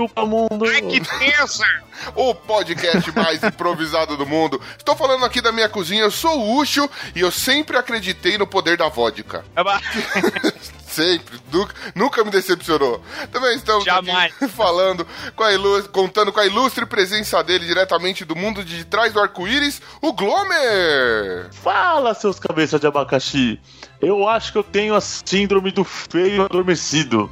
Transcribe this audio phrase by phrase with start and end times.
[0.00, 0.64] Chupa mundo!
[0.64, 1.66] Ai, que tensa!
[2.14, 4.58] O podcast mais improvisado do mundo.
[4.78, 8.46] Estou falando aqui da minha cozinha, eu sou o Ucho e eu sempre acreditei no
[8.46, 9.44] poder da vodka.
[10.90, 13.00] Sempre, nunca, nunca me decepcionou.
[13.30, 13.84] Também estamos
[14.56, 15.06] falando
[15.36, 19.20] com a ilustre, contando com a ilustre presença dele diretamente do mundo de trás do
[19.20, 21.48] arco-íris, o Glomer!
[21.52, 23.60] Fala, seus cabeças de abacaxi!
[24.02, 27.30] Eu acho que eu tenho a síndrome do feio adormecido.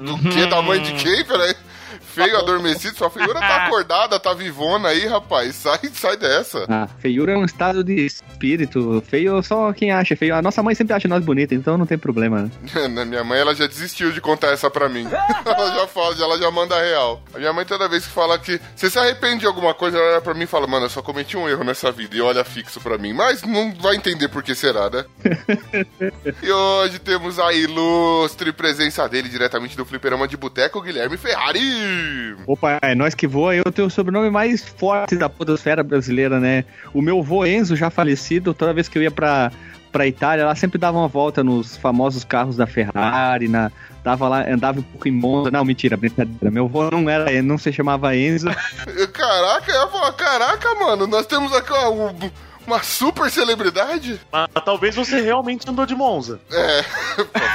[0.00, 0.46] Do que?
[0.46, 1.24] Da mãe de quem?
[1.24, 1.56] Peraí.
[2.14, 5.54] Feio adormecido, sua figura tá acordada, tá vivona aí, rapaz.
[5.54, 6.64] Sai, sai dessa.
[6.68, 9.02] Ah, feiura é um estado de espírito.
[9.06, 10.34] Feio só quem acha feio.
[10.34, 12.50] A nossa mãe sempre acha nós bonitos, então não tem problema.
[12.90, 13.04] né?
[13.04, 15.06] Minha mãe, ela já desistiu de contar essa pra mim.
[15.44, 17.22] ela já fala, ela já manda a real.
[17.34, 20.12] A minha mãe, toda vez que fala que você se arrepende de alguma coisa, ela
[20.12, 22.16] olha pra mim e fala, mano, eu só cometi um erro nessa vida.
[22.16, 23.12] E olha fixo pra mim.
[23.12, 25.04] Mas não vai entender por que será, né?
[26.42, 31.60] e hoje temos a ilustre presença dele, diretamente do Fliperama de Boteco, Guilherme Ferrari.
[32.46, 33.54] Opa, é nós que voa.
[33.54, 36.64] Eu tenho o sobrenome mais forte da podosfera brasileira, né?
[36.92, 39.52] O meu vô Enzo, já falecido, toda vez que eu ia pra,
[39.92, 43.70] pra Itália, ela sempre dava uma volta nos famosos carros da Ferrari, na,
[44.02, 45.50] dava lá, andava um pouco em Monza.
[45.50, 46.50] Não, mentira, brincadeira.
[46.50, 48.48] Meu vô não era, não se chamava Enzo.
[49.12, 52.30] Caraca, eu ia falar, caraca, mano, nós temos aqui um-
[52.70, 54.20] uma super celebridade.
[54.30, 56.40] Mas talvez você realmente andou de Monza.
[56.50, 56.84] É.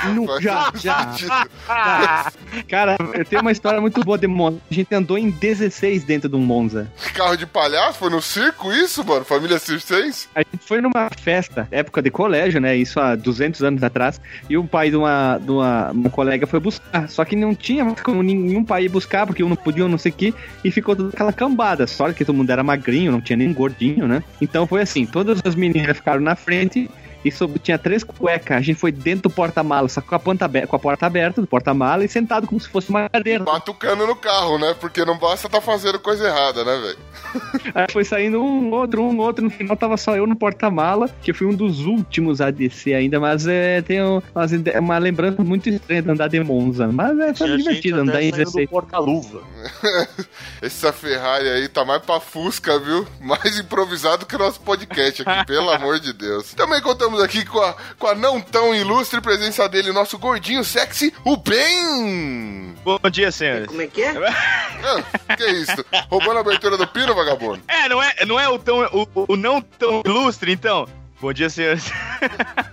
[0.10, 0.72] Não, Faz já,
[1.16, 1.46] já.
[2.68, 4.60] Cara, eu tenho uma história muito boa de Monza.
[4.70, 6.92] A gente andou em 16 dentro de um Monza.
[7.14, 8.00] Carro de palhaço?
[8.00, 9.24] Foi no circo isso, mano?
[9.24, 10.28] Família Circense?
[10.36, 12.76] A gente foi numa festa, época de colégio, né?
[12.76, 14.20] Isso há 200 anos atrás.
[14.50, 17.08] E o pai de uma, de uma, uma colega foi buscar.
[17.08, 19.90] Só que não tinha mais como nenhum pai ir buscar, porque um não podia, um
[19.90, 20.34] não sei o que.
[20.64, 21.88] E ficou toda aquela cambada.
[21.88, 24.22] Só que todo mundo era magrinho, não tinha nem gordinho, né?
[24.42, 26.90] Então foi assim: todas as meninas ficaram na frente.
[27.26, 28.58] E tinha três cuecas.
[28.58, 31.42] A gente foi dentro do porta-mala, só com a, ponta aberta, com a porta aberta
[31.42, 33.44] do porta-mala e sentado como se fosse uma cadeira.
[33.44, 34.76] Batucando no carro, né?
[34.80, 36.98] Porque não basta tá fazendo coisa errada, né, velho?
[37.74, 39.44] Aí foi saindo um, outro, um, outro.
[39.44, 42.94] No final tava só eu no porta-mala, que eu fui um dos últimos a descer
[42.94, 43.20] ainda.
[43.20, 46.88] Mas é, tenho umas ide- uma lembrança muito estranha de andar de Monza.
[46.88, 48.68] Mas é, foi divertido andar em saindo 16.
[48.68, 49.42] do porta-luva.
[50.62, 53.08] Essa Ferrari aí tá mais pra Fusca, viu?
[53.20, 56.54] Mais improvisado que o nosso podcast aqui, pelo amor de Deus.
[56.54, 61.14] Também contamos aqui com a, com a não tão ilustre presença dele, nosso gordinho sexy,
[61.24, 62.76] o Ben!
[62.84, 63.68] Bom dia, senhores.
[63.68, 64.14] Como é que é?
[64.86, 65.84] Ah, que isso?
[66.12, 67.60] Roubando a abertura do pino, vagabundo?
[67.68, 70.88] É, não é, não é o, tão, o, o não tão ilustre, então?
[71.20, 71.86] Bom dia, senhores.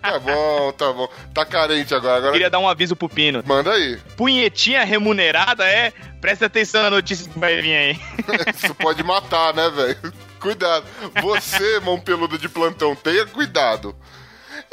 [0.03, 1.09] Tá bom, tá bom.
[1.33, 2.17] Tá carente agora.
[2.19, 3.43] Agora Queria dar um aviso pro Pino.
[3.47, 3.97] manda aí.
[4.17, 5.93] Punhetinha remunerada é.
[6.21, 8.01] Presta atenção na notícia que vai vir aí.
[8.55, 10.13] Isso pode matar, né, velho?
[10.39, 10.85] Cuidado.
[11.23, 13.95] Você, mão peluda de plantão, tenha cuidado.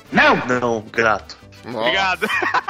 [0.46, 1.45] Não, grato.
[1.66, 2.26] Nossa, Obrigado.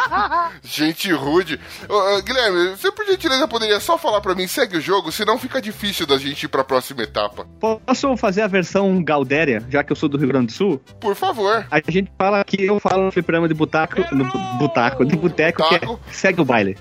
[0.62, 1.60] Gente rude.
[1.88, 5.60] Ô, Guilherme, você por gentileza poderia só falar pra mim, segue o jogo, senão fica
[5.60, 7.46] difícil da gente ir pra próxima etapa.
[7.60, 10.81] Posso fazer a versão Galdéria, já que eu sou do Rio Grande do Sul?
[11.00, 11.66] Por favor.
[11.70, 15.69] A gente fala que eu falo no fliperama de butaco, no bu- butaco, de boteco,
[15.69, 16.78] que é segue o baile.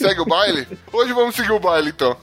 [0.00, 0.66] Segue o baile?
[0.92, 2.16] Hoje vamos seguir o baile, então.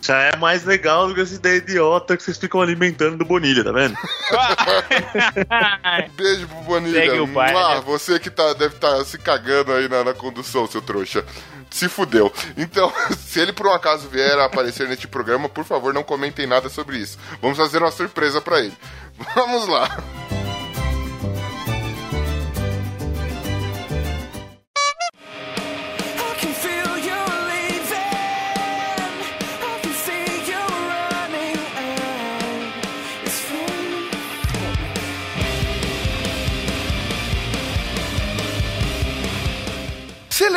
[0.00, 3.64] Já é mais legal do que essa ideia idiota que vocês ficam alimentando do Bonilha,
[3.64, 3.96] tá vendo?
[6.14, 7.00] Beijo pro Bonilha.
[7.06, 10.66] Segue o baile, Ah, você que tá, deve estar se cagando aí na, na condução,
[10.66, 11.24] seu trouxa.
[11.70, 12.32] Se fudeu.
[12.56, 16.46] Então, se ele por um acaso vier a aparecer neste programa, por favor, não comentem
[16.46, 17.18] nada sobre isso.
[17.40, 18.76] Vamos fazer uma surpresa pra ele.
[19.34, 19.98] Vamos lá.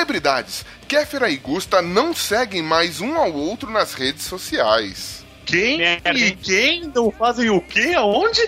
[0.05, 0.63] Celebridades.
[0.87, 5.25] Kéfera e Gusta não seguem mais um ao outro nas redes sociais.
[5.45, 7.93] Quem Merda, e quem não fazem o quê?
[7.95, 8.47] Aonde?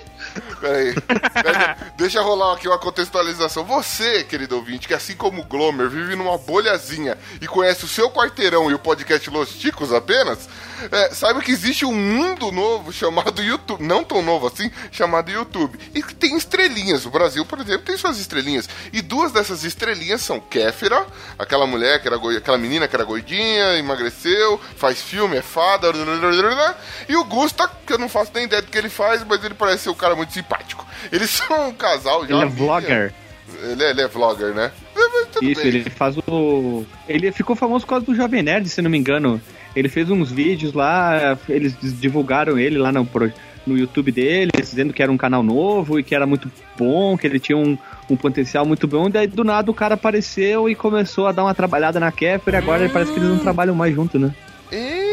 [0.62, 0.96] Peraí.
[1.98, 3.64] Deixa rolar aqui uma contextualização.
[3.66, 8.10] Você, querido ouvinte, que assim como o Glomer vive numa bolhazinha e conhece o seu
[8.10, 10.48] quarteirão e o podcast Los Ticos apenas,
[10.92, 13.84] é, saiba que existe um mundo novo chamado YouTube.
[13.84, 15.80] Não tão novo assim, chamado YouTube.
[15.94, 17.06] E que tem estrelinhas.
[17.06, 18.70] O Brasil, por exemplo, tem suas estrelinhas.
[18.94, 21.06] E duas dessas estrelinhas são Kéfera,
[21.38, 25.88] aquela mulher que era aquela menina que era gordinha, emagreceu, faz filme, é fada,
[27.08, 29.54] e o Gusta, que eu não faço nem ideia do que ele faz, mas ele
[29.54, 30.86] parece ser um cara muito simpático.
[31.12, 32.34] Eles são um casal já.
[32.34, 32.58] Ele é amiga.
[32.58, 33.14] vlogger.
[33.64, 34.72] Ele é, ele é vlogger, né?
[35.42, 35.68] Isso, bem.
[35.68, 36.86] ele faz o.
[37.08, 39.42] Ele ficou famoso por causa do Jovem Nerd, se não me engano.
[39.76, 43.08] Ele fez uns vídeos lá, eles divulgaram ele lá no,
[43.66, 47.28] no YouTube dele, dizendo que era um canal novo e que era muito bom, que
[47.28, 47.78] ele tinha um,
[48.10, 49.08] um potencial muito bom.
[49.10, 52.62] Daí do nada o cara apareceu e começou a dar uma trabalhada na Kéfera e
[52.62, 54.34] agora parece que eles não trabalham mais junto, né?
[54.72, 55.07] Eita.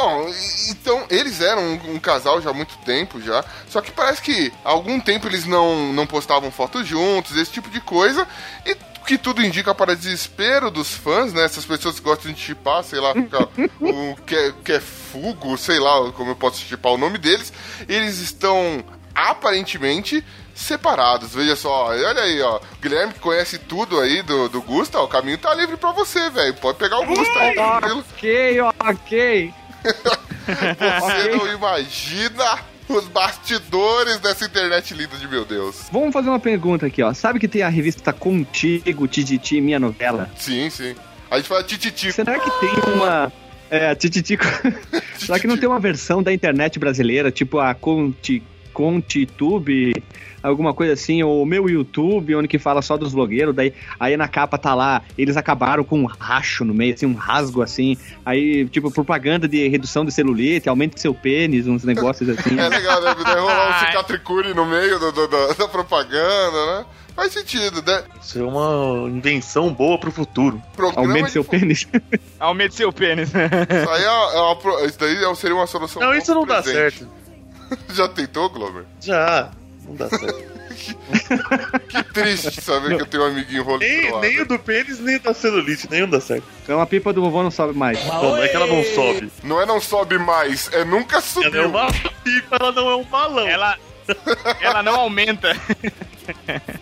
[0.00, 0.32] Bom,
[0.70, 3.44] então eles eram um, um casal já há muito tempo já.
[3.68, 7.68] Só que parece que há algum tempo eles não, não postavam fotos juntos, esse tipo
[7.68, 8.26] de coisa.
[8.64, 11.44] E o que tudo indica para desespero dos fãs, né?
[11.44, 13.12] Essas pessoas que gostam de chipar, sei lá,
[13.80, 17.52] o que, é- que é fugo, sei lá como eu posso chipar o nome deles.
[17.88, 18.82] Eles estão
[19.14, 20.24] aparentemente
[20.54, 21.34] separados.
[21.34, 22.56] Veja só, olha aí, ó.
[22.56, 25.92] O Guilherme que conhece tudo aí do, do Gusta, ó, o caminho tá livre pra
[25.92, 26.54] você, velho.
[26.54, 27.54] Pode pegar o Gusta aí.
[27.98, 29.54] Ok, ok.
[31.00, 35.88] Você não imagina os bastidores dessa internet linda de meu Deus.
[35.92, 37.14] Vamos fazer uma pergunta aqui, ó.
[37.14, 40.28] Sabe que tem a revista Contigo, Tititi, Minha Novela?
[40.36, 40.94] Sim, sim.
[41.30, 42.12] A gente fala tititi.
[42.12, 43.32] Será que tem uma.
[43.70, 44.44] É, Tititico.
[45.16, 48.42] Será que não tem uma versão da internet brasileira, tipo a Conti,
[48.72, 49.92] ContiTube,
[50.42, 54.16] alguma coisa assim, ou o meu YouTube, onde que fala só dos blogueiros, daí aí
[54.16, 57.96] na capa tá lá, eles acabaram com um racho no meio, assim, um rasgo assim,
[58.24, 62.58] aí tipo propaganda de redução de celulite, aumente seu pênis, uns negócios assim.
[62.58, 63.14] É legal, né?
[63.14, 66.84] Deve rolar um cicatricure no meio do- do- do- da propaganda, né?
[67.14, 68.02] Faz sentido, né?
[68.22, 70.62] Isso é uma invenção boa pro futuro.
[70.74, 71.86] Programa Aumente de seu fo- pênis.
[72.38, 73.28] Aumente seu pênis.
[73.28, 76.00] Isso, aí é uma- é uma pro- isso daí seria uma solução.
[76.00, 76.98] Não, isso não dá presente.
[77.00, 77.08] certo.
[77.94, 78.84] Já tentou, Glover?
[79.00, 79.50] Já.
[79.90, 80.60] Não dá certo.
[81.88, 85.16] Que triste saber que eu tenho um amiguinho rolo nem, nem o do pênis, nem
[85.16, 86.44] o da celulite, nenhum dá certo.
[86.62, 88.02] Então a pipa do vovô não sobe mais.
[88.06, 89.30] Não, não é que ela não sobe.
[89.42, 91.68] Não é não sobe mais, é nunca Ela é subiu.
[91.68, 91.86] uma
[92.24, 93.46] pipa, ela não é um balão.
[93.46, 93.76] Ela,
[94.60, 95.54] ela não aumenta.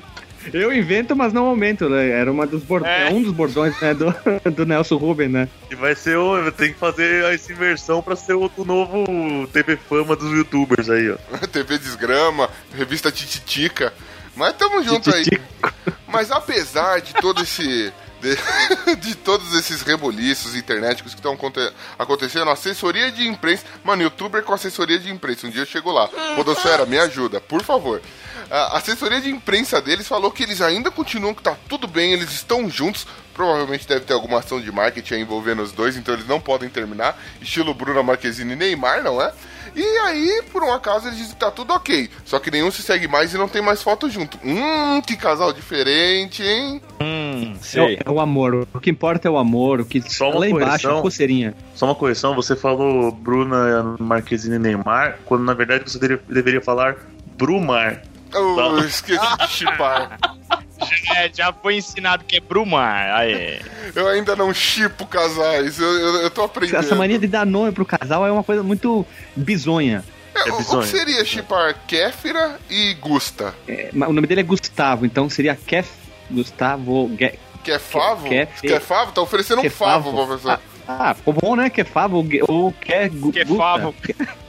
[0.52, 2.08] Eu invento, mas não aumento, né?
[2.08, 2.86] Era uma dos bord...
[2.86, 3.10] É.
[3.10, 4.14] um dos bordões né, do,
[4.50, 5.48] do Nelson Rubens, né?
[5.70, 6.50] E vai ser o.
[6.52, 11.10] Tem que fazer essa inversão pra ser o, o novo TV Fama dos youtubers aí,
[11.10, 11.16] ó.
[11.46, 13.92] TV Desgrama, revista Tititica.
[14.34, 15.26] Mas tamo junto aí.
[16.06, 17.92] Mas apesar de todo esse.
[18.20, 23.64] De, de todos esses reboliços internéticos que estão aconte- acontecendo, assessoria de imprensa.
[23.84, 25.46] Mano, youtuber com assessoria de imprensa.
[25.46, 26.08] Um dia eu chego lá.
[26.34, 28.02] Podosfera, me ajuda, por favor.
[28.50, 32.32] A assessoria de imprensa deles falou que eles ainda continuam, que tá tudo bem, eles
[32.32, 33.06] estão juntos.
[33.34, 37.16] Provavelmente deve ter alguma ação de marketing envolvendo os dois, então eles não podem terminar.
[37.40, 39.32] Estilo Bruna Marquezine e Neymar, não é?
[39.76, 42.08] E aí, por um acaso, eles dizem que tá tudo ok.
[42.24, 44.38] Só que nenhum se segue mais e não tem mais foto junto.
[44.44, 46.80] Hum, que casal diferente, hein?
[47.00, 48.66] Hum, É o, é o amor.
[48.74, 49.80] O que importa é o amor.
[49.80, 50.98] O que Só uma lá embaixo é correção.
[50.98, 51.54] a coceirinha.
[51.74, 55.98] Só uma correção, você falou Bruna Marquezine e Neymar, quando na verdade você
[56.28, 56.96] deveria falar
[57.36, 58.02] Brumar.
[58.32, 60.18] Eu esqueci de chipar.
[61.16, 63.16] é, já foi ensinado que é Brumar.
[63.16, 63.60] Aí.
[63.94, 65.78] Eu ainda não chipo casais.
[65.78, 66.76] Eu, eu, eu tô aprendendo.
[66.78, 69.04] Essa mania de dar nome pro casal é uma coisa muito
[69.34, 70.04] bizonha.
[70.34, 73.54] É, É o- o, que seria chipar Kéfera e Gusta?
[73.66, 75.90] É, o nome dele é Gustavo, então seria Kef
[76.30, 77.10] Gustavo.
[77.18, 78.28] Ge- Kefavo?
[78.28, 79.12] Kef- Kefavo?
[79.12, 80.52] Tá oferecendo um favo, professor.
[80.52, 80.60] Ah,
[81.16, 81.68] ficou bom, né?
[81.70, 83.94] Kefavo Ge- ou Ke Gu- Que favo.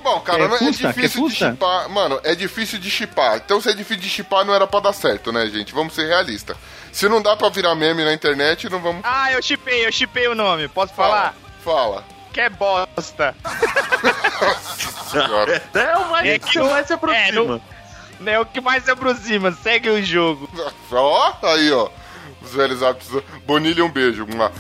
[0.04, 0.88] Bom, cara, É, não é custa?
[0.88, 1.52] difícil Que de custa?
[1.52, 1.90] chipar.
[1.90, 3.38] Mano, é difícil de chipar.
[3.38, 5.74] Então, se é difícil de chipar, não era pra dar certo, né, gente?
[5.74, 6.56] Vamos ser realistas.
[6.92, 9.02] Se não dá pra virar meme na internet, não vamos.
[9.04, 10.68] Ah, eu chipei, eu chipei o nome.
[10.68, 11.36] Posso falar?
[11.64, 12.04] Fala.
[12.26, 13.36] qualquer bosta.
[15.12, 15.62] Senhora.
[15.74, 17.44] É o mais, É que é o mais se é, aproxima.
[17.44, 17.62] não-
[18.28, 19.52] É o que mais se aproxima.
[19.52, 20.50] Segue o jogo.
[20.92, 21.90] Ó, aí, ó.
[22.42, 23.22] Os velhos hábitos.
[23.46, 24.26] Bonilha, um beijo.
[24.28, 24.52] Mua.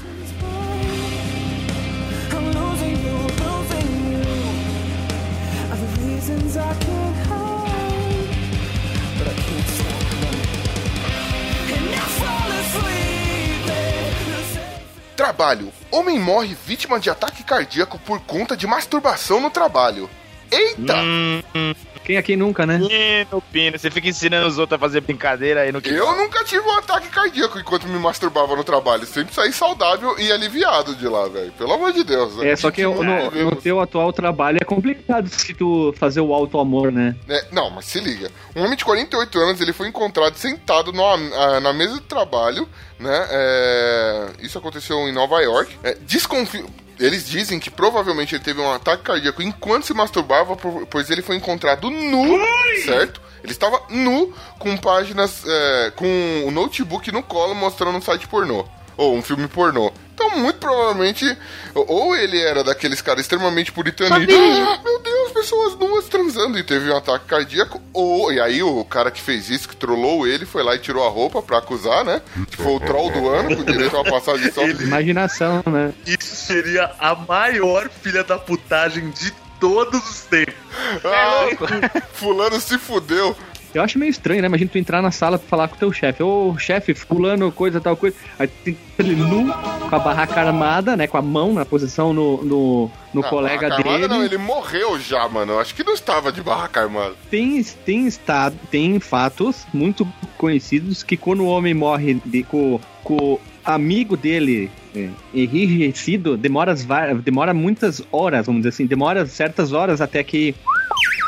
[15.19, 15.73] Trabalho.
[15.91, 20.09] Homem morre vítima de ataque cardíaco por conta de masturbação no trabalho.
[20.51, 20.95] Eita!
[20.95, 21.41] Hum,
[22.03, 22.79] Quem aqui nunca, né?
[22.79, 23.77] Pino, Pino.
[23.77, 25.89] Você fica ensinando os outros a fazer brincadeira aí no que.
[25.89, 29.05] Eu nunca tive um ataque cardíaco enquanto me masturbava no trabalho.
[29.05, 31.51] Sempre saí saudável e aliviado de lá, velho.
[31.51, 32.35] Pelo amor de Deus.
[32.37, 32.49] né?
[32.49, 36.59] É, só que no, no teu atual trabalho é complicado se tu fazer o alto
[36.59, 37.15] amor, né?
[37.27, 38.31] É, não, mas se liga.
[38.55, 42.67] Um homem de 48 anos, ele foi encontrado sentado no- ah, na mesa de trabalho,
[42.99, 43.27] né?
[43.29, 45.75] É, isso aconteceu em Nova York.
[45.83, 46.67] É, desconfio...
[46.99, 51.37] Eles dizem que provavelmente ele teve um ataque cardíaco enquanto se masturbava, pois ele foi
[51.37, 52.37] encontrado nu,
[52.83, 53.21] certo?
[53.41, 58.65] Ele estava nu, com páginas, é, com o notebook no colo mostrando um site pornô.
[58.97, 59.93] Ou um filme pornô.
[60.19, 61.37] Então, muito provavelmente,
[61.73, 66.91] ou ele era daqueles caras extremamente puritanos ah, meu Deus, pessoas nuas transando e teve
[66.91, 70.61] um ataque cardíaco, ou, e aí o cara que fez isso, que trollou ele, foi
[70.61, 72.21] lá e tirou a roupa pra acusar, né?
[72.49, 74.67] Tipo, foi o troll do ano, com direito a uma passagem só.
[74.67, 75.93] Imaginação, né?
[76.05, 80.53] Isso seria a maior filha da putagem de todos os tempos.
[81.05, 81.47] Ah,
[82.13, 83.35] fulano se fudeu.
[83.73, 84.47] Eu acho meio estranho, né?
[84.47, 86.23] Imagina tu entrar na sala pra falar com o teu chefe.
[86.23, 88.15] Ô, chefe, fulano, coisa, tal coisa.
[88.39, 89.45] Aí tem ele nu,
[89.89, 91.07] com a barraca armada, né?
[91.07, 94.07] Com a mão na posição no, no, no Ah, colega dele.
[94.07, 95.53] não, ele morreu já, mano.
[95.53, 97.13] Eu acho que não estava de barraca armada.
[97.29, 100.07] Tem, tem, estado, tem fatos muito
[100.37, 106.73] conhecidos que quando o homem morre de, com, com o amigo dele é, enrijecido, demora,
[107.23, 110.55] demora muitas horas, vamos dizer assim, demora certas horas até que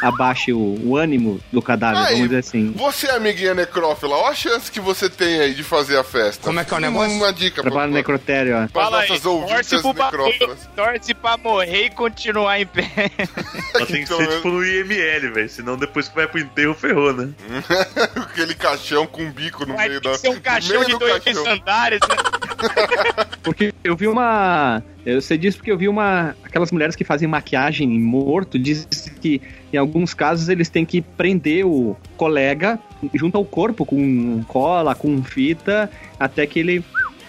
[0.01, 2.71] abaixe o, o ânimo do cadáver, Aí, vamos dizer assim.
[2.75, 6.43] Você, amiguinha necrófila, olha a chance que você tem aí de fazer a festa.
[6.43, 7.15] Como é que é o negócio?
[7.17, 8.67] Uma dica Trabalho no pra, necrotério, ó.
[8.67, 10.69] para Fala aí, nossas torce ouvintes pro bagulho, necrófilas.
[10.75, 12.89] torce pra morrer e continuar em pé.
[13.77, 15.49] Só tem que ser tipo no IML, velho.
[15.49, 17.29] Senão depois que vai pro enterro, ferrou, né?
[18.17, 20.13] Aquele caixão com um bico no Vai meio da.
[20.13, 21.45] que ser um caixão de do dois caixão.
[21.47, 22.15] andares, né?
[23.43, 24.83] Porque eu vi uma.
[25.21, 26.35] Sei disso porque eu vi uma.
[26.43, 28.87] Aquelas mulheres que fazem maquiagem em morto dizem
[29.19, 29.41] que
[29.73, 32.79] em alguns casos eles têm que prender o colega
[33.15, 35.89] junto ao corpo com cola, com fita,
[36.19, 36.83] até que ele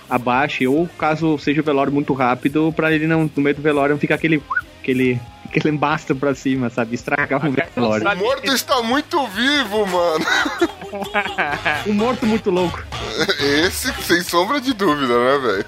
[0.09, 3.95] abaixe, ou caso seja o velório muito rápido, pra ele não, no meio do velório,
[3.95, 4.43] não ficar aquele.
[4.81, 5.19] aquele.
[5.53, 6.95] Aquele embastro pra cima, sabe?
[6.95, 8.09] Estragar um velório.
[8.11, 10.25] O morto está muito vivo, mano.
[11.87, 12.83] Um morto muito louco.
[13.41, 15.67] Esse, sem sombra de dúvida, né, velho?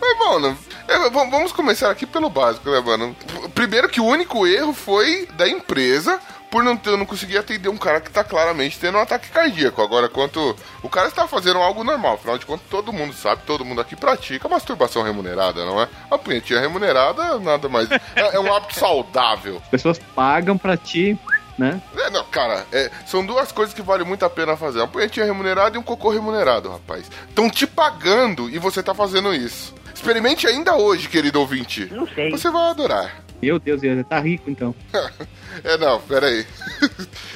[0.00, 0.58] Mas, mano,
[0.88, 3.14] é, vamos começar aqui pelo básico, né, mano?
[3.54, 7.76] Primeiro que o único erro foi da empresa por não, ter, não conseguir atender um
[7.76, 9.82] cara que tá claramente tendo um ataque cardíaco.
[9.82, 13.64] Agora, quanto o cara está fazendo algo normal, afinal de contas, todo mundo sabe, todo
[13.64, 15.88] mundo aqui pratica masturbação remunerada, não é?
[16.10, 17.90] A punhetinha remunerada, nada mais.
[17.90, 18.00] É,
[18.36, 19.60] é um hábito saudável.
[19.62, 21.18] As pessoas pagam pra ti,
[21.58, 21.80] né?
[21.96, 24.78] É, não, cara, é, são duas coisas que vale muito a pena fazer.
[24.78, 27.10] Uma punhetinha remunerada e um cocô remunerado, rapaz.
[27.28, 29.74] Estão te pagando e você tá fazendo isso.
[29.94, 31.88] Experimente ainda hoje, querido ouvinte.
[31.90, 32.30] Não sei.
[32.30, 33.27] Você vai adorar.
[33.40, 34.74] Meu Deus, ele tá rico então.
[35.64, 36.46] É, não, pera aí.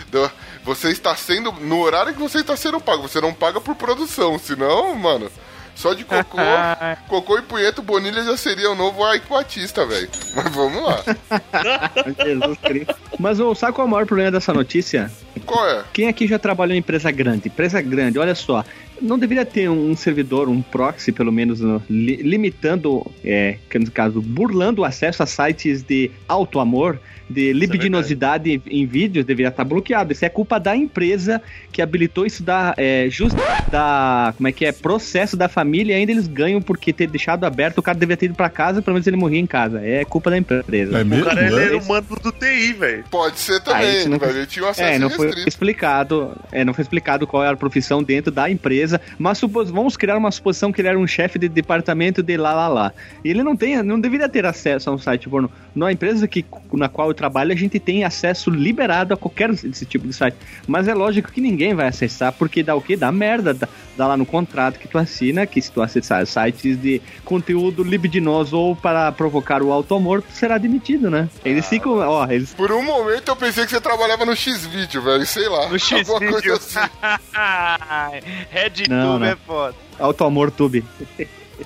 [0.08, 0.30] Do-
[0.64, 1.50] Você está sendo.
[1.50, 3.02] No horário que você está sendo pago.
[3.08, 4.38] Você não paga por produção.
[4.38, 5.28] Senão, mano.
[5.74, 6.36] Só de cocô,
[7.08, 10.08] cocô e punheta, Bonilha já seria o novo Ike Batista, velho.
[10.36, 11.02] Mas vamos lá.
[12.24, 12.94] Jesus Cristo.
[13.18, 15.10] Mas ô, sabe qual é o maior problema dessa notícia?
[15.46, 15.82] Qual é?
[15.92, 17.48] Quem aqui já trabalhou em empresa grande?
[17.48, 18.62] Empresa grande, olha só.
[19.02, 23.90] Não deveria ter um servidor, um proxy, pelo menos, no- li- limitando, é, que no
[23.90, 26.98] caso, burlando o acesso a sites de alto amor,
[27.30, 30.12] de libidinosidade em vídeos, deveria estar bloqueado.
[30.12, 31.40] Isso é culpa da empresa
[31.72, 33.34] que habilitou isso da, é, just,
[33.70, 37.44] da, como é que é, processo da família e ainda eles ganham porque ter deixado
[37.44, 39.80] aberto, o cara deveria ter ido pra casa, pelo menos ele morria em casa.
[39.82, 40.98] É culpa da empresa.
[40.98, 41.24] É O mesmo?
[41.24, 41.64] cara ele né?
[41.64, 43.04] era o mando do TI, velho.
[43.10, 46.64] Pode ser Ah, também, isso não foi- tinha um acesso É, não foi explicado, é,
[46.64, 50.30] não foi explicado qual era a profissão dentro da empresa, mas supos- vamos criar uma
[50.30, 52.92] suposição que ele era um chefe de departamento de lá lá lá.
[53.24, 55.48] E ele não tem, não deveria ter acesso a um site pornô.
[55.74, 59.86] Na empresa que, na qual eu trabalho, a gente tem acesso liberado a qualquer desse
[59.86, 60.36] tipo de site.
[60.66, 62.96] Mas é lógico que ninguém vai acessar, porque dá o quê?
[62.96, 63.54] Dá merda.
[63.54, 67.82] Dá, dá lá no contrato que tu assina, que se tu acessar sites de conteúdo
[67.82, 71.28] libidinoso ou para provocar o automor, tu será demitido, né?
[71.44, 75.24] Eles ficam, ó, eles Por um momento eu pensei que você trabalhava no X-Video, velho.
[75.26, 75.68] Sei lá.
[75.68, 76.54] No alguma coisa X-Video.
[76.54, 76.78] assim.
[78.82, 79.26] RedTube Não, não.
[79.26, 79.74] é foda.
[79.98, 80.84] Auto amor tube.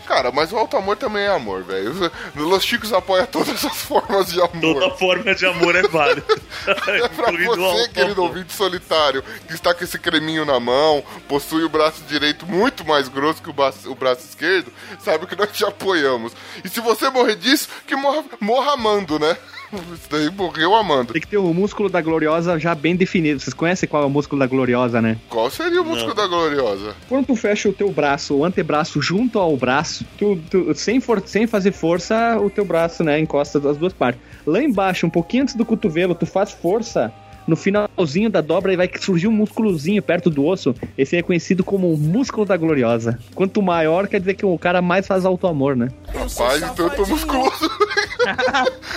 [0.04, 2.10] Cara, mas o alto amor também é amor, velho.
[2.34, 4.74] Los Chicos apoia todas as formas de amor.
[4.74, 6.22] Toda forma de amor é válida.
[6.66, 8.28] É pra você, alto querido amor.
[8.30, 13.08] ouvinte solitário, que está com esse creminho na mão, possui o braço direito muito mais
[13.08, 16.32] grosso que o braço, o braço esquerdo, sabe que nós te apoiamos.
[16.64, 19.36] E se você morrer disso, que morra, morra amando, né?
[19.72, 21.12] Isso daí morreu amando.
[21.12, 23.40] Tem que ter o músculo da Gloriosa já bem definido.
[23.40, 25.16] Vocês conhecem qual é o músculo da Gloriosa, né?
[25.28, 26.94] Qual seria o músculo da Gloriosa?
[27.08, 31.22] Quando tu fecha o teu braço, o antebraço junto ao braço, tu, tu- sem, for-
[31.26, 34.20] sem fazer força, o teu braço, né, encosta das duas partes.
[34.46, 37.12] Lá embaixo, um pouquinho antes do cotovelo, tu faz força.
[37.46, 40.74] No finalzinho da dobra aí vai surgir um músculozinho perto do osso.
[40.98, 43.18] Esse aí é conhecido como o músculo da gloriosa.
[43.34, 45.88] Quanto maior, quer dizer que o cara mais faz alto amor, né?
[46.08, 47.70] Rapaz, então eu tô musculoso.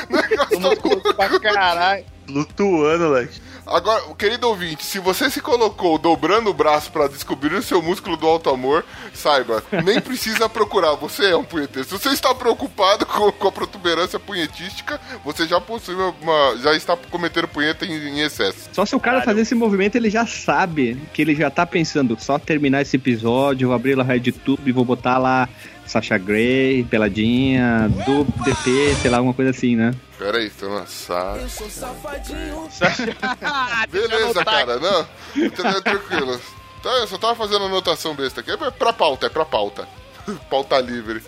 [0.10, 1.14] Negócio tá louco.
[1.14, 2.04] Pra caralho.
[2.26, 3.49] Flutuando, Leque.
[3.70, 8.18] Agora, querido ouvinte, se você se colocou dobrando o braço pra descobrir o seu músculo
[8.18, 8.84] do alto amor,
[9.14, 11.88] saiba, nem precisa procurar, você é um punheteiro.
[11.88, 16.98] Se você está preocupado com, com a protuberância punhetística, você já possui uma, já está
[17.12, 18.70] cometendo punheta em, em excesso.
[18.74, 22.18] Só se o cara fazer esse movimento, ele já sabe que ele já tá pensando,
[22.20, 25.48] só terminar esse episódio, vou abrir lá a RedTube e vou botar lá
[25.86, 29.92] Sasha Grey, Peladinha, do DP, sei lá, alguma coisa assim, né?
[30.20, 31.38] Pera aí, tô na sala.
[31.38, 32.70] Eu sou safadinho.
[33.90, 35.06] Beleza, cara, não,
[35.52, 36.42] tá tranquilo.
[36.84, 38.52] Tá, eu só tava fazendo anotação besta aqui.
[38.52, 39.88] É pra pauta, é pra pauta.
[40.52, 41.24] pauta livre.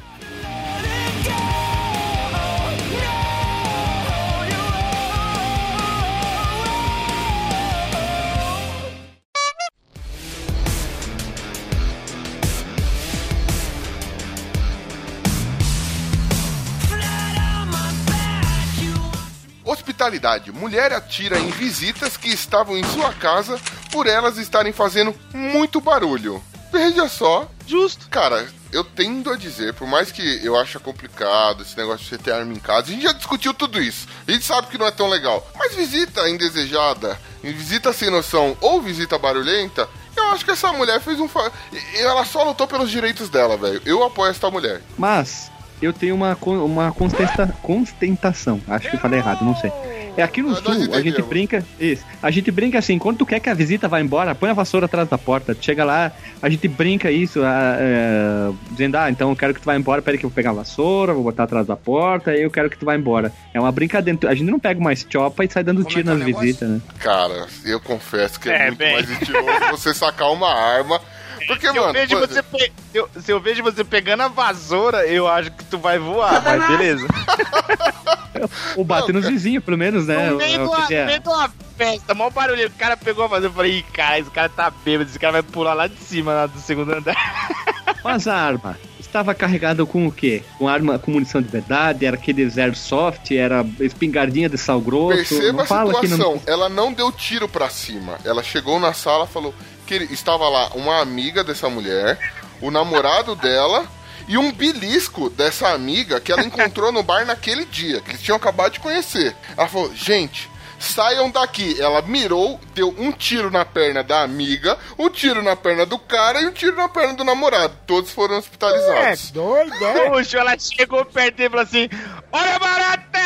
[19.72, 20.51] Hospitalidade.
[20.51, 23.60] Mulher atira em visitas que estavam em sua casa
[23.92, 26.44] por elas estarem fazendo muito barulho.
[26.72, 27.50] Veja só.
[27.68, 28.08] Justo.
[28.10, 32.18] Cara, eu tendo a dizer, por mais que eu ache complicado esse negócio de você
[32.18, 34.08] ter arma em casa, a gente já discutiu tudo isso.
[34.28, 35.46] A gente sabe que não é tão legal.
[35.58, 41.20] Mas visita indesejada, visita sem noção ou visita barulhenta, eu acho que essa mulher fez
[41.20, 41.28] um.
[41.28, 41.50] Fa...
[41.72, 43.81] e- Ela só lutou pelos direitos dela, velho.
[43.86, 44.81] Eu apoio essa mulher.
[44.98, 45.50] Mas
[45.81, 48.61] eu tenho uma, uma constenta, constentação.
[48.67, 49.72] Acho que eu falei errado, não sei.
[50.17, 51.63] É aqui no sul, a gente brinca.
[51.79, 52.03] Isso.
[52.22, 54.85] A gente brinca assim, quando tu quer que a visita vá embora, põe a vassoura
[54.85, 55.55] atrás da porta.
[55.59, 59.65] Chega lá, a gente brinca isso, ah, é, dizendo, ah, então eu quero que tu
[59.65, 62.41] vá embora, peraí que eu vou pegar a vassoura, vou botar atrás da porta, e
[62.44, 63.31] eu quero que tu vá embora.
[63.53, 64.20] É uma brincadeira.
[64.29, 66.46] A gente não pega mais chopa e sai dando Como é tiro é nas negócio?
[66.46, 66.81] visitas, né?
[67.00, 68.94] Cara, eu confesso que é, É, muito bem.
[68.94, 71.00] mais mentiroso você sacar uma arma.
[71.48, 71.94] Porque, Se eu, mano.
[71.94, 75.51] vejo pô, você pe- se eu- se eu vejo você pegando a vassoura, eu acho
[75.51, 77.08] que tu vai voar, mas beleza.
[78.75, 80.30] Ou bater nos vizinhos, pelo menos, né?
[80.30, 81.01] No meio, É o de uma, que é.
[81.01, 82.68] no meio de uma festa, mó barulho.
[82.68, 85.34] O cara pegou a vassoura, eu falei, ih, cara, esse cara tá bêbado, esse cara
[85.34, 87.16] vai pular lá de cima, lá do segundo andar.
[88.04, 90.42] Mas a arma estava carregada com o quê?
[90.58, 92.04] Com arma com munição de verdade?
[92.06, 93.30] Era aquele airsoft?
[93.36, 95.18] Era espingardinha de sal grosso?
[95.18, 96.36] Perceba não a fala que situação.
[96.36, 96.42] não.
[96.48, 98.18] Ela não deu tiro pra cima.
[98.25, 99.54] Ela chegou na sala falou
[99.92, 102.18] que ele- estava lá uma amiga dessa mulher,
[102.62, 103.86] o namorado dela
[104.25, 108.38] e um belisco dessa amiga que ela encontrou no bar naquele dia, que eles tinham
[108.38, 109.36] acabado de conhecer.
[109.58, 110.50] Ela falou: gente.
[110.80, 111.80] Saiam daqui.
[111.80, 116.42] Ela mirou, deu um tiro na perna da amiga, um tiro na perna do cara
[116.42, 117.77] e um tiro na perna do namorado.
[117.86, 119.30] Todos foram hospitalizados.
[119.30, 120.10] doido, é?
[120.10, 121.88] Puxa, ela chegou perto dele e falou assim:
[122.32, 123.20] Olha, barata!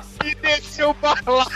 [0.24, 1.46] e desceu pra lá.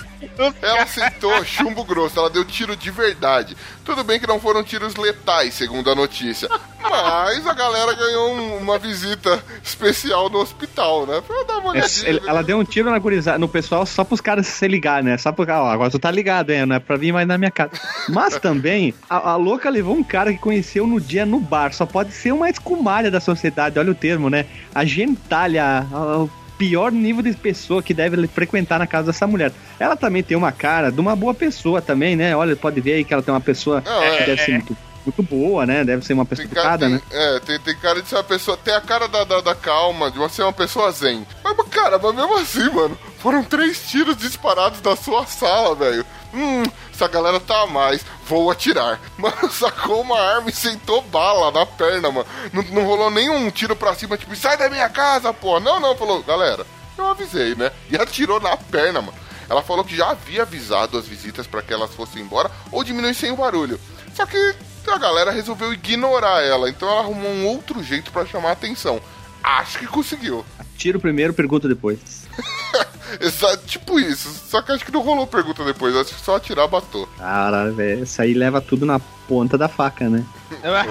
[0.62, 3.56] Ela aceitou chumbo grosso, ela deu tiro de verdade.
[3.84, 6.48] Tudo bem que não foram tiros letais, segundo a notícia.
[6.80, 11.22] Mas a galera ganhou um- uma visita especial no hospital, né?
[11.26, 12.08] Pra dar uma olhadinha.
[12.08, 15.16] ele- ela deu um tiro na gurizada, no pessoal só pros caras se ligar, né?
[15.18, 16.64] Só pro ó, agora tu tá ligado, hein?
[16.66, 17.72] Não é pra vir mais na minha casa.
[18.08, 21.72] Mas também, a, a louca levou um cara que conheceu no dia no bar.
[21.74, 24.46] Só pode ser uma escumalha da sociedade, olha o termo, né?
[24.74, 29.52] A gentalha, a- o pior nível de pessoa que deve frequentar na casa dessa mulher.
[29.78, 32.34] Ela também tem uma cara de uma boa pessoa também, né?
[32.36, 34.76] Olha, pode ver aí que ela tem uma pessoa Não, é, que deve ser muito,
[35.04, 35.84] muito boa, né?
[35.84, 37.02] Deve ser uma pessoa Tem cara, educada, tem, né?
[37.10, 38.56] É, tem, tem cara de ser uma pessoa.
[38.56, 41.26] Tem a cara da, da, da calma, de você ser uma pessoa zen.
[41.42, 46.04] Mas, cara, mas mesmo assim, mano, foram três tiros disparados da sua sala, velho.
[46.32, 46.62] Hum,
[46.92, 49.00] essa galera tá a mais, vou atirar.
[49.16, 52.26] Mano, sacou uma arma e sentou bala na perna, mano.
[52.52, 55.60] Não, não rolou nenhum tiro pra cima, tipo, sai da minha casa, pô.
[55.60, 56.66] Não, não, falou, galera,
[56.98, 57.70] eu avisei, né?
[57.88, 59.16] E atirou na perna, mano.
[59.48, 63.30] Ela falou que já havia avisado as visitas pra que elas fossem embora ou diminuíssem
[63.30, 63.78] o barulho.
[64.14, 64.54] Só que
[64.90, 69.00] a galera resolveu ignorar ela, então ela arrumou um outro jeito pra chamar a atenção.
[69.42, 70.44] Acho que conseguiu.
[70.76, 72.26] Tiro primeiro, pergunta depois.
[73.20, 74.28] Exato, tipo isso.
[74.48, 77.06] Só que acho que não rolou pergunta depois, acho que só atirar batou.
[77.18, 78.04] Caralho, velho.
[78.04, 80.24] Isso aí leva tudo na ponta da faca, né?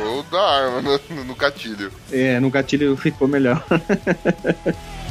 [0.05, 1.91] Ou da arma no, no gatilho.
[2.11, 3.63] É, no gatilho ficou melhor.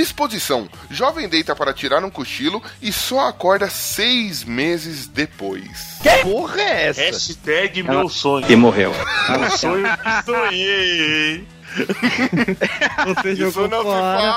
[0.00, 0.66] Disposição.
[0.90, 5.98] Jovem deita para tirar um cochilo e só acorda seis meses depois.
[6.02, 7.02] Que porra é essa?
[7.02, 8.50] Hashtag meu sonho.
[8.50, 8.94] E morreu.
[9.28, 11.46] Meu sonho que sonhei?
[13.04, 14.32] Você Isso não fora.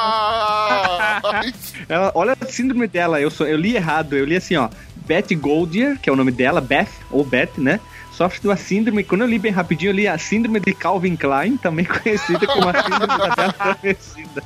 [1.88, 4.68] Ela, olha a síndrome dela, eu, sou, eu li errado, eu li assim, ó.
[5.06, 7.80] Beth Goldier, que é o nome dela, Beth, ou Beth, né?
[8.16, 11.16] Sofre de uma síndrome, quando eu li bem rapidinho, eu li a síndrome de Calvin
[11.16, 14.44] Klein, também conhecida como a síndrome da tela adormecida.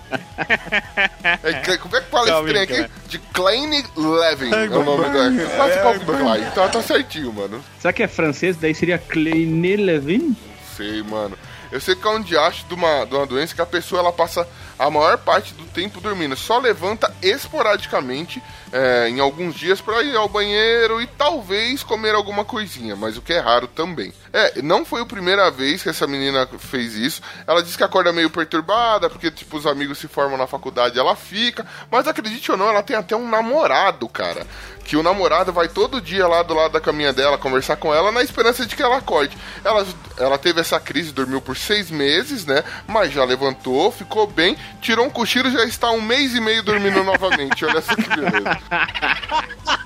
[1.44, 2.74] É, como é que fala esse Calvin trem aqui?
[2.74, 2.90] Klein.
[3.08, 5.56] De Klein Levin é o nome da.
[5.56, 6.52] Quase Calvin Klein.
[6.52, 7.62] Tá, tá certinho, mano.
[7.80, 8.56] Será que é francês?
[8.56, 10.36] Daí seria Kleine Levin?
[10.78, 11.38] Sei, mano.
[11.70, 14.14] Eu sei que é um diacho de uma, de uma doença que a pessoa ela
[14.14, 14.48] passa
[14.78, 16.36] a maior parte do tempo dormindo.
[16.36, 22.44] Só levanta esporadicamente é, em alguns dias pra ir ao banheiro e talvez comer alguma
[22.44, 24.14] coisinha, mas o que é raro também.
[24.34, 27.22] É, não foi a primeira vez que essa menina fez isso.
[27.46, 31.16] Ela disse que acorda meio perturbada, porque tipo, os amigos se formam na faculdade ela
[31.16, 31.66] fica.
[31.90, 34.46] Mas acredite ou não, ela tem até um namorado, cara.
[34.84, 38.12] Que o namorado vai todo dia lá do lado da caminha dela conversar com ela
[38.12, 39.38] na esperança de que ela acorde.
[39.64, 39.86] Ela,
[40.18, 42.64] ela teve essa crise, dormiu por seis meses, né?
[42.88, 46.64] Mas já levantou, ficou bem, tirou um cochilo e já está um mês e meio
[46.64, 47.66] dormindo novamente.
[47.66, 48.60] Olha só que beleza.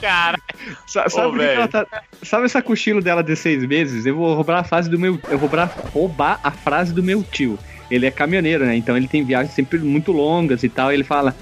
[0.00, 0.38] Cara,
[0.86, 1.32] Sa- Sabe, Ô,
[1.62, 1.86] que tá-
[2.22, 4.06] sabe essa cochilo dela de seis meses?
[4.06, 5.18] Eu vou roubar a frase do meu.
[5.28, 7.58] Eu vou roubar, roubar a frase do meu tio.
[7.90, 8.76] Ele é caminhoneiro, né?
[8.76, 10.90] Então ele tem viagens sempre muito longas e tal.
[10.90, 11.34] E ele fala.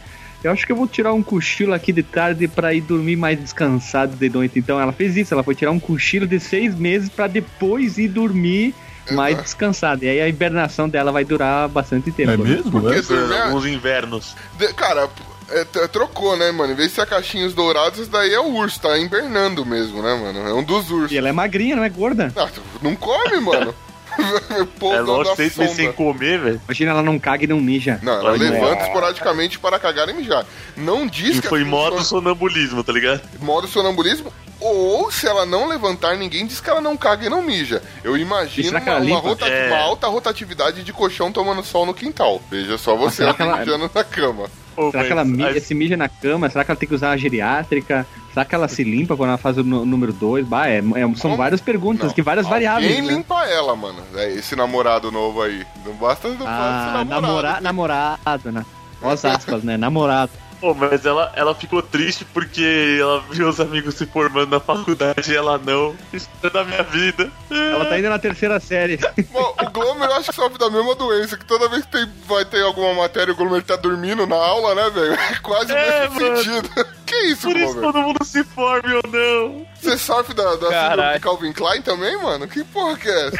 [0.43, 3.41] Eu acho que eu vou tirar um cochilo aqui de tarde pra ir dormir mais
[3.41, 4.57] descansado de noite.
[4.59, 8.07] Então ela fez isso, ela foi tirar um cochilo de seis meses pra depois ir
[8.07, 8.73] dormir
[9.15, 10.05] mais descansada.
[10.05, 12.31] E aí a hibernação dela vai durar bastante tempo.
[12.31, 12.45] É né?
[12.45, 12.71] mesmo?
[12.71, 13.43] Porque É?
[13.43, 14.37] Alguns invernos.
[14.59, 15.09] De- cara,
[15.51, 16.73] é, trocou, né, mano?
[16.73, 20.15] Em vez de ser caixinhos dourados, isso daí é o urso, tá hibernando mesmo, né,
[20.15, 20.47] mano?
[20.49, 21.13] É um dos ursos.
[21.13, 22.33] E ela é magrinha, não é gorda?
[22.37, 22.49] Ah,
[22.83, 23.75] não come, mano.
[24.93, 26.61] É lógico, seis meses sem comer, velho.
[26.65, 27.99] Imagina ela não caga e não mija.
[28.03, 30.45] Não, ela levanta esporadicamente para cagar e mijar.
[30.77, 33.21] Não diz E que foi modo sonambulismo, tá ligado?
[33.41, 34.33] modo sonambulismo.
[34.61, 37.81] Ou se ela não levantar, ninguém diz que ela não caga e não mija.
[38.03, 39.69] Eu imagino uma, uma É.
[39.69, 42.43] uma alta rotatividade de colchão tomando sol no quintal.
[42.51, 44.51] Veja só você ela- mijando na cama.
[44.91, 45.25] Será que ela
[45.61, 46.49] se mija na cama?
[46.49, 48.07] Será que ela tem que usar a geriátrica?
[48.33, 50.47] Será que ela se limpa quando ela faz o número 2?
[50.47, 50.83] Bah, é, é-
[51.17, 51.37] são Como?
[51.37, 52.15] várias perguntas, Não.
[52.15, 52.95] que várias variáveis.
[52.95, 53.13] Quem né?
[53.15, 53.99] limpa ela, mano?
[54.15, 55.65] É esse namorado novo aí.
[55.85, 57.21] Não basta, não basta Ah, namorado.
[57.21, 58.65] namora, namorado, né?
[59.03, 59.77] As aspas, né?
[59.77, 60.31] Namorado.
[60.61, 65.31] Pô, mas ela, ela ficou triste porque ela viu os amigos se formando na faculdade
[65.31, 65.95] e ela não.
[66.13, 67.31] Isso é da minha vida.
[67.49, 68.99] Ela tá indo na terceira série.
[69.31, 72.07] Bom, o Glomer eu acho que sofre da mesma doença, que toda vez que tem,
[72.27, 75.15] vai ter alguma matéria, o Glomer tá dormindo na aula, né, velho?
[75.31, 76.37] É quase o É, mesmo mano.
[76.39, 76.71] sentido.
[77.09, 77.93] Que isso, Por isso Glomer?
[77.93, 79.67] todo mundo se forme ou não.
[79.81, 82.47] Você sofre da, da síndrome de Calvin Klein também, mano?
[82.47, 83.39] Que porra que é essa?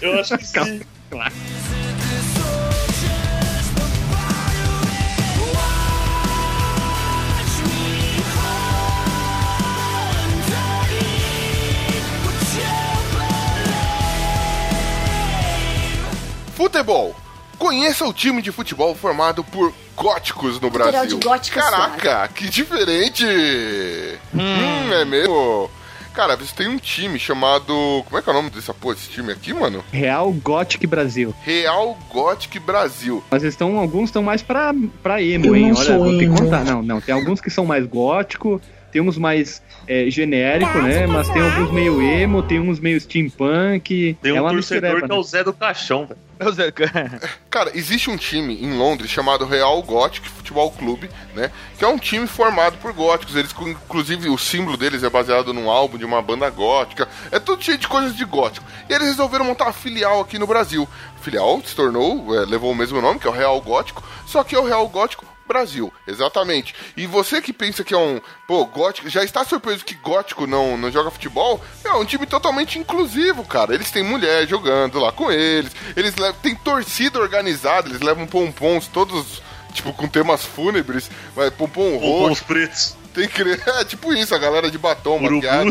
[0.00, 0.80] Eu acho que sim.
[16.56, 17.14] Futebol.
[17.58, 21.18] Conheça o time de futebol formado por góticos no Tutorial Brasil.
[21.18, 23.24] de gótica Caraca, que diferente!
[24.34, 25.70] Hum, é mesmo?
[26.14, 28.02] Cara, você tem um time chamado.
[28.06, 29.84] Como é que é o nome dessa porra, desse time aqui, mano?
[29.92, 31.34] Real Gothic Brasil.
[31.42, 33.22] Real Gothic Brasil.
[33.30, 35.68] Mas estão, alguns estão mais pra, pra emo, Eu hein?
[35.72, 36.64] não Olha, sou vou ter que contar.
[36.64, 37.02] Não, não.
[37.02, 38.58] Tem alguns que são mais gótico,
[38.96, 41.06] tem uns mais é, genérico, né?
[41.06, 44.16] Mas tem alguns meio emo, tem uns meio steampunk.
[44.22, 45.14] Tem um é uma torcedor que é né?
[45.14, 46.72] o Zé do Caixão, velho.
[47.50, 51.50] Cara, existe um time em Londres chamado Real Gothic Futebol Clube, né?
[51.76, 53.36] Que é um time formado por góticos.
[53.36, 57.06] Eles, inclusive, o símbolo deles é baseado num álbum de uma banda gótica.
[57.30, 58.64] É tudo cheio de coisas de gótico.
[58.88, 60.88] E eles resolveram montar uma filial aqui no Brasil.
[61.20, 64.42] A filial se tornou, é, levou o mesmo nome, que é o Real Gótico, só
[64.42, 66.74] que é o Real Gótico Brasil, exatamente.
[66.96, 68.20] E você que pensa que é um.
[68.46, 69.08] Pô, gótico.
[69.08, 71.62] Já está surpreso que gótico não, não joga futebol?
[71.84, 73.74] É um time totalmente inclusivo, cara.
[73.74, 75.72] Eles têm mulher jogando lá com eles.
[75.96, 79.42] Eles levam, têm torcida organizada, eles levam pompons todos.
[79.72, 82.32] Tipo, com temas fúnebres, vai, pompom roxo.
[82.32, 82.96] os pretos.
[83.12, 83.42] Tem que.
[83.78, 85.70] É tipo isso, a galera de batom, maquiada.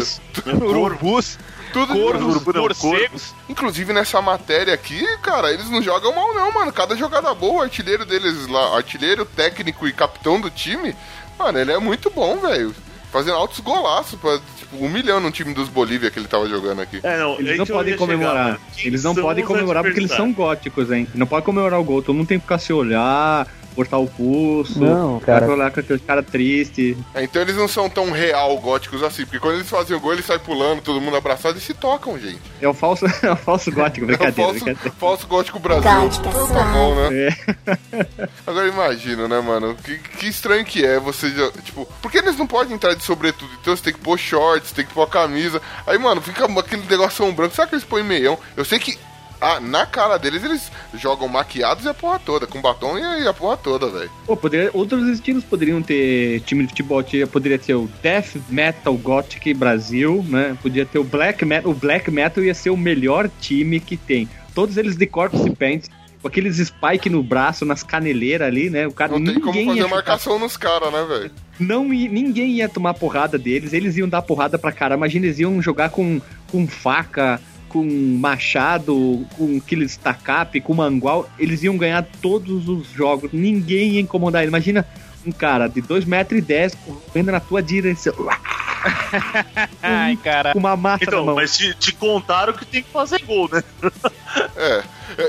[0.62, 1.38] Urubus.
[1.76, 3.36] Tudo Corvos, morcegos.
[3.50, 6.72] Inclusive nessa matéria aqui, cara, eles não jogam mal não, mano.
[6.72, 10.96] Cada jogada boa, o artilheiro deles lá, artilheiro, técnico e capitão do time,
[11.38, 12.74] mano, ele é muito bom, velho.
[13.12, 17.02] Fazendo altos golaços, pra, tipo, humilhando um time dos Bolívia que ele tava jogando aqui.
[17.04, 18.60] É, não, Eles não podem comemorar.
[18.78, 21.06] Eles não podem comemorar porque eles são góticos, hein?
[21.14, 22.02] Não pode comemorar o gol.
[22.02, 24.80] Todo mundo tem que ficar se olhar, cortar o pulso.
[24.80, 25.48] Não, cara.
[25.52, 26.98] olhar com aquele cara triste.
[27.14, 30.14] É, então eles não são tão real góticos assim, porque quando eles fazem o gol,
[30.14, 32.40] eles saem pulando, todo mundo abraçado e se tocam, gente.
[32.62, 34.34] É o falso, é o falso gótico, É o brincadeira.
[34.34, 34.96] falso, brincadeira.
[35.00, 35.92] falso gótico Brasil.
[35.92, 37.10] Gótica tá bom, né?
[37.28, 38.28] É.
[38.48, 39.76] Agora imagina, né, mano?
[39.84, 41.52] Que, que estranho que é você já.
[41.64, 43.52] Tipo, por que eles não podem entrar de sobretudo?
[43.62, 45.62] Então você tem que pôr shorts, tem que pôr a camisa.
[45.86, 47.56] Aí, mano, fica aquele negócio branco.
[47.56, 48.38] Será que eles põem meião?
[48.56, 48.98] Eu sei que.
[49.46, 53.30] Ah, na cara deles, eles jogam maquiados e a porra toda, com batom e a,
[53.30, 54.10] e porra toda, velho.
[54.26, 59.54] Pô, poderia, outros estilos poderiam ter time de futebol, poderia ter o Death Metal Gothic
[59.54, 60.58] Brasil, né?
[60.64, 64.28] Podia ter o Black Metal, o Black Metal ia ser o melhor time que tem.
[64.56, 65.90] Todos eles de corpse paint,
[66.24, 68.88] com aqueles spike no braço, nas caneleiras ali, né?
[68.88, 71.32] O cara Não tem como fazer marcação nos caras, né, velho?
[71.60, 74.96] não ninguém ia tomar porrada deles, eles iam dar porrada pra cara.
[74.96, 77.40] Imagina, eles iam jogar com, com faca,
[77.76, 81.30] com machado, com aqueles tacape, com mangual.
[81.38, 84.50] Eles iam ganhar todos os jogos, ninguém ia incomodar ele.
[84.50, 84.88] Imagina
[85.28, 88.14] um cara de 2,10m correndo na tua direção,
[89.84, 90.54] Ai, cara.
[90.54, 91.36] com uma massa na Então, mão.
[91.36, 93.62] mas te, te contaram que tem que fazer gol, né?
[94.58, 94.84] É.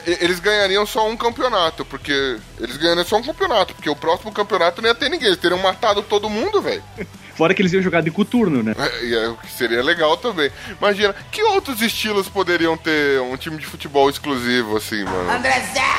[0.06, 2.38] E- Eles ganhariam só um campeonato, porque.
[2.60, 5.28] Eles ganhariam só um campeonato, porque o próximo campeonato não ia ter ninguém.
[5.28, 6.82] Eles teriam matado todo mundo, velho.
[7.36, 8.74] Fora que eles iam jogar de coturno, né?
[8.78, 10.50] É, e é o que seria legal também.
[10.80, 15.30] Imagina, que outros estilos poderiam ter um time de futebol exclusivo, assim, mano?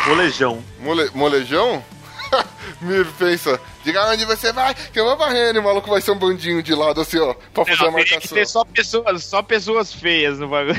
[0.08, 0.63] Molejão.
[0.80, 1.84] Mole, molejão?
[2.82, 6.12] Me pensa, diga onde você vai, que eu vou varrendo, e o maluco vai ser
[6.12, 8.38] um bandinho de lado, assim, ó, pra fazer a Não, teria que marcação.
[8.38, 10.76] ter só pessoas, só pessoas feias no bagulho.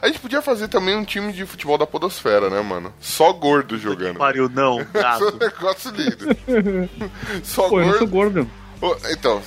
[0.00, 2.92] A gente podia fazer também um time de futebol da podosfera, né, mano?
[3.00, 4.16] Só gordo jogando.
[4.18, 5.38] Pariu, não, Esse é um gato.
[5.38, 6.38] negócio lindo.
[7.42, 8.48] Só Pô, eu não sou gordo.
[9.10, 9.42] Então,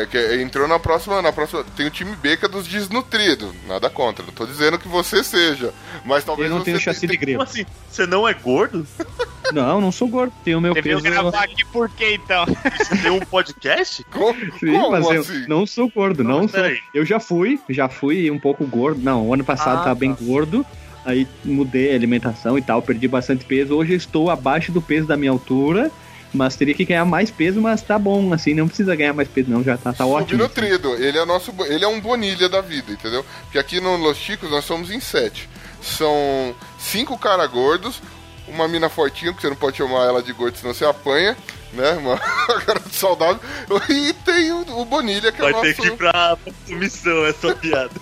[0.00, 1.64] é, que entrou na próxima, na próxima.
[1.76, 3.52] Tem o time B que é dos desnutridos.
[3.66, 4.24] Nada contra.
[4.24, 5.72] Não tô dizendo que você seja.
[6.04, 7.42] Mas talvez Eu não você tenho chassi de Como grego.
[7.42, 7.66] assim?
[7.90, 8.86] Você não é gordo?
[9.52, 10.32] Não, não sou gordo.
[10.44, 11.00] Tenho o meu Você peso.
[11.02, 12.44] gravar aqui por quê, então?
[12.78, 14.02] Você tem um podcast?
[14.12, 15.46] Como, Sim, como mas eu assim?
[15.46, 16.60] não sou gordo, Não, não, sou.
[16.60, 16.80] peraí.
[16.92, 19.00] Eu já fui, já fui um pouco gordo.
[19.00, 20.24] Não, o ano passado Ah, tava bem tá.
[20.24, 20.66] gordo.
[21.04, 23.76] Aí mudei a alimentação e tal, perdi bastante peso.
[23.76, 25.92] Hoje eu estou abaixo do peso da minha altura,
[26.32, 29.50] mas teria que ganhar mais peso, mas tá bom, assim, não precisa ganhar mais peso,
[29.50, 30.42] não, já tá, tá ótimo.
[30.42, 30.94] Subnutrido.
[30.94, 31.52] Ele é nosso.
[31.66, 33.24] Ele é um bonilha da vida, entendeu?
[33.44, 35.48] Porque aqui no Los Chicos nós somos em sete.
[35.80, 38.02] São cinco cara gordos,
[38.48, 41.36] uma mina fortinha, que você não pode chamar ela de gordo, senão você apanha,
[41.72, 41.92] né?
[41.92, 42.18] Uma
[42.66, 43.40] cara saudável.
[43.88, 45.66] E tem o, o Bonilha, que Vai é o nosso.
[45.66, 47.90] ter que ir pra pra comissão essa piada.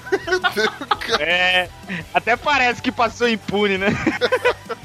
[1.20, 1.68] É.
[2.14, 3.88] Até parece que passou impune, né?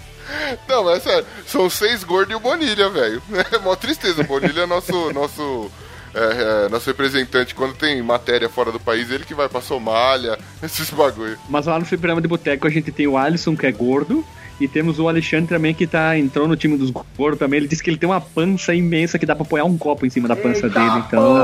[0.67, 3.21] Não, mas é sério, são seis gordos e o Bonilha, velho.
[3.51, 4.21] É mó tristeza.
[4.21, 4.91] O Bonilha é nosso.
[5.13, 5.71] nosso
[6.13, 10.39] é, é, nosso representante, quando tem matéria fora do país, ele que vai pra Somália,
[10.63, 11.37] esses bagulho.
[11.47, 14.25] Mas lá no Fliperama de Boteco a gente tem o Alisson, que é gordo,
[14.59, 17.59] e temos o Alexandre também, que tá, entrou no time dos gordos também.
[17.59, 20.09] Ele disse que ele tem uma pança imensa que dá pra apoiar um copo em
[20.09, 21.03] cima da pança dele.
[21.07, 21.37] Então,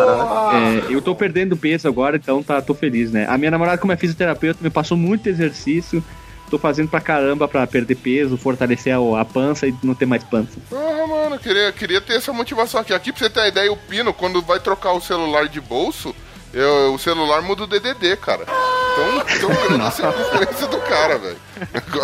[0.51, 3.25] é, eu tô perdendo peso agora, então tá, tô feliz, né?
[3.29, 6.03] A minha namorada, como é fisioterapeuta, me passou muito exercício.
[6.49, 10.23] Tô fazendo pra caramba pra perder peso, fortalecer a, a pança e não ter mais
[10.23, 10.57] pança.
[10.71, 12.93] Ah, mano, eu queria, queria ter essa motivação aqui.
[12.93, 16.15] Aqui, pra você ter a ideia, o Pino, quando vai trocar o celular de bolso,
[16.53, 18.43] eu- o celular muda o DDD, cara.
[18.43, 21.37] Então, tão grande a circunferência do cara, velho.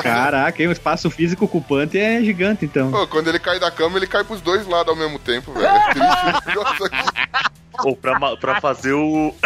[0.02, 2.92] Caraca, hein, o espaço físico ocupante é gigante, então.
[2.92, 5.68] Pô, quando ele cai da cama, ele cai pros dois lados ao mesmo tempo, velho.
[5.68, 6.60] É triste.
[7.86, 9.34] Ou pra, pra fazer o.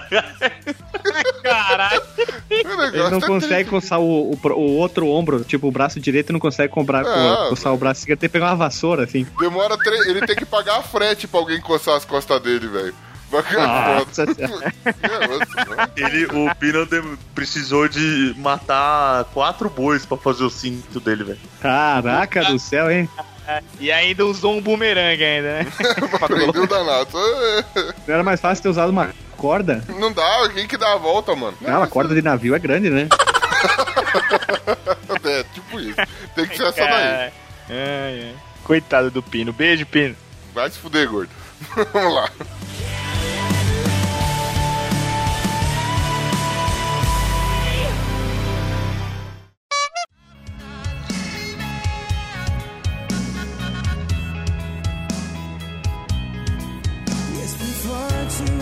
[1.42, 2.02] Caralho.
[2.92, 6.40] Ele não é consegue coçar o, o, o outro ombro, tipo o braço direito, não
[6.40, 9.26] consegue comprar, co- Ah, coçar o braço esquerdo, tem que pegar uma vassoura, assim.
[9.38, 10.06] Demora três.
[10.06, 12.94] Ele tem que pagar a frete pra alguém coçar as costas dele, velho.
[13.30, 13.44] Foda.
[14.12, 14.74] Senhora.
[14.84, 20.98] É, mas- Ele, o Pino de- precisou de matar quatro bois pra fazer o cinto
[20.98, 21.38] dele, velho.
[21.60, 23.08] Caraca do céu, hein?
[23.80, 25.66] E ainda usou um bumerangue ainda, né?
[26.20, 27.08] Aprendeu danado.
[28.06, 29.82] Não era mais fácil ter usado uma corda?
[29.88, 31.56] Não dá, quem que dá a volta, mano?
[31.66, 33.08] Ah, a corda de navio é grande, né?
[35.22, 35.96] É, tipo isso.
[36.34, 37.04] Tem que ser essa daí.
[37.04, 37.32] É,
[37.68, 38.34] é.
[38.64, 39.52] Coitado do Pino.
[39.52, 40.16] Beijo, Pino.
[40.54, 41.30] Vai se fuder, gordo.
[41.92, 42.30] Vamos lá.
[58.30, 58.59] To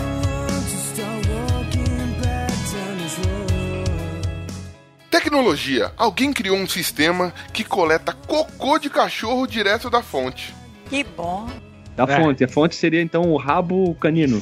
[5.23, 5.91] Tecnologia.
[5.97, 10.55] Alguém criou um sistema que coleta cocô de cachorro direto da fonte.
[10.89, 11.45] Que bom.
[11.93, 12.21] Da É.
[12.23, 12.43] fonte.
[12.45, 14.37] A fonte seria então o rabo canino.
[14.37, 14.41] No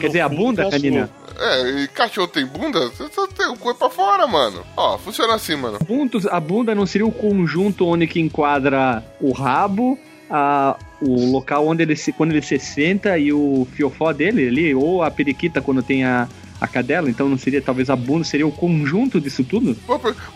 [0.00, 1.08] Quer dizer, a bunda canina.
[1.38, 2.88] É, e cachorro tem bunda?
[2.88, 4.64] Você só tem o cu é pra fora, mano.
[4.76, 5.78] Ó, funciona assim, mano.
[5.86, 9.96] Buntos- a bunda não seria o conjunto onde que enquadra o rabo,
[10.28, 14.74] a, o local onde ele se, quando ele se senta e o fiofó dele ali,
[14.74, 16.26] ou a periquita quando tem a,
[16.60, 19.76] a cadela, então não seria talvez a bunda, seria o conjunto disso tudo?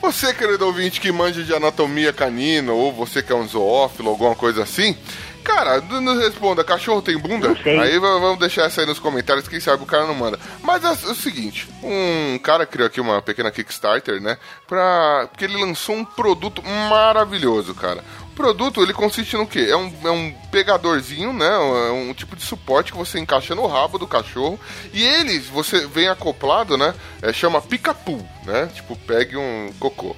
[0.03, 4.35] Você, querido ouvinte, que manja de anatomia canina, ou você que é um zoófilo, alguma
[4.35, 4.95] coisa assim,
[5.43, 7.57] cara, nos responda, cachorro tem bunda?
[7.65, 10.39] Aí vamos deixar essa aí nos comentários, quem sabe o cara não manda.
[10.63, 14.37] Mas é, o seguinte, um cara criou aqui uma pequena Kickstarter, né,
[14.69, 15.29] pra...
[15.31, 18.05] porque ele lançou um produto maravilhoso, cara.
[18.41, 19.67] O produto, ele consiste no quê?
[19.71, 21.47] É um, é um pegadorzinho, né?
[21.47, 24.59] É um tipo de suporte que você encaixa no rabo do cachorro.
[24.95, 26.95] E ele, você vem acoplado, né?
[27.21, 28.69] É, chama pica-pu, né?
[28.75, 30.17] Tipo, pegue um cocô.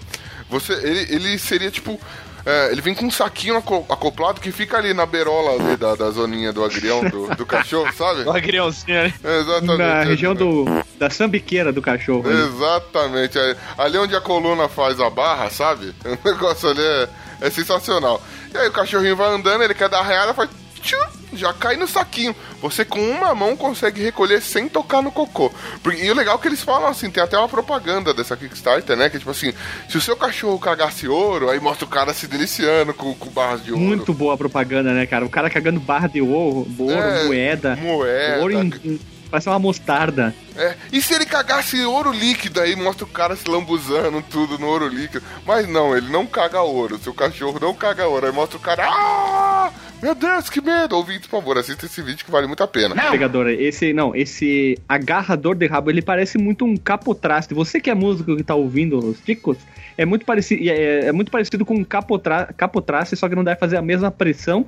[0.48, 1.98] Você, ele, ele seria tipo.
[2.46, 5.94] é, ele vem com um saquinho aco- acoplado que fica ali na beirola ali da,
[5.94, 8.22] da zoninha do agrião do, do cachorro, sabe?
[8.22, 9.14] O agriãozinho, né?
[9.24, 9.78] Exatamente.
[9.78, 10.64] Na região do,
[10.98, 12.28] da sambiqueira do cachorro.
[12.28, 12.44] né?
[12.44, 13.38] Exatamente.
[13.38, 15.92] Ali- Ali onde a coluna faz a barra, sabe?
[16.04, 17.08] O negócio ali é,
[17.42, 18.22] é sensacional.
[18.54, 20.48] E aí o cachorrinho vai andando, ele quer dar arranhada, faz.
[20.82, 20.96] tchum,
[21.34, 22.34] Já cai no saquinho.
[22.60, 25.50] Você com uma mão consegue recolher sem tocar no cocô.
[25.98, 29.08] E o legal é que eles falam assim, tem até uma propaganda dessa Kickstarter, né?
[29.08, 29.52] Que é tipo assim,
[29.88, 33.64] se o seu cachorro cagasse ouro, aí mostra o cara se deliciando com, com barras
[33.64, 33.82] de ouro.
[33.82, 35.24] Muito boa a propaganda, né, cara?
[35.24, 37.76] O cara cagando barra de ouro, ouro É, moeda.
[37.76, 38.40] moeda.
[38.40, 39.00] Ouro em, em-
[39.32, 40.34] parece uma mostarda.
[40.54, 44.66] É, e se ele cagasse ouro líquido, aí mostra o cara se lambuzando tudo no
[44.66, 45.24] ouro líquido.
[45.46, 46.98] Mas não, ele não caga ouro.
[46.98, 48.26] Seu cachorro não caga ouro.
[48.26, 48.84] Aí mostra o cara.
[48.86, 49.72] Ah!
[50.02, 50.96] Meu Deus, que medo!
[50.96, 52.94] Ouvinte, por favor, assista esse vídeo que vale muito a pena.
[53.10, 57.54] Pegador, esse, não, esse agarrador de rabo, ele parece muito um capotraste.
[57.54, 59.56] Você que é músico que tá ouvindo os ticos,
[59.96, 63.60] é muito parecido, é, é muito parecido com um capotra, capotraste, só que não deve
[63.60, 64.66] fazer a mesma pressão.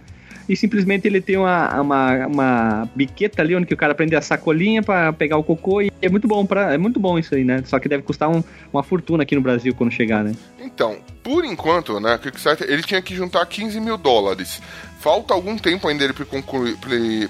[0.49, 4.83] E simplesmente ele tem uma, uma, uma biqueta ali onde o cara prende a sacolinha
[4.83, 7.63] pra pegar o cocô e é muito bom para é muito bom isso aí, né?
[7.65, 10.35] Só que deve custar um- uma fortuna aqui no Brasil quando chegar, né?
[10.61, 14.61] Então, por enquanto, né, Kickstarter, ele tinha que juntar 15 mil dólares.
[15.01, 16.13] Falta algum tempo ainda ele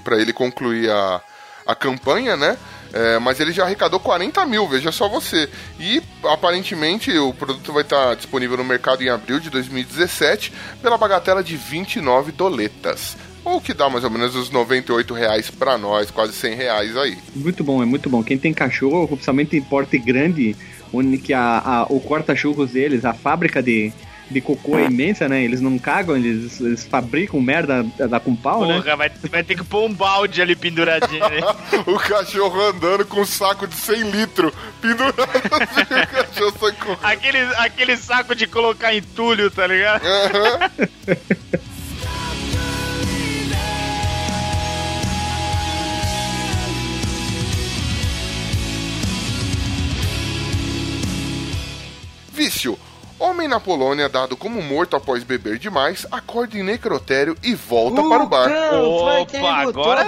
[0.02, 1.20] pra ele concluir a,
[1.66, 2.56] a campanha, né?
[2.96, 5.48] É, mas ele já arrecadou 40 mil, veja só você.
[5.80, 11.42] E aparentemente o produto vai estar disponível no mercado em abril de 2017 pela bagatela
[11.42, 13.16] de 29 doletas.
[13.44, 17.18] Ou que dá mais ou menos uns 98 reais pra nós, quase 100 reais aí.
[17.34, 18.22] Muito bom, é muito bom.
[18.22, 20.56] Quem tem cachorro, principalmente em porte grande,
[20.92, 23.92] onde que a, a- o corta-churros deles, a fábrica de,
[24.30, 25.42] de cocô é imensa, né?
[25.42, 28.80] Eles não cagam, eles, eles fabricam merda da com pau, né?
[28.80, 31.40] Porra, vai, vai ter que pôr um balde ali penduradinho, né?
[31.86, 36.98] o cachorro andando com um saco de 100 litros pendurado assim, o cachorro sai correndo.
[37.02, 40.02] aquele, aquele saco de colocar entulho, tá ligado?
[40.04, 40.70] Aham.
[52.32, 52.76] Vício.
[53.24, 58.22] Homem na Polônia, dado como morto após beber demais, acorda em necrotério e volta para
[58.22, 58.50] o bar.
[59.40, 60.04] Opa, agora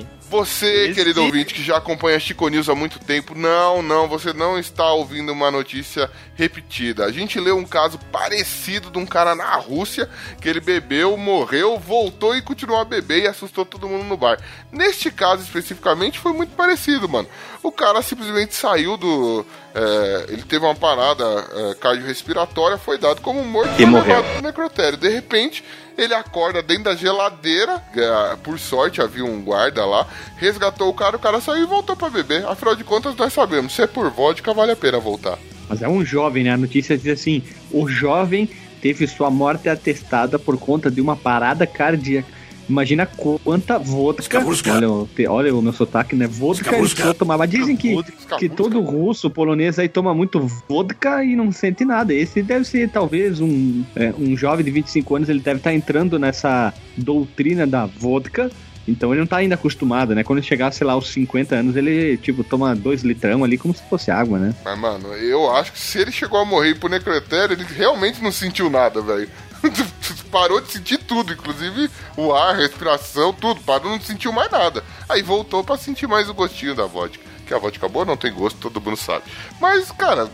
[0.00, 0.06] sim.
[0.28, 4.32] Você, Esse- querido ouvinte, que já acompanha Chico News há muito tempo, não, não, você
[4.32, 7.04] não está ouvindo uma notícia repetida.
[7.04, 10.10] A gente leu um caso parecido de um cara na Rússia,
[10.40, 14.36] que ele bebeu, morreu, voltou e continuou a beber e assustou todo mundo no bar.
[14.72, 17.28] Neste caso especificamente foi muito parecido, mano.
[17.62, 19.46] O cara simplesmente saiu do.
[19.76, 24.24] É, ele teve uma parada é, cardiorrespiratória, foi dado como morto E foi morreu.
[24.24, 24.96] pro necrotério.
[24.96, 25.62] De repente,
[25.98, 27.82] ele acorda dentro da geladeira.
[27.94, 30.06] é, Por sorte, havia um guarda lá.
[30.38, 32.46] Resgatou o cara, o cara saiu e voltou pra beber.
[32.46, 35.38] Afinal de contas, nós sabemos: se é por vodka, vale a pena voltar.
[35.68, 36.52] Mas é um jovem, né?
[36.52, 38.48] A notícia diz assim: o jovem
[38.80, 42.28] teve sua morte atestada por conta de uma parada cardíaca.
[42.68, 44.40] Imagina quanta vodka.
[44.74, 46.26] Olha, olha o meu sotaque, né?
[46.26, 47.46] Vodka ele só tomava.
[47.46, 47.96] Dizem que,
[48.38, 52.12] que todo russo, polonês aí toma muito vodka e não sente nada.
[52.12, 56.18] Esse deve ser talvez um, é, um jovem de 25 anos, ele deve estar entrando
[56.18, 58.50] nessa doutrina da vodka.
[58.88, 60.22] Então ele não tá ainda acostumado, né?
[60.22, 63.74] Quando ele chegar, sei lá, aos 50 anos, ele, tipo, toma dois litrão ali como
[63.74, 64.54] se fosse água, né?
[64.64, 68.30] Mas, mano, eu acho que se ele chegou a morrer pro necrotério, ele realmente não
[68.30, 69.28] sentiu nada, velho.
[70.30, 73.60] Parou de sentir tudo, inclusive o ar, a respiração, tudo.
[73.60, 74.84] Parou, não sentiu mais nada.
[75.08, 77.24] Aí voltou pra sentir mais o gostinho da vodka.
[77.46, 79.22] Que a vodka boa não tem gosto, todo mundo sabe.
[79.60, 80.28] Mas, cara,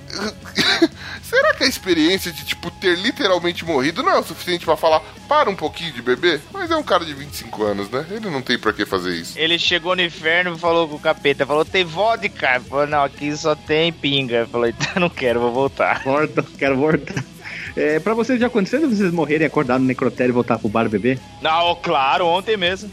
[1.22, 5.03] será que a experiência de, tipo, ter literalmente morrido não é o suficiente pra falar,
[5.28, 6.40] para um pouquinho de beber?
[6.51, 8.07] Mas é um cara de 25 anos, né?
[8.11, 9.38] Ele não tem pra que fazer isso.
[9.38, 12.55] Ele chegou no inferno e falou com o capeta, falou, tem vodka?
[12.55, 14.36] Ele falou, não, aqui só tem pinga.
[14.36, 16.03] Ele falou, então não quero, vou voltar.
[16.05, 17.22] Volta, quero voltar.
[17.77, 20.89] É, pra vocês já aconteceu de vocês morrerem, acordar no necrotério e voltar pro bar
[20.89, 21.18] beber?
[21.41, 22.91] Não, claro, ontem mesmo.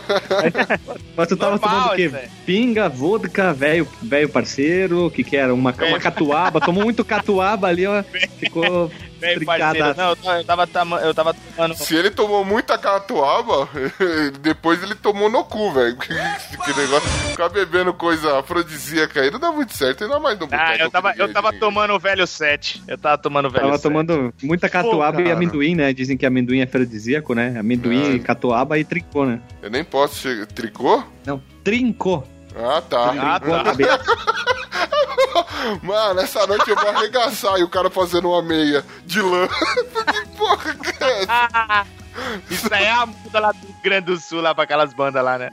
[1.16, 2.10] Mas tu tava Normal tomando o quê?
[2.44, 5.54] Pinga, vodka, velho velho parceiro, o que que era?
[5.54, 8.02] Uma, uma catuaba, tomou muito catuaba ali, ó,
[8.38, 11.74] ficou Bem, parceiro, não, eu tava, eu tava, tama- eu tava tomando...
[11.76, 13.68] Se ele tomou muita catuaba,
[14.40, 15.96] depois ele tomou no cu, velho.
[16.00, 20.76] Que negócio, ficar bebendo coisa afrodisíaca aí não dá muito certo, ainda mais no Ah,
[20.76, 22.82] eu tava, eu tava tomando o velho 7.
[22.86, 23.82] Eu tava tomando o velho Tava 7.
[23.82, 25.92] tomando muita catuaba Pô, e amendoim, né?
[25.92, 27.54] Dizem que amendoim é afrodisíaco, né?
[27.58, 28.18] Amendoim, É.
[28.18, 29.40] catuaba e tricô, né?
[29.62, 30.46] Eu nem posso chegar.
[30.46, 31.02] Tricô?
[31.24, 32.22] Não, trincô.
[32.56, 33.14] Ah, tá.
[33.18, 33.70] Ah, Trincô a tá.
[35.82, 39.48] Mano, essa noite eu vou arregaçar e o cara fazendo uma meia de lã.
[39.48, 41.86] que porra que é essa?
[42.50, 45.24] Isso aí é a muda lá do Rio Grande do Sul, lá pra aquelas bandas
[45.24, 45.50] lá, né?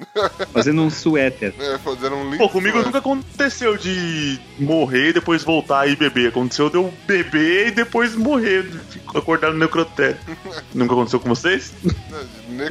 [0.51, 1.53] Fazendo um suéter.
[1.59, 2.37] É, fazendo um link.
[2.37, 6.29] Pô, comigo nunca aconteceu de morrer e depois voltar e beber.
[6.29, 10.17] Aconteceu de eu beber e depois morrer, fico acordado no necrotério.
[10.73, 11.73] nunca aconteceu com vocês?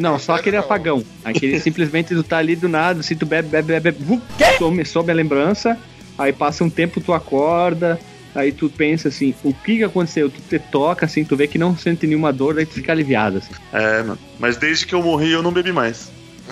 [0.01, 1.05] Não, só aquele apagão.
[1.24, 4.22] Aquele simplesmente tu tá ali do nada, assim, tu bebe, bebe, bebe, bebe,
[4.59, 5.79] some, some a lembrança,
[6.19, 7.99] aí passa um tempo, tu acorda,
[8.35, 10.29] aí tu pensa assim, o que que aconteceu?
[10.31, 13.39] Tu te toca, assim, tu vê que não sente nenhuma dor, daí tu fica aliviado,
[13.39, 13.53] assim.
[13.73, 14.19] É, mano.
[14.39, 16.11] Mas desde que eu morri eu não bebi mais.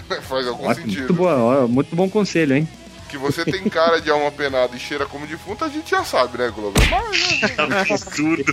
[0.23, 0.99] Faz algum Ótimo, sentido.
[1.01, 2.69] muito, boa, ó, muito bom conselho, hein?
[3.09, 6.37] Que você tem cara de alma penada e cheira como defunto, a gente já sabe,
[6.39, 6.75] né, Globo?
[6.91, 8.45] Mas, Absurdo.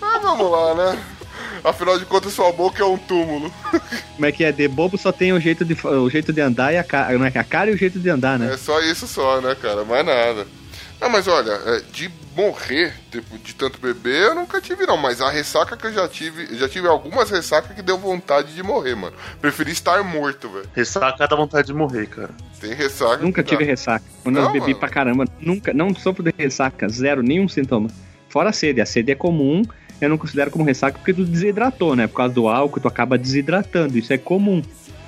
[0.00, 1.02] mas vamos lá, né?
[1.64, 3.52] Afinal de contas, sua boca é um túmulo.
[4.14, 4.52] Como é que é?
[4.52, 7.26] De bobo só tem o jeito de, o jeito de andar e a cara, não
[7.26, 8.52] é que a cara e o jeito de andar, né?
[8.54, 9.84] É só isso só, né, cara?
[9.84, 10.46] Mais nada.
[11.00, 14.96] Não, mas olha, é, de morrer, tipo, de tanto beber, eu nunca tive, não.
[14.96, 18.52] Mas a ressaca que eu já tive, eu já tive algumas ressacas que deu vontade
[18.52, 19.14] de morrer, mano.
[19.40, 20.68] Preferi estar morto, velho.
[20.74, 22.30] Ressaca dá vontade de morrer, cara.
[22.60, 23.22] Tem ressaca.
[23.22, 23.48] Nunca dá.
[23.48, 24.04] tive ressaca.
[24.24, 24.76] Quando Não, eu bebi mano.
[24.76, 27.88] pra caramba, nunca, não sofro de ressaca, zero, nenhum sintoma.
[28.28, 29.62] Fora a sede, a sede é comum,
[30.00, 32.06] eu não considero como ressaca porque tu desidratou, né?
[32.06, 34.62] Por causa do álcool, tu acaba desidratando, isso é comum.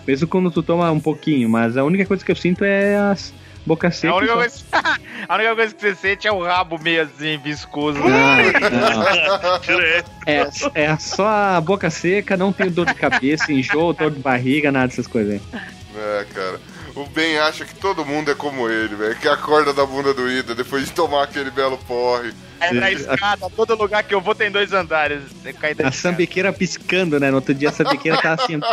[0.06, 3.32] Mesmo quando tu toma um pouquinho, mas a única coisa que eu sinto é as
[3.64, 4.14] boca A seca.
[4.14, 4.36] única, e só.
[4.36, 4.64] coisa,
[5.28, 7.98] a única coisa que você sente é o rabo meio assim, viscoso.
[7.98, 9.04] Não, não.
[10.26, 14.72] É, é só a boca seca, não tenho dor de cabeça, enjoo, dor de barriga,
[14.72, 15.40] nada dessas coisas aí.
[15.96, 16.60] É, cara.
[16.94, 19.16] O Ben acha que todo mundo é como ele, velho.
[19.16, 22.32] Que acorda da bunda doída depois de tomar aquele belo porre.
[22.60, 25.22] É na escada, todo lugar que eu vou tem dois andares.
[25.32, 27.30] Você cai da A sambiqueira piscando, né?
[27.30, 28.60] No outro dia a sambiqueira tá assim.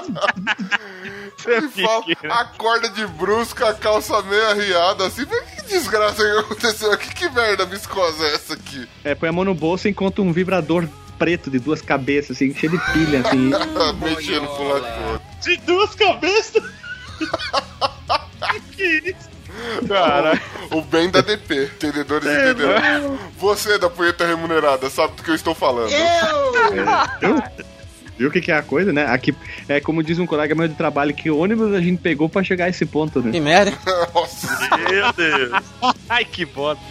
[1.47, 5.23] E fala, acorda de brusca, a calça meio arriada, assim.
[5.29, 7.13] Mas que desgraça que aconteceu aqui?
[7.13, 8.87] Que merda viscosa é essa aqui?
[9.03, 10.87] É, põe a mão no bolso e encontra um vibrador
[11.17, 13.51] preto de duas cabeças, assim, cheio de pilha, assim.
[14.03, 15.21] Mexendo pro lado.
[15.41, 16.63] De duas cabeças?
[18.75, 19.37] Que isso?
[19.87, 20.39] Cara,
[20.71, 23.17] O bem da DP, entendedores entenderam.
[23.37, 25.89] Você da punheta remunerada, sabe do que eu estou falando.
[27.19, 27.43] Viu?
[28.17, 29.05] Viu o que, que é a coisa, né?
[29.07, 29.35] Aqui,
[29.69, 32.65] é como diz um colega meu de trabalho, que ônibus a gente pegou pra chegar
[32.65, 33.31] a esse ponto, né?
[33.31, 33.71] Que merda.
[34.13, 35.63] Nossa, Meu Deus.
[36.09, 36.83] ai que bosta.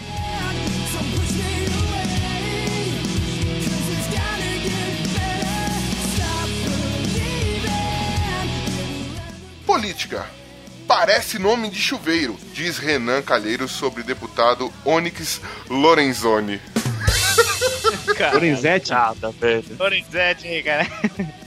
[9.66, 10.24] Política.
[10.86, 16.60] Parece nome de chuveiro, diz Renan Calheiros sobre deputado Onyx Lorenzoni.
[18.32, 19.64] Lorenzetti, Nada, velho.
[19.78, 20.86] Lorenzetti cara.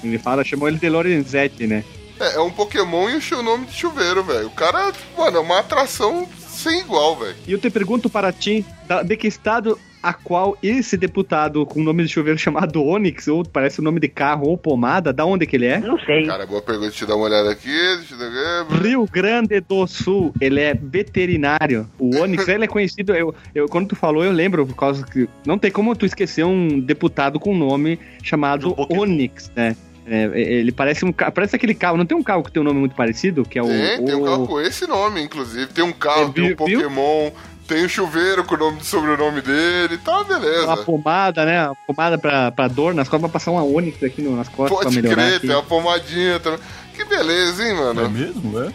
[0.03, 1.84] ele fala, chamou ele de Lorenzetti, né?
[2.20, 4.47] É, é um Pokémon e o seu nome de chuveiro, velho.
[4.47, 7.38] O cara, mano, é uma atração sem igual, velho.
[7.47, 8.65] E eu te pergunto para ti,
[9.05, 13.43] de que estado a qual esse deputado com o nome de chuveiro chamado Onix, ou
[13.43, 15.81] parece o nome de carro ou pomada, da onde que ele é?
[16.25, 16.89] Cara, boa pergunta.
[16.89, 17.67] Deixa eu dar uma olhada aqui.
[17.97, 18.81] Deixa eu dar...
[18.81, 21.87] Rio Grande do Sul, ele é veterinário.
[21.99, 23.13] O Onix, ele é conhecido.
[23.13, 25.27] Eu, eu, quando tu falou, eu lembro, por causa que.
[25.45, 29.01] Não tem como tu esquecer um deputado com nome chamado Do Pokémon.
[29.01, 29.75] Onix, né?
[30.11, 31.95] É, ele parece um parece aquele carro.
[31.95, 33.43] Não tem um carro que tem um nome muito parecido?
[33.43, 33.67] Que é o.
[33.67, 35.67] Tem, tem um o- carro com esse nome, inclusive.
[35.67, 37.29] Tem um carro, É, tem um viu- Pokémon,
[37.70, 39.97] tem um chuveiro com o nome de sobrenome dele.
[39.99, 40.78] Tá, Uma beleza.
[40.78, 41.67] pomada, né?
[41.67, 44.78] Uma pomada pra, pra dor nas costas, pra passar uma Onix aqui no- nas costas
[44.78, 45.15] pra Pode melhorar.
[45.24, 45.47] crer, aqui.
[45.47, 46.59] tem uma pomadinha também.
[46.95, 48.01] Que beleza, hein, mano?
[48.05, 48.72] É mesmo, é?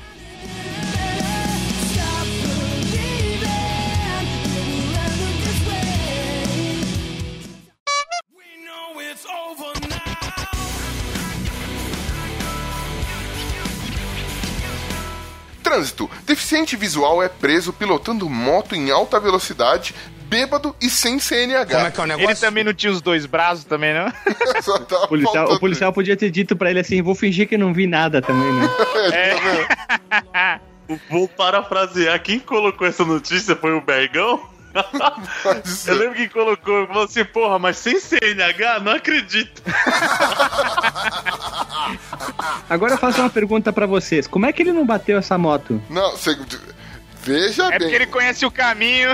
[15.75, 16.11] Trânsito.
[16.25, 19.95] Deficiente visual é preso pilotando moto em alta velocidade,
[20.29, 21.93] bêbado e sem CNH.
[22.19, 24.07] Ele também não tinha os dois braços também, não?
[24.63, 27.59] Só tá O policial, o policial podia ter dito pra ele assim: vou fingir que
[27.59, 28.69] não vi nada também, né?
[31.09, 32.23] Vou parafrasear.
[32.23, 34.54] Quem colocou essa notícia foi o Bergão?
[35.43, 35.91] Pode ser.
[35.93, 38.81] Eu lembro que colocou, falou assim, porra, mas sem CNH?
[38.81, 39.63] Não acredito.
[42.69, 45.81] Agora eu faço uma pergunta pra vocês: como é que ele não bateu essa moto?
[45.89, 46.37] Não, você...
[47.25, 47.79] Veja É bem.
[47.81, 49.11] porque ele conhece o caminho.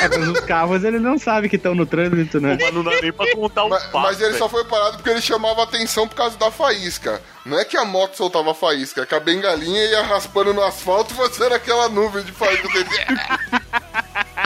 [0.00, 2.56] É, mas os carros ele não sabe que estão no trânsito, né?
[2.60, 3.98] Mas não dá nem pra contar um Mas, passo.
[4.06, 4.38] mas ele velho.
[4.38, 7.20] só foi parado porque ele chamava atenção por causa da faísca.
[7.44, 11.14] Não é que a moto soltava faísca, é que a bengalinha ia raspando no asfalto
[11.14, 12.86] e você era aquela nuvem de faísca dele.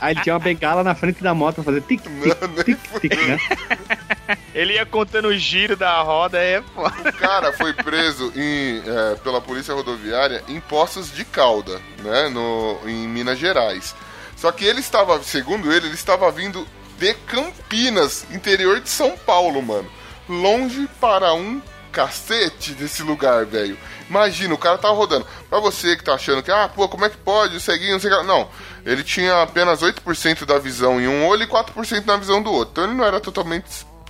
[0.00, 2.76] Aí ele tinha uma bengala na frente da moto pra fazer tic, Não, tic, nem
[2.76, 4.38] tic, tic, né?
[4.54, 7.08] Ele ia contando o giro da roda, é foda.
[7.08, 12.78] O cara foi preso em, é, pela polícia rodoviária em Poços de Calda, né, no,
[12.86, 13.94] em Minas Gerais.
[14.36, 16.66] Só que ele estava, segundo ele, ele estava vindo
[16.98, 19.90] de Campinas, interior de São Paulo, mano.
[20.28, 23.78] Longe para um cacete desse lugar, velho.
[24.08, 25.26] Imagina, o cara tava rodando.
[25.48, 27.56] Pra você que tá achando que, ah, pô, como é que pode?
[27.56, 28.26] O ceguinho, não sei o que.
[28.26, 28.48] Não,
[28.84, 32.72] ele tinha apenas 8% da visão em um olho e 4% na visão do outro.
[32.72, 33.66] Então ele não era totalmente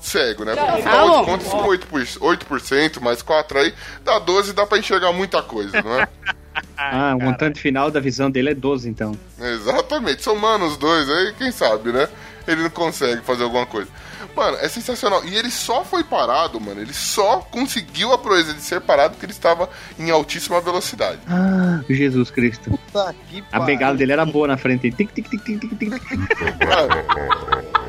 [0.07, 0.55] cego, né?
[0.55, 3.75] Porque, afinal de contas, 8%, 8% mais 4 aí,
[4.05, 6.09] dá 12 dá pra enxergar muita coisa, não é?
[6.77, 9.17] Ah, o montante final da visão dele é 12, então.
[9.41, 12.09] Exatamente, somando os dois aí, quem sabe, né?
[12.47, 13.89] Ele não consegue fazer alguma coisa.
[14.35, 15.25] Mano, é sensacional.
[15.25, 16.81] E ele só foi parado, mano.
[16.81, 21.21] Ele só conseguiu a proeza de ser parado porque ele estava em altíssima velocidade.
[21.29, 22.71] Ah, Jesus Cristo.
[22.71, 24.91] Puta que A bengala dele era boa na frente.
[24.91, 25.93] Tic, tic, tic, tic, tic, tic.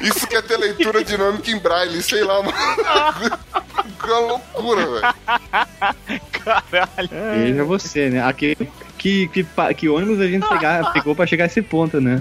[0.00, 2.52] Isso que é ter leitura dinâmica em braille, sei lá, mano.
[4.00, 6.20] Que uma loucura, velho.
[6.32, 7.08] Caralho.
[7.34, 8.22] Veja você, né?
[8.24, 8.56] Aqui,
[8.96, 9.46] que, que,
[9.76, 12.20] que ônibus a gente pegar, pegou pra chegar a esse ponto, né?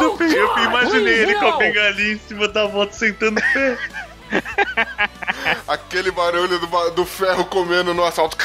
[0.00, 3.78] Eu, eu imaginei ele com a bengalinha em cima da moto sentando o pé.
[5.68, 8.36] Aquele barulho do, do ferro comendo no asfalto.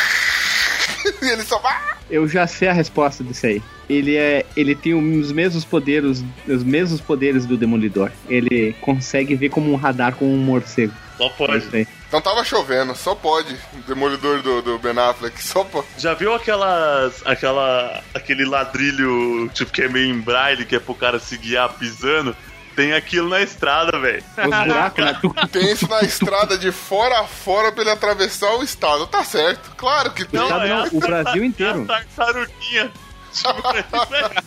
[1.06, 1.78] E ele só vai.
[2.10, 3.62] Eu já sei a resposta disso aí.
[3.89, 8.12] Ele é, ele tem os mesmos poderes, os mesmos poderes do Demolidor.
[8.28, 10.93] Ele consegue ver como um radar com um morcego.
[11.18, 11.58] Só É pode.
[11.58, 11.88] isso aí.
[12.08, 13.54] Então tava chovendo, só pode.
[13.74, 15.86] O demolidor do, do Ben Affleck, só pode.
[15.97, 17.22] Já viu aquelas.
[17.26, 18.02] aquela.
[18.14, 22.36] aquele ladrilho, tipo, que é meio em braille, que é pro cara se guiar pisando?
[22.80, 24.23] Tem aquilo na estrada, velho.
[24.38, 25.19] Os buracos, né?
[25.51, 29.05] Tem isso na estrada de fora a fora pra ele atravessar o estado.
[29.05, 30.41] Tá certo, claro que tem.
[30.41, 31.84] Estado não, a o Brasil inteiro.
[31.84, 32.89] a tartaruguinha.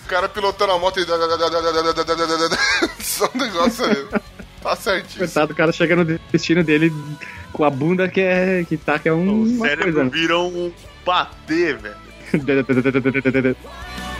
[0.02, 1.04] O cara pilotando a moto e.
[3.04, 4.08] Só um negócio ali.
[4.62, 5.18] Tá certíssimo.
[5.18, 6.90] Coitado, o cara chega no destino dele
[7.52, 10.08] com a bunda que é que tá que é O um, uma cérebro coisa.
[10.08, 10.72] vira um
[11.04, 11.96] bater, velho.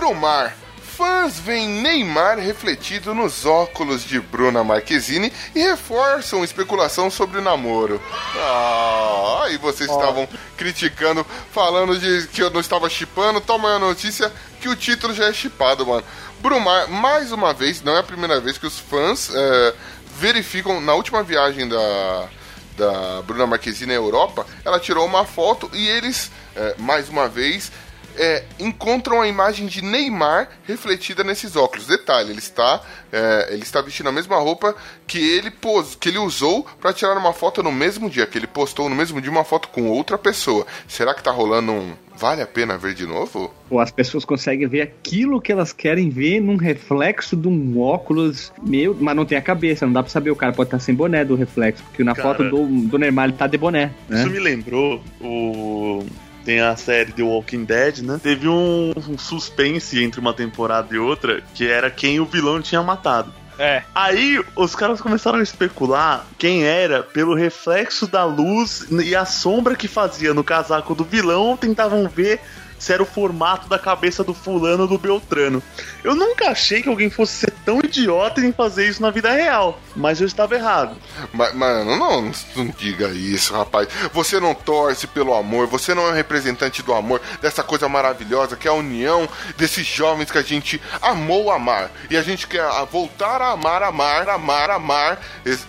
[0.00, 0.56] Brumar.
[0.96, 8.00] Fãs veem Neymar refletido nos óculos de Bruna Marquezine e reforçam especulação sobre o namoro.
[8.34, 10.26] Ah, e vocês estavam
[10.56, 13.42] criticando, falando de que eu não estava chipando.
[13.42, 16.02] Toma a notícia que o título já é chipado, mano.
[16.40, 19.74] Brumar, mais uma vez, não é a primeira vez que os fãs eh,
[20.18, 22.28] verificam na última viagem da,
[22.74, 27.70] da Bruna Marquezine à Europa, ela tirou uma foto e eles, eh, mais uma vez,
[28.16, 31.86] é, encontram a imagem de Neymar refletida nesses óculos.
[31.86, 32.82] Detalhe, ele está,
[33.12, 34.74] é, ele está vestindo a mesma roupa
[35.06, 38.46] que ele pos, que ele usou para tirar uma foto no mesmo dia, que ele
[38.46, 40.66] postou no mesmo dia uma foto com outra pessoa.
[40.86, 43.50] Será que tá rolando um vale a pena ver de novo?
[43.70, 48.52] Ou as pessoas conseguem ver aquilo que elas querem ver num reflexo de um óculos
[48.62, 50.30] meu, mas não tem a cabeça, não dá pra saber.
[50.30, 52.28] O cara pode estar sem boné do reflexo, porque na Cara.
[52.28, 54.20] foto do, do Neymar ele tá de boné, né?
[54.20, 56.04] Isso me lembrou o.
[56.44, 58.20] Tem a série The Walking Dead, né?
[58.22, 62.82] Teve um, um suspense entre uma temporada e outra, que era quem o vilão tinha
[62.82, 63.32] matado.
[63.58, 63.82] É.
[63.94, 69.76] Aí os caras começaram a especular quem era pelo reflexo da luz e a sombra
[69.76, 72.40] que fazia no casaco do vilão, tentavam ver
[72.80, 75.62] se era o formato da cabeça do fulano do Beltrano.
[76.02, 79.78] Eu nunca achei que alguém fosse ser tão idiota em fazer isso na vida real,
[79.94, 80.96] mas eu estava errado.
[81.32, 83.86] Ma- Mano, não, não diga isso, rapaz.
[84.12, 88.56] Você não torce pelo amor, você não é um representante do amor, dessa coisa maravilhosa
[88.56, 89.28] que é a união
[89.58, 91.90] desses jovens que a gente amou amar.
[92.08, 95.20] E a gente quer voltar a amar, amar, amar, amar.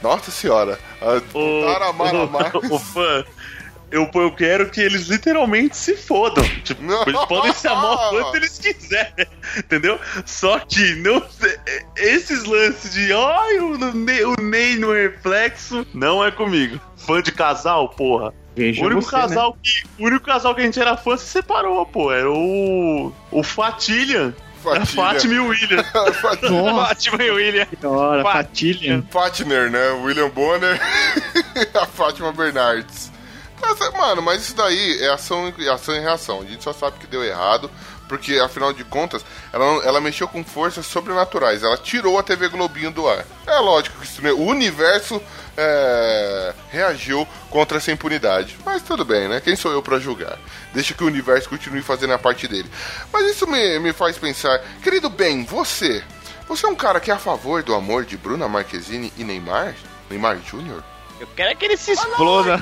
[0.02, 0.80] Nossa senhora.
[1.02, 2.52] ah, Voltar a amar, amar.
[2.56, 3.26] o fã.
[3.92, 6.44] Eu, eu quero que eles literalmente se fodam.
[6.64, 7.04] Tipo, Não.
[7.04, 9.28] eles podem se amar o quanto eles quiserem,
[9.58, 10.00] entendeu?
[10.26, 11.22] Só que não,
[11.98, 16.80] esses lances de ai, o Ney, o Ney no reflexo não é comigo.
[16.98, 18.34] Fã de casal, porra.
[18.56, 19.22] Veja O único, você, né?
[19.22, 22.12] casal que, o único casal que a gente era fã se separou, pô.
[22.12, 23.12] Era o.
[23.32, 24.36] O Fatilha.
[24.62, 24.86] Fatilha.
[24.86, 25.84] Fátima e o William.
[26.22, 27.66] Fátima e William.
[27.66, 29.04] que hora, Fa- Fatilha.
[29.10, 29.90] Fatner, né?
[30.04, 30.80] William Bonner
[31.56, 33.12] e a Fátima Bernardes.
[33.62, 36.42] Tá certo, Mano, mas isso daí é ação, e- ação e reação.
[36.42, 37.70] A gente só sabe que deu errado,
[38.10, 41.64] porque afinal de contas, ela, ela mexeu com forças sobrenaturais.
[41.64, 43.26] Ela tirou a TV Globinho do ar.
[43.46, 45.22] É lógico que isso, o universo
[45.56, 48.58] é, reagiu contra essa impunidade.
[48.66, 49.40] Mas tudo bem, né?
[49.40, 50.38] Quem sou eu pra julgar?
[50.74, 52.70] Deixa que o universo continue fazendo a parte dele.
[53.14, 56.04] Mas isso me, me faz pensar, querido Ben, você.
[56.48, 59.76] Você é um cara que é a favor do amor de Bruna Marquezine e Neymar?
[60.10, 60.84] Neymar Jr.?
[61.22, 62.58] Eu quero é que ele se exploda.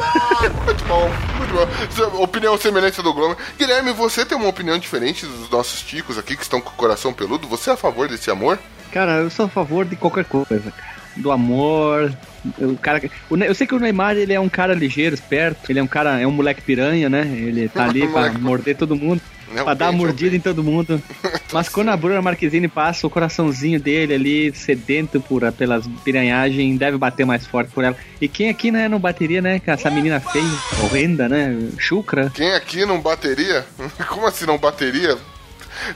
[0.66, 2.22] Muito bom, muito bom.
[2.22, 3.38] Opinião semelhante do Glomer.
[3.58, 7.14] Guilherme, você tem uma opinião diferente dos nossos ticos aqui que estão com o coração
[7.14, 7.48] peludo?
[7.48, 8.60] Você é a favor desse amor?
[8.92, 11.00] Cara, eu sou a favor de qualquer coisa, cara.
[11.16, 12.14] Do amor.
[12.58, 15.72] O cara, o Ne- eu sei que o Neymar ele é um cara ligeiro, esperto.
[15.72, 17.22] Ele é um cara, é um moleque piranha, né?
[17.22, 19.22] Ele tá ali pra morder todo mundo.
[19.52, 21.02] Não, pra dar mordida em todo mundo.
[21.52, 26.98] Mas quando a Bruna Marquezine passa, o coraçãozinho dele ali, sedento por, pelas piranhagens, deve
[26.98, 27.96] bater mais forte por ela.
[28.22, 30.46] E quem aqui, né, não bateria, né, com essa menina feia,
[30.84, 31.58] horrenda, né?
[31.78, 32.32] Chucra.
[32.34, 33.66] Quem aqui não bateria?
[34.08, 35.18] Como assim não bateria?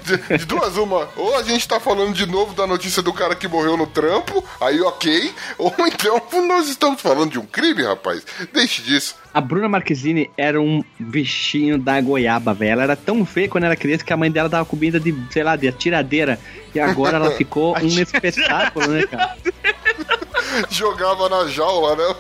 [0.04, 3.36] De, de duas uma, ou a gente tá falando de novo da notícia do cara
[3.36, 8.24] que morreu no trampo, aí ok, ou então nós estamos falando de um crime, rapaz.
[8.52, 9.16] Deixe disso.
[9.34, 12.74] A Bruna Marquezine era um bichinho da goiaba, velho.
[12.74, 15.44] Ela era tão feia quando era criança que a mãe dela dava comida de, sei
[15.44, 16.40] lá, de atiradeira.
[16.74, 19.36] E agora ela ficou um espetáculo, né, cara?
[20.70, 22.16] Jogava na jaula, né?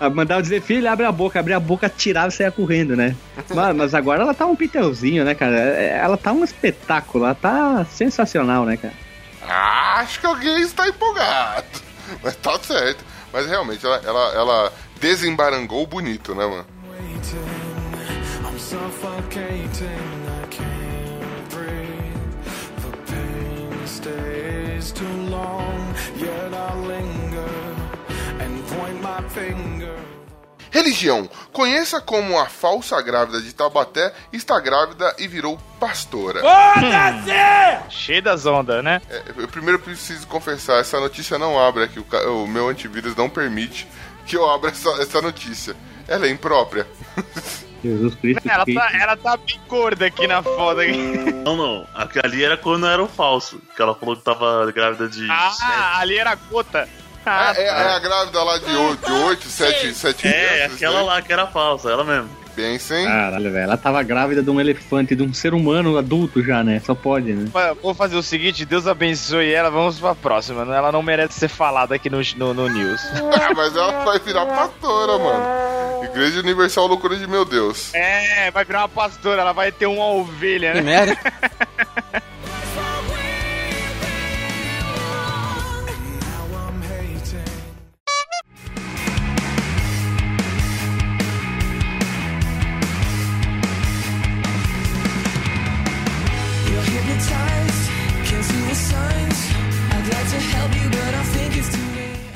[0.00, 3.14] Ela Mandava dizer, filho, abre a boca, abre a boca, tirava e saia correndo, né?
[3.54, 5.56] Mas, mas agora ela tá um pitelzinho, né, cara?
[5.56, 8.94] É- Ela tá um espetáculo, ela tá sensacional, né, cara?
[9.42, 11.64] Ah, acho que alguém está empolgado.
[12.22, 13.04] Mas tá certo.
[13.32, 16.64] Mas realmente, ela, ela, ela desembarangou bonito, né, mano?
[16.90, 18.46] waiting.
[18.46, 19.86] I'm suffocating.
[20.28, 22.14] I can't breathe.
[22.80, 25.94] The pain stays too long.
[26.16, 27.13] Yet I linger
[30.70, 31.30] Religião.
[31.52, 36.40] Conheça como a falsa grávida de Taubaté está grávida e virou pastora.
[37.88, 39.00] Cheio das ondas, né?
[39.08, 43.30] É, eu primeiro preciso confessar, essa notícia não abre aqui, o, o meu antivírus não
[43.30, 43.86] permite
[44.26, 45.76] que eu abra essa, essa notícia.
[46.08, 46.86] Ela é imprópria.
[47.84, 48.48] Jesus Cristo.
[48.48, 50.80] Ela tá, ela tá bem gorda aqui na foto.
[50.80, 50.96] Aqui.
[51.44, 51.86] Não, não.
[52.24, 53.60] Ali era quando era o falso.
[53.76, 55.28] Que ela falou que tava grávida de.
[55.30, 56.88] Ah, ali era a gota.
[57.26, 61.32] Ah, É, é- é a grávida lá de 8, 7, 7 É, aquela lá que
[61.32, 62.28] era falsa, ela mesmo.
[62.56, 63.04] Bem sim.
[63.04, 63.64] Caralho, velho.
[63.64, 66.80] Ela tava grávida de um elefante, de um ser humano adulto já, né?
[66.86, 67.50] Só pode, né?
[67.82, 70.64] Vou fazer o seguinte, Deus abençoe ela, vamos pra próxima.
[70.64, 70.76] né?
[70.76, 73.00] Ela não merece ser falada aqui no, no, no news.
[73.34, 76.04] Ah, mas ela vai virar pastora, mano.
[76.04, 77.92] Igreja Universal Loucura de Meu Deus.
[77.92, 80.80] É, vai virar uma pastora, ela vai ter uma ovelha, né?
[80.80, 81.18] merda.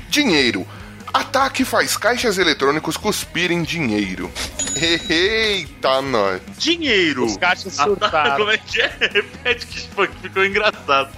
[0.09, 0.67] Dinheiro.
[1.13, 4.31] Ataque faz caixas eletrônicos cuspirem dinheiro.
[5.09, 6.41] Eita, nós.
[6.59, 7.25] Dinheiro!
[7.25, 8.37] Os caixas surtaram.
[8.39, 8.93] Como é que é?
[9.01, 11.11] Repete que ficou, que ficou engraçado.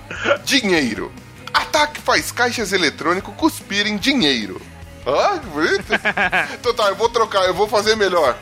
[0.45, 1.13] Dinheiro.
[1.53, 4.61] Ataque faz caixas eletrônicos cuspirem dinheiro.
[5.07, 5.85] Ah, que bonito.
[6.55, 8.37] então tá, eu vou trocar, eu vou fazer melhor.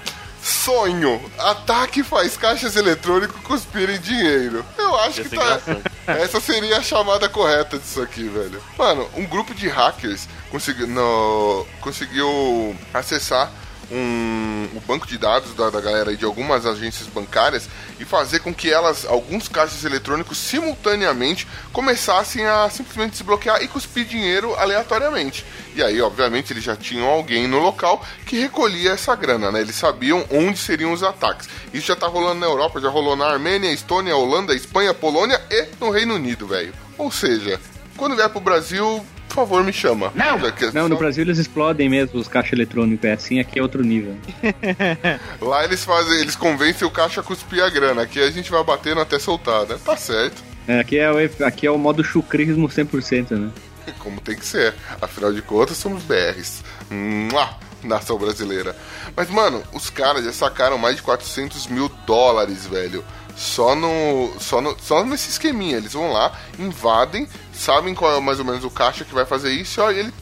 [0.49, 1.21] Sonho.
[1.39, 4.65] Ataque faz caixas eletrônicos cuspirem dinheiro.
[4.77, 5.43] Eu acho Ia que tá.
[5.45, 5.83] engraçado.
[6.07, 8.63] Essa seria a chamada correta disso aqui, velho.
[8.77, 13.51] Mano, um grupo de hackers conseguiu, no- conseguiu acessar
[13.91, 17.69] um, o banco de dados da, da galera de algumas agências bancárias
[17.99, 24.05] e fazer com que elas, alguns caixas eletrônicos, simultaneamente começassem a simplesmente desbloquear e cuspir
[24.05, 25.45] dinheiro aleatoriamente.
[25.75, 29.61] E aí, obviamente, eles já tinham alguém no local que recolhia essa grana, né?
[29.61, 31.49] Eles sabiam onde seriam os ataques.
[31.73, 35.69] Isso já tá rolando na Europa, já rolou na Armênia, Estônia, Holanda, Espanha, Polônia e
[35.81, 36.73] no Reino Unido, velho.
[36.97, 37.61] Ou seja,
[37.97, 40.13] quando vier pro Brasil, por favor, me chama.
[40.15, 40.39] Não,
[40.73, 43.05] Não, no Brasil eles explodem mesmo os caixas eletrônicos.
[43.05, 44.17] É assim, aqui é outro nível.
[45.41, 48.03] Lá eles fazem, eles convencem o caixa a cuspir a grana.
[48.03, 49.79] Aqui a gente vai batendo até soltar, né?
[49.85, 50.43] Tá certo.
[50.67, 53.51] É, aqui, é o, aqui é o modo chucrismo 100%, né?
[53.99, 54.75] Como tem que ser.
[55.01, 56.63] Afinal de contas, somos BRs.
[56.91, 57.69] Mua!
[57.83, 58.77] nação brasileira.
[59.17, 63.05] Mas, mano, os caras já sacaram mais de 400 mil dólares, velho.
[63.39, 64.77] Só no, só no.
[64.83, 65.77] Só nesse esqueminha.
[65.77, 69.53] Eles vão lá, invadem, sabem qual é mais ou menos o caixa que vai fazer
[69.53, 70.13] isso, e ó, ele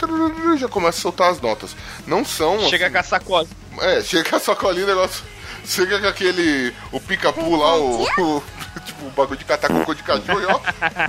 [0.58, 1.74] já começa a soltar as notas.
[2.06, 2.60] Não são.
[2.68, 3.48] Chega assim, com a sacola.
[3.80, 5.24] É, chega com a sacolinha, o negócio.
[5.64, 6.74] Chega com aquele.
[6.92, 8.42] O pica-pu lá, o, o-
[8.84, 10.60] Tipo, o bagulho de catar cocô de cachorro e ó,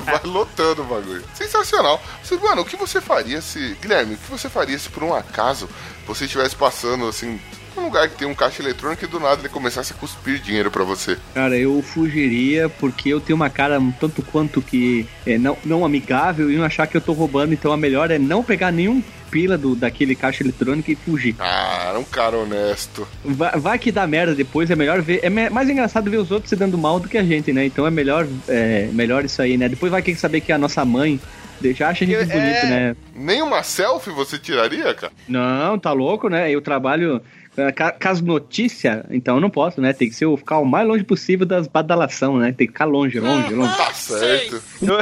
[0.04, 1.24] vai lotando o bagulho.
[1.36, 2.02] Sensacional.
[2.24, 3.78] Você, mano, o que você faria se.
[3.82, 5.70] Guilherme, o que você faria se por um acaso
[6.08, 7.40] você estivesse passando assim.
[7.78, 10.70] Num lugar que tem um caixa eletrônico e do nada ele começasse a cuspir dinheiro
[10.72, 11.18] pra você?
[11.34, 15.86] Cara, eu fugiria porque eu tenho uma cara um tanto quanto que é não, não
[15.86, 19.02] amigável e não achar que eu tô roubando, então a melhor é não pegar nenhum
[19.30, 21.36] pila do, daquele caixa eletrônico e fugir.
[21.40, 23.06] Ah, era um cara honesto.
[23.26, 25.20] Vai, vai que dá merda depois, é melhor ver.
[25.22, 27.66] É me- mais engraçado ver os outros se dando mal do que a gente, né?
[27.66, 29.68] Então é melhor, é, melhor isso aí, né?
[29.68, 31.20] Depois vai querer saber que a nossa mãe
[31.62, 32.70] já acha a gente Eu- bonito, é.
[32.70, 32.96] né?
[33.14, 35.12] Nem uma selfie você tiraria, cara?
[35.28, 36.50] Não, tá louco, né?
[36.50, 37.22] Eu trabalho.
[37.58, 39.92] É, ca- Caso notícia, então eu não posso, né?
[39.94, 42.54] Tem que ser ficar o mais longe possível das badalação, né?
[42.56, 43.76] Tem que ficar longe, longe, longe.
[43.78, 44.62] Tá certo.
[44.82, 44.98] Eu,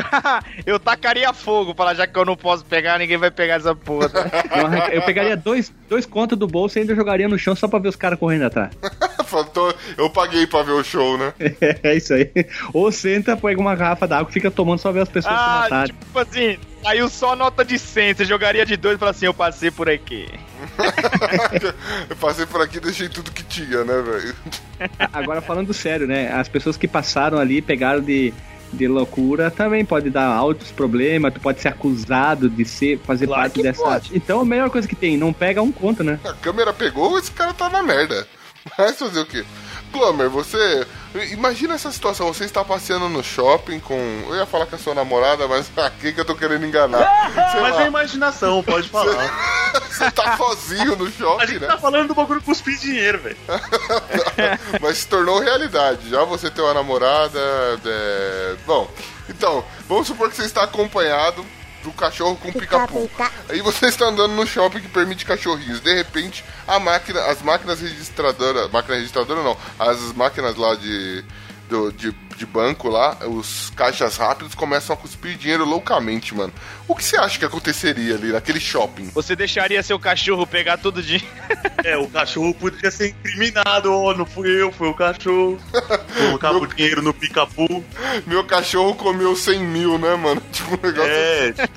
[0.76, 4.10] eu tacaria fogo, pra já que eu não posso pegar, ninguém vai pegar essa porra.
[4.92, 7.90] Eu, pegaria dois, dois contos do bolso e ainda jogaria no chão só pra ver
[7.90, 8.72] os caras correndo atrás.
[9.98, 11.34] Eu paguei pra ver o show, né?
[11.84, 12.32] É isso aí.
[12.74, 15.60] Ou senta, pega uma garrafa d'água e fica tomando só ver as pessoas se Ah,
[15.64, 15.94] matarem.
[15.96, 19.34] tipo assim, saiu só nota de 100, você jogaria de dois e fala assim, eu
[19.34, 20.28] passei por aqui.
[22.10, 24.36] eu passei por aqui e deixei tudo que tinha, né, velho?
[25.14, 26.32] Agora falando sério, né?
[26.32, 28.34] As pessoas que passaram ali pegaram de,
[28.72, 33.42] de loucura também pode dar altos problemas, tu pode ser acusado de ser, fazer Claro
[33.42, 33.82] parte dessa.
[33.82, 34.12] pode.
[34.16, 36.20] Então a melhor coisa que tem, não pega um conto, né?
[36.24, 38.28] A câmera pegou, esse cara tá na merda.
[38.78, 39.46] Vai fazer o quê?
[39.92, 40.86] Glomer, você.
[41.32, 43.96] Imagina essa situação, você está passeando no shopping com.
[44.28, 47.32] Eu ia falar com a sua namorada, mas a quem que eu tô querendo enganar?
[47.52, 49.72] Sei Mas lá, é imaginação, pode falar.
[49.90, 51.68] você tá sozinho no A shopping, gente né?
[51.68, 53.38] tá falando do bagulho cuspir dinheiro, velho.
[54.82, 56.10] Mas se tornou realidade.
[56.10, 57.40] Já você tem uma namorada.
[57.86, 58.90] é, Bom,
[59.30, 61.46] então, vamos supor que você está acompanhado
[61.86, 63.10] do cachorro com pica-pu.
[63.50, 65.80] Aí você está andando no shopping que permite cachorrinhos.
[65.80, 68.70] De repente, a máquina, as máquinas registradoras.
[68.72, 69.58] Máquina registradora não.
[69.80, 71.24] As máquinas lá de.
[71.70, 76.52] do- de, de banco lá, os caixas rápidos começam a cuspir dinheiro loucamente, mano.
[76.88, 79.10] O que você acha que aconteceria ali naquele shopping?
[79.14, 81.22] Você deixaria seu cachorro pegar todo dia?
[81.84, 83.92] É, o cachorro podia ser incriminado.
[83.92, 85.60] Ó, não fui eu, foi o cachorro.
[86.18, 87.84] Colocava o dinheiro no pica-pu.
[88.28, 90.42] Meu cachorro comeu 100 mil, né, mano?
[90.52, 91.12] Tipo um negócio.
[91.12, 91.76] É, tipo.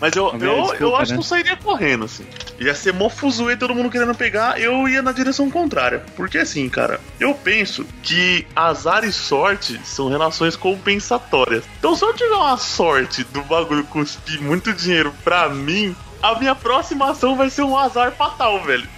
[0.00, 1.18] Mas eu, eu, eu desculpa, acho que né?
[1.18, 2.26] eu sairia correndo, assim.
[2.58, 6.04] Ia ser mó fuzuê, todo mundo querendo pegar, eu ia na direção contrária.
[6.16, 11.64] Porque assim, cara, eu penso que azar e sorte são relações compensatórias.
[11.78, 16.54] Então se eu tiver uma sorte do bagulho cuspir muito dinheiro pra mim, a minha
[16.54, 18.88] próxima ação vai ser um azar fatal, velho.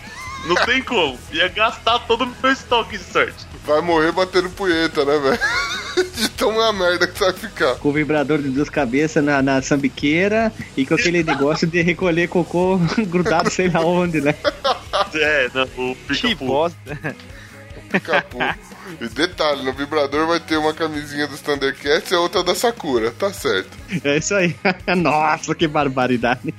[0.47, 1.18] Não tem como.
[1.33, 3.45] Ia gastar todo o meu estoque de sorte.
[3.66, 5.39] Vai morrer batendo punheta, né, velho?
[6.14, 7.74] De tão uma merda que vai ficar.
[7.74, 12.29] Com o vibrador de duas cabeças na, na sambiqueira e com aquele negócio de recolher
[12.29, 14.33] cocô grudado sei lá onde, né?
[15.14, 16.47] É, não, o Que pica-pu.
[16.47, 17.16] bosta.
[18.05, 18.39] Capô.
[19.01, 23.11] E detalhe, no vibrador vai ter uma camisinha dos Thundercats e a outra da Sakura,
[23.11, 23.70] tá certo.
[24.05, 24.55] É isso aí.
[24.97, 26.55] Nossa, que barbaridade.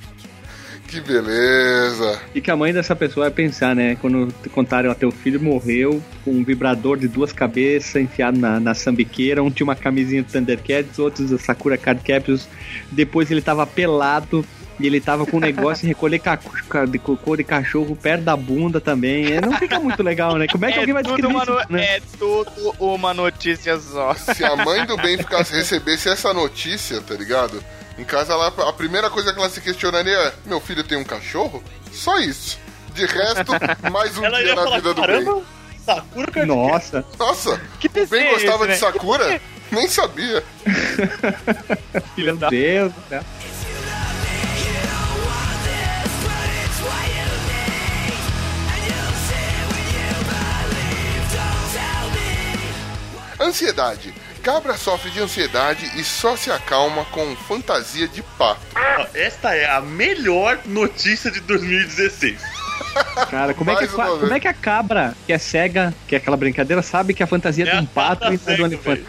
[0.90, 2.20] Que beleza.
[2.34, 3.94] E que a mãe dessa pessoa vai pensar, né?
[4.00, 8.74] Quando contaram, ó, teu filho morreu com um vibrador de duas cabeças enfiado na, na
[8.74, 9.40] sambiqueira.
[9.40, 12.48] Um tinha uma camisinha do Thundercats, outros do Sakura Card Captors.
[12.90, 14.44] Depois ele tava pelado
[14.80, 16.20] e ele tava com um negócio de recolher
[16.88, 19.32] de cocô de cachorro perto da bunda também.
[19.32, 20.46] É, não fica muito legal, né?
[20.50, 21.84] Como é que alguém vai descrever uma isso, no- né?
[21.96, 24.14] é tudo uma notícia só.
[24.14, 27.62] Se a mãe do bem ficasse recebesse essa notícia, tá ligado?
[27.98, 31.04] Em casa lá, a primeira coisa que ela se questionaria é: meu filho tem um
[31.04, 31.62] cachorro?
[31.92, 32.58] Só isso.
[32.94, 33.52] De resto,
[33.92, 35.06] mais um Ela dia ia na falar, vida do bem.
[35.24, 35.42] caramba,
[35.84, 38.92] Sakura Card Nossa, Nossa, Que o bem desenho é gostava esse, de né?
[38.92, 39.40] Sakura?
[39.70, 40.42] Nem sabia.
[42.16, 43.22] meu Deus do céu.
[53.40, 54.12] Ansiedade.
[54.42, 58.60] Cabra sofre de ansiedade e só se acalma com fantasia de pato.
[58.74, 62.38] Ah, esta é a melhor notícia de 2016.
[63.30, 66.36] Cara, como é, que, como é que a cabra, que é cega, que é aquela
[66.36, 69.04] brincadeira, sabe que a fantasia é de um pato e não de um elefante?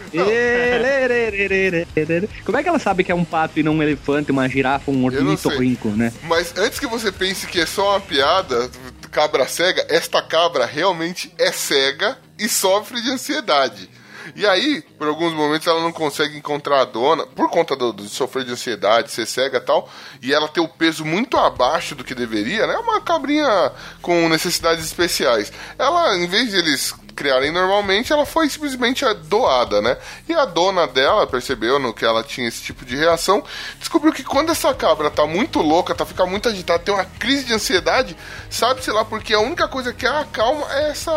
[2.46, 4.92] Como é que ela sabe que é um pato e não um elefante, uma girafa,
[4.92, 6.14] um ornitorrinco, né?
[6.24, 8.70] Mas antes que você pense que é só uma piada,
[9.12, 13.90] cabra cega, esta cabra realmente é cega e sofre de ansiedade.
[14.36, 18.10] E aí, por alguns momentos, ela não consegue encontrar a dona, por conta do, de
[18.10, 19.90] sofrer de ansiedade, ser cega e tal,
[20.22, 22.74] e ela ter o peso muito abaixo do que deveria, né?
[22.74, 25.52] É uma cabrinha com necessidades especiais.
[25.78, 29.96] Ela, em vez de eles criarem normalmente, ela foi simplesmente doada, né?
[30.28, 33.44] E a dona dela percebeu no que ela tinha esse tipo de reação,
[33.78, 37.44] descobriu que quando essa cabra tá muito louca, tá fica muito agitada, tem uma crise
[37.44, 38.18] de ansiedade,
[38.50, 41.12] sabe-se lá porque a única coisa que a acalma é essa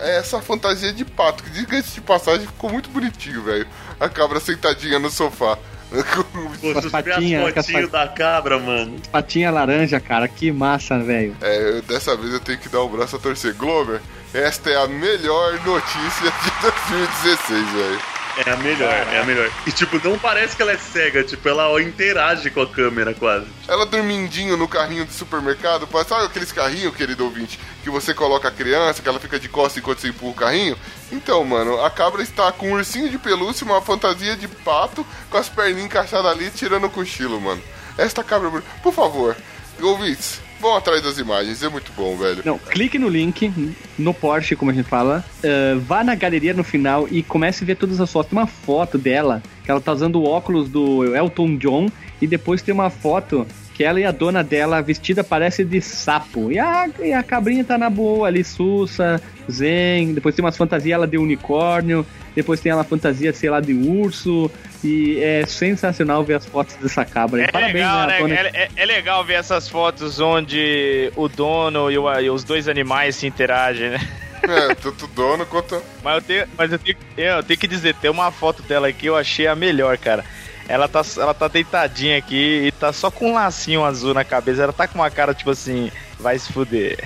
[0.00, 3.66] é essa fantasia de pato, que diga-se de passagem, ficou muito bonitinho, velho.
[4.00, 5.58] A cabra sentadinha no sofá.
[6.02, 8.96] Pô, Com as patinhas, as da cabra, mano.
[9.12, 11.36] Patinha laranja, cara, que massa, velho.
[11.40, 13.54] É, eu- dessa vez eu tenho que dar o braço a torcer.
[13.54, 14.00] Glover,
[14.32, 18.00] esta é a melhor notícia de 2016, velho.
[18.46, 19.48] É a melhor, é a melhor.
[19.64, 23.14] E tipo, não parece que ela é cega, tipo, ela ó, interage com a câmera
[23.14, 23.46] quase.
[23.68, 28.50] Ela dormindinho no carrinho do supermercado, sabe aqueles carrinhos, querido ouvinte, que você coloca a
[28.50, 30.76] criança, que ela fica de costas enquanto você empurra o carrinho?
[31.14, 35.38] Então, mano, a cabra está com um ursinho de pelúcia, uma fantasia de pato, com
[35.38, 37.62] as perninhas encaixadas ali, tirando o cochilo, mano.
[37.96, 38.50] Esta cabra,
[38.82, 39.36] por favor,
[39.80, 42.42] ouvintes, vão atrás das imagens, é muito bom, velho.
[42.44, 43.52] Não, clique no link,
[43.96, 47.66] no Porsche, como a gente fala, eh, vá na galeria no final e comece a
[47.66, 48.30] ver todas as fotos.
[48.30, 51.88] Tem uma foto dela, que ela tá usando o óculos do Elton John,
[52.20, 56.50] e depois tem uma foto que ela e a dona dela vestida parece de sapo.
[56.52, 59.20] E a, e a cabrinha tá na boa ali, sussa,
[59.50, 60.14] zen.
[60.14, 62.06] Depois tem umas fantasias ela de unicórnio,
[62.36, 64.50] depois tem ela fantasia, sei lá, de urso.
[64.82, 67.42] E é sensacional ver as fotos dessa cabra.
[67.42, 68.18] É Parabéns, legal, né, né?
[68.20, 72.44] dona- É, é- é legal ver essas fotos onde o dono e, o- e os
[72.44, 73.98] dois animais se interagem, né?
[74.46, 75.82] É, tanto dono quanto.
[76.02, 78.98] Mas eu tenho, mas eu tenho, eu tenho que dizer, tem uma foto dela aqui
[79.00, 80.22] que eu achei a melhor, cara.
[80.68, 84.62] Ela tá, ela tá deitadinha aqui e tá só com um lacinho azul na cabeça.
[84.62, 86.98] Ela tá com uma cara tipo assim, vai se fuder.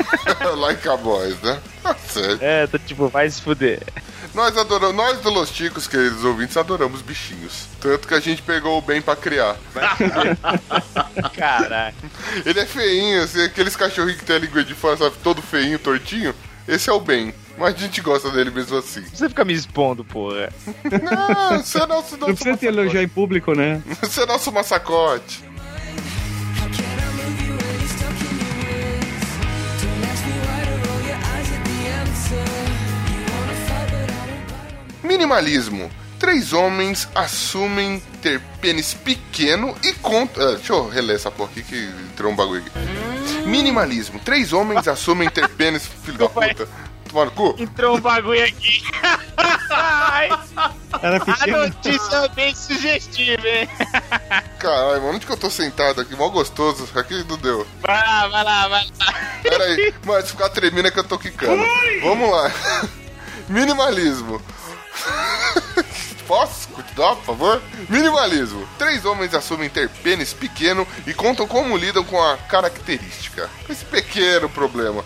[0.56, 1.60] like a boys, né?
[1.82, 2.42] Tá certo.
[2.42, 3.80] É, tá tipo, vai se fuder.
[4.34, 7.66] Nós adoramos, nós do Los Ticos, queridos ouvintes, adoramos bichinhos.
[7.78, 9.56] Tanto que a gente pegou o bem pra criar.
[11.36, 11.94] Caralho.
[12.46, 15.78] Ele é feinho, assim, aqueles cachorrinhos que tem a língua de fora, sabe, todo feinho,
[15.78, 16.34] tortinho.
[16.66, 17.34] Esse é o bem.
[17.58, 19.02] Mas a gente gosta dele mesmo assim.
[19.12, 20.52] Você fica me expondo, porra.
[20.84, 23.82] Não, você é nosso, Não precisa te elogiar em público, né?
[24.00, 25.44] Você é nosso massacote.
[35.02, 35.90] Minimalismo.
[36.18, 40.42] Três homens assumem ter pênis pequeno e contam.
[40.42, 43.48] Ah, deixa eu reler essa porra aqui que entrou um bagulho aqui.
[43.48, 44.20] Minimalismo.
[44.20, 45.84] Três homens assumem ter pênis.
[45.84, 46.68] Filho da puta.
[47.12, 47.54] Tomar no cu?
[47.58, 48.82] Entrou um bagulho aqui.
[51.02, 53.68] Era a notícia é bem sugestiva, hein?
[54.58, 56.16] Caralho, mano, onde que eu tô sentado aqui?
[56.16, 56.88] Mó gostoso.
[56.94, 57.66] Aqui não deu.
[57.80, 59.14] Vai lá, vai lá, vai lá.
[59.42, 61.62] Pera aí, mas se ficar tremendo é que eu tô quicando.
[62.02, 62.50] Vamos lá.
[63.48, 64.40] Minimalismo.
[66.26, 67.62] Posso continuar, por favor?
[67.90, 68.66] Minimalismo.
[68.78, 73.50] Três homens assumem ter pênis pequeno e contam como lidam com a característica.
[73.68, 75.04] Esse pequeno problema.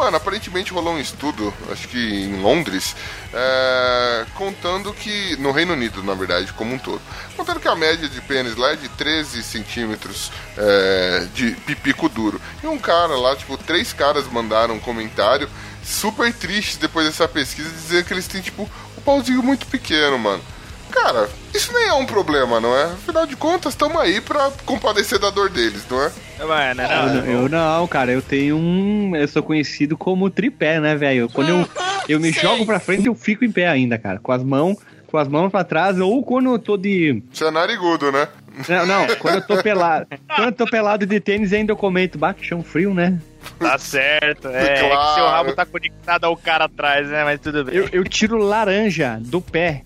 [0.00, 2.96] Mano, aparentemente rolou um estudo, acho que em Londres,
[3.34, 5.36] é, contando que.
[5.36, 7.02] No Reino Unido, na verdade, como um todo.
[7.36, 12.40] Contando que a média de pênis lá é de 13 centímetros é, de pipico duro.
[12.64, 15.50] E um cara lá, tipo, três caras mandaram um comentário
[15.84, 18.62] super triste depois dessa pesquisa, dizendo que eles têm, tipo,
[18.96, 20.42] um pauzinho muito pequeno, mano.
[20.90, 22.84] Cara, isso nem é um problema, não é?
[22.84, 26.10] Afinal de contas, estamos aí pra compadecer da dor deles, não é?
[26.44, 29.14] Mano, Eu, não, não- eu não, cara, eu tenho um.
[29.14, 31.28] Eu sou conhecido como tripé, né, velho?
[31.28, 31.68] Quando eu,
[32.08, 34.18] eu me jogo pra frente, eu fico em pé ainda, cara.
[34.18, 37.22] Com as mãos, com as mãos pra trás, ou quando eu tô de.
[37.32, 38.26] Você é narigudo, né?
[38.68, 40.06] Não, não, quando eu tô pelado.
[40.34, 43.18] Quando eu tô pelado de tênis, ainda eu comento, bah, que chão frio, né?
[43.58, 44.48] tá certo.
[44.48, 45.14] É, é que Claro.
[45.14, 47.22] seu rabo tá conectado ao cara atrás, né?
[47.24, 47.74] Mas tudo bem.
[47.76, 49.82] Eu, eu tiro laranja do pé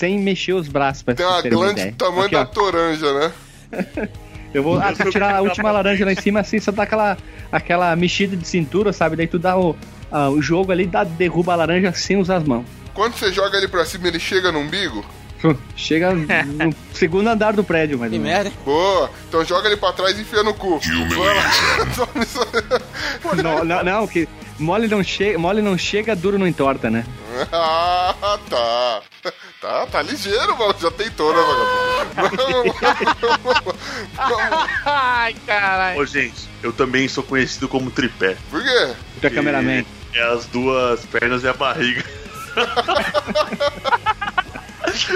[0.00, 1.92] sem mexer os braços, pra Tem uma glande ideia.
[1.92, 2.44] do tamanho Aqui, da ó.
[2.46, 3.32] toranja, né?
[4.52, 7.16] Eu vou ah, tirar a última laranja lá em cima, assim, só dá aquela,
[7.52, 9.14] aquela mexida de cintura, sabe?
[9.14, 9.76] Daí tu dá o,
[10.10, 12.64] ah, o jogo ali, dá, derruba a laranja sem usar as mãos.
[12.94, 15.04] Quando você joga ele pra cima, ele chega no umbigo?
[15.76, 16.26] Chega no
[16.92, 18.10] segundo andar do prédio, mas.
[18.10, 18.50] Que merda.
[18.64, 19.10] Boa!
[19.28, 20.80] Então joga ele pra trás e enfia no cu.
[23.42, 24.28] Não, não, não, que
[24.58, 27.04] mole não, chega, mole não chega, duro não entorta, né?
[27.52, 29.02] ah, tá.
[29.60, 30.74] Tá, tá ligeiro, mano.
[30.80, 31.42] Já tentou, né,
[32.16, 32.74] vagabundo?
[34.86, 36.00] Ai, caralho.
[36.00, 38.38] Ô, gente, eu também sou conhecido como tripé.
[38.50, 38.94] Por quê?
[39.20, 39.84] Tu é cameraman.
[40.14, 42.02] É as duas pernas e a barriga.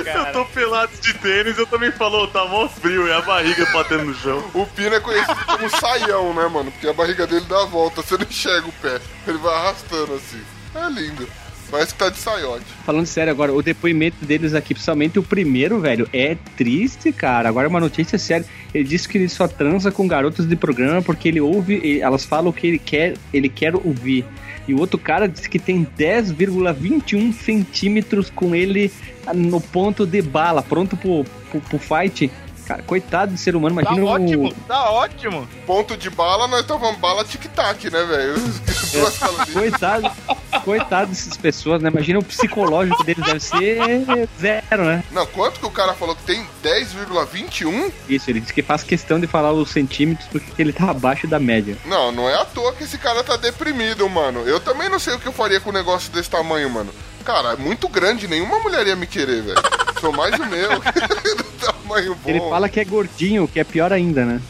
[0.07, 4.05] Eu tô pelado de tênis, eu também falou, tá mó frio, é a barriga batendo
[4.05, 4.45] no chão.
[4.55, 6.70] O Pino é conhecido como saião, né, mano?
[6.70, 9.01] Porque a barriga dele dá a volta, você não enxerga o pé.
[9.26, 10.42] Ele vai arrastando assim.
[10.74, 11.28] É lindo.
[11.75, 12.64] Parece que tá de saiote.
[12.87, 17.49] Falando sério agora, o depoimento deles aqui, principalmente o primeiro, velho, é triste, cara.
[17.49, 18.47] Agora uma notícia séria.
[18.72, 22.51] Ele disse que ele só transa com garotas de programa porque ele ouve, elas falam
[22.51, 24.25] o que ele quer, ele quer ouvir.
[24.68, 28.93] E o outro cara disse que tem 10,21 centímetros com ele
[29.35, 32.31] no ponto de bala, pronto pro, pro, pro fight.
[32.67, 34.55] Cara, coitado de ser humano, Tá imagina ótimo, o.
[34.67, 35.49] tá ótimo.
[35.67, 38.35] Ponto de bala, nós tomamos bala tic-tac, né, velho?
[39.19, 39.53] Calorias.
[39.53, 40.11] Coitado,
[40.65, 41.91] coitado dessas pessoas, né?
[41.91, 45.03] Imagina o psicológico deles deve ser zero, né?
[45.11, 46.47] Não, quanto que o cara falou que tem?
[46.62, 47.93] 10,21?
[48.09, 51.39] Isso, ele disse que faz questão de falar os centímetros porque ele tá abaixo da
[51.39, 51.77] média.
[51.85, 54.41] Não, não é à toa que esse cara tá deprimido, mano.
[54.41, 56.91] Eu também não sei o que eu faria com um negócio desse tamanho, mano.
[57.25, 59.62] Cara, é muito grande, nenhuma mulher ia me querer, velho.
[60.01, 60.68] Sou mais o meu.
[61.37, 62.29] Do tamanho bom.
[62.31, 64.41] Ele fala que é gordinho, que é pior ainda, né?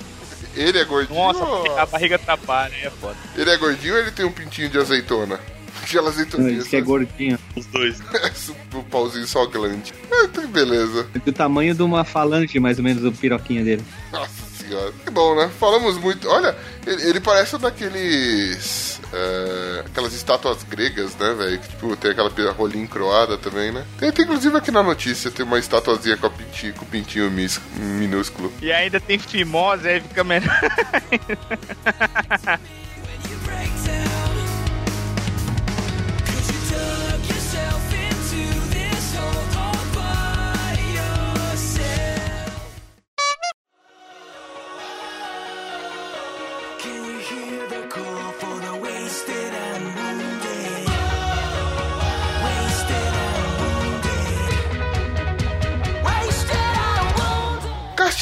[0.57, 1.19] Ele é gordinho?
[1.19, 3.17] Nossa, ou- a barriga atrapalha, é foda.
[3.37, 5.39] Ele é gordinho ou ele tem um pintinho de azeitona?
[5.83, 6.59] Aquela Ele azeitoninha.
[6.59, 7.39] diz que é gordinho.
[7.57, 7.99] Os dois.
[8.73, 9.93] o pauzinho só glande.
[10.11, 11.07] Ah, tá beleza.
[11.25, 13.85] Do tamanho de uma falange, mais ou menos, o piroquinho dele.
[14.13, 14.93] Nossa senhora.
[15.05, 15.51] Que bom, né?
[15.61, 16.29] Falamos muito.
[16.29, 16.57] Olha,
[16.87, 18.94] ele, ele parece um daqueles.
[19.15, 21.59] É, aquelas estátuas gregas, né, velho?
[21.61, 23.85] Que tipo, tem aquela rolinha encroada também, né?
[23.99, 28.53] Tem, tem, inclusive aqui na notícia, tem uma estatuazinha com, com o pintinho mis- minúsculo.
[28.61, 30.61] E ainda tem fimose, aí fica melhor.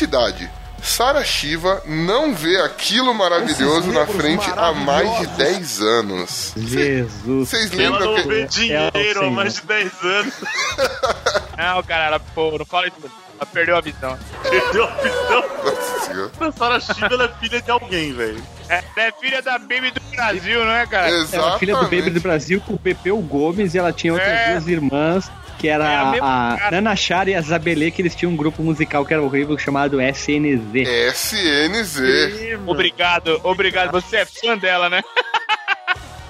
[0.03, 0.11] wounded.
[0.11, 0.51] Castidade.
[0.83, 6.53] Sara Shiva não vê aquilo maravilhoso na frente há mais de 10 anos.
[6.57, 7.49] Jesus.
[7.49, 8.29] Vocês Ela lembram não que.
[8.29, 10.35] vê É dinheiro o há mais de 10 anos.
[11.57, 12.97] Não, cara, ela, pô, não fala isso.
[13.39, 14.19] Ela perdeu a visão.
[14.43, 15.45] Perdeu a visão.
[15.65, 16.31] Nossa senhora.
[16.41, 18.43] A Sarah Shiva ela é filha de alguém, velho.
[18.69, 21.07] É, ela é filha da Baby do Brasil, não é, cara?
[21.09, 21.59] Ela é Exatamente.
[21.61, 24.53] filha do Baby do Brasil com o Pepeu Gomes e ela tinha outras É.
[24.53, 25.31] duas irmãs,
[25.63, 26.71] que era É a a.
[26.73, 30.01] Nana Chara e a Zabelê, que eles tinham um grupo musical que era horrível chamado
[30.03, 30.75] SNZ.
[31.15, 32.59] SNZ.
[32.67, 33.93] Obrigado, obrigado.
[33.93, 35.01] Você é fã dela, né?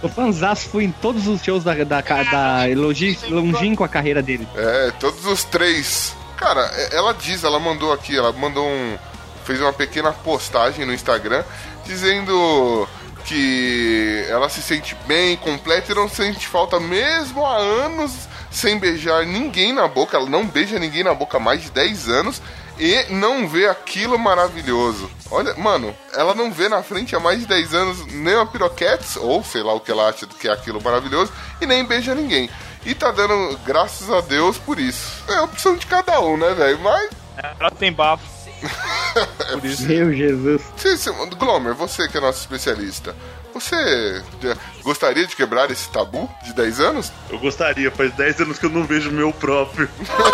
[0.02, 4.46] O fanzaço fui em todos os shows da, da, da longi- longínqua carreira dele.
[4.54, 6.14] É, todos os três.
[6.36, 8.98] Cara, é- ela diz, ela mandou aqui, ela mandou um.
[9.46, 11.42] fez uma pequena postagem no Instagram
[11.86, 12.86] dizendo
[13.24, 19.26] que ela se sente bem, completa e não sente falta mesmo há anos sem beijar
[19.26, 20.16] ninguém na boca.
[20.16, 22.42] Ela não beija ninguém na boca há mais de 10 anos
[22.78, 25.10] e não vê aquilo maravilhoso.
[25.30, 29.16] Olha, mano, ela não vê na frente há mais de 10 anos nem uma piroquetes,
[29.16, 32.50] ou sei lá o que ela acha que é aquilo maravilhoso, e nem beija ninguém.
[32.84, 35.22] E tá dando graças a Deus por isso.
[35.28, 36.80] É a opção de cada um, né, velho?
[36.80, 37.10] Mas.
[37.58, 38.24] Ela tem bafo.
[39.52, 39.82] Por isso.
[39.84, 40.62] Meu Jesus.
[40.76, 43.14] Você, você, Glomer, você que é nosso especialista,
[43.52, 47.12] você eh, gostaria de quebrar esse tabu de 10 anos?
[47.30, 49.88] Eu gostaria, faz 10 anos que eu não vejo o meu próprio.
[50.00, 50.32] Escondido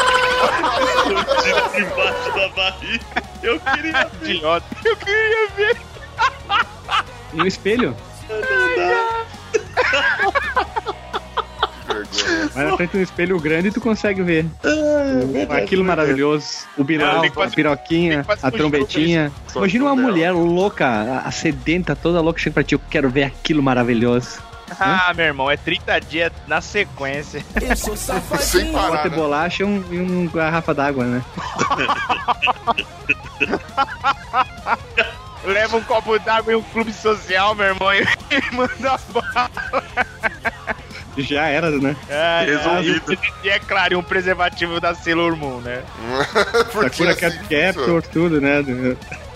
[1.79, 3.05] embaixo da barriga.
[3.43, 4.31] Eu queria ver.
[4.31, 4.67] Idiota.
[4.85, 5.77] Eu queria ver.
[7.35, 7.97] E o espelho?
[8.27, 8.35] Que
[12.05, 12.49] vergonha.
[12.55, 14.47] Vai na frente do espelho grande e tu consegue ver.
[15.51, 16.67] Aquilo maravilhoso.
[16.77, 19.33] O Ah, bilau, que a piroquinha, a trombetinha.
[19.55, 20.09] Imagina uma dela.
[20.09, 24.47] mulher louca, a- a sedenta, toda louca, chega pra ti, eu quero ver aquilo maravilhoso.
[24.79, 27.43] Ah, meu irmão, é 30 dias na sequência.
[27.61, 28.73] Eu sou Sem safadinho.
[28.75, 29.17] parar, Bota né?
[29.17, 31.23] bolacha e um, e um garrafa d'água, né?
[35.45, 38.05] Leva um copo d'água e um clube social, meu irmão, e
[38.55, 39.51] manda bala.
[41.19, 41.97] Já era, né?
[42.11, 43.19] Ah, Resolvido.
[43.43, 45.83] E é claro, um preservativo da Sailor Moon, né?
[46.73, 48.65] Sakura assim, Cat Captor, tudo, né?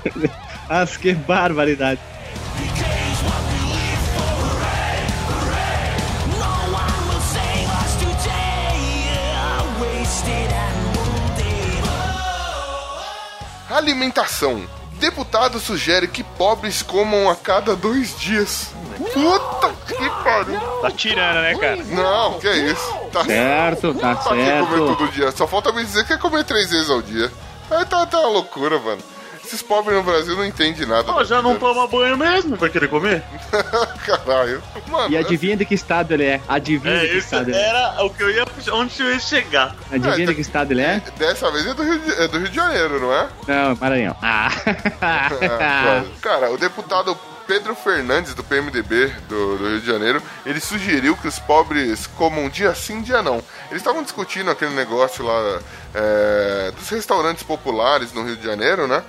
[0.69, 2.01] As que barbaridade.
[13.69, 14.69] Alimentação.
[15.01, 18.69] Deputado sugere que pobres comam a cada dois dias.
[18.93, 20.61] Puta que pariu.
[20.81, 21.77] Tá tirando, né, cara?
[21.85, 22.95] Não, que isso.
[23.13, 24.77] Tá Certo, tá Pra que comer certo.
[24.97, 25.31] todo dia?
[25.33, 27.31] Só falta me dizer que quer comer três vezes ao dia.
[27.71, 29.01] Aí tá, tá uma loucura, mano.
[29.45, 31.13] Esses pobres no Brasil não entendem nada.
[31.13, 33.23] Pô, já não toma banho mesmo, vai querer comer?
[34.07, 34.63] Caralho.
[34.87, 36.41] Mano, E adivinha de que estado ele é?
[36.49, 37.69] Adivinha de É, que isso estado ele é?
[37.69, 38.45] era o que eu ia.
[38.73, 39.75] Onde eu ia chegar.
[39.91, 41.03] Adivinha É, de que estado ele é?
[41.19, 43.29] dessa vez é do, Rio de, é do Rio de Janeiro, não é?
[43.49, 44.17] Não, Maranhão.
[44.23, 44.49] Ah.
[45.43, 46.05] É.
[46.21, 51.29] Cara, o deputado Pedro Fernandes, do PMDB do, do Rio de Janeiro, ele sugeriu que
[51.29, 53.43] os pobres comam dia sim, dia não.
[53.71, 55.61] Eles estavam discutindo aquele negócio lá
[55.95, 59.03] é, dos restaurantes populares no Rio de Janeiro, né?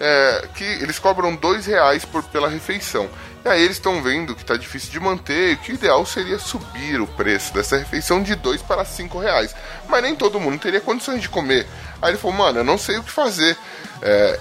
[0.00, 3.10] É, que eles cobram dois reais por, pela refeição.
[3.44, 6.38] E aí eles estão vendo que tá difícil de manter e que o ideal seria
[6.38, 9.54] subir o preço dessa refeição de dois para cinco reais.
[9.88, 11.66] Mas nem todo mundo teria condições de comer.
[12.00, 13.56] Aí ele falou, mano, eu não sei o que fazer.
[14.02, 14.38] É,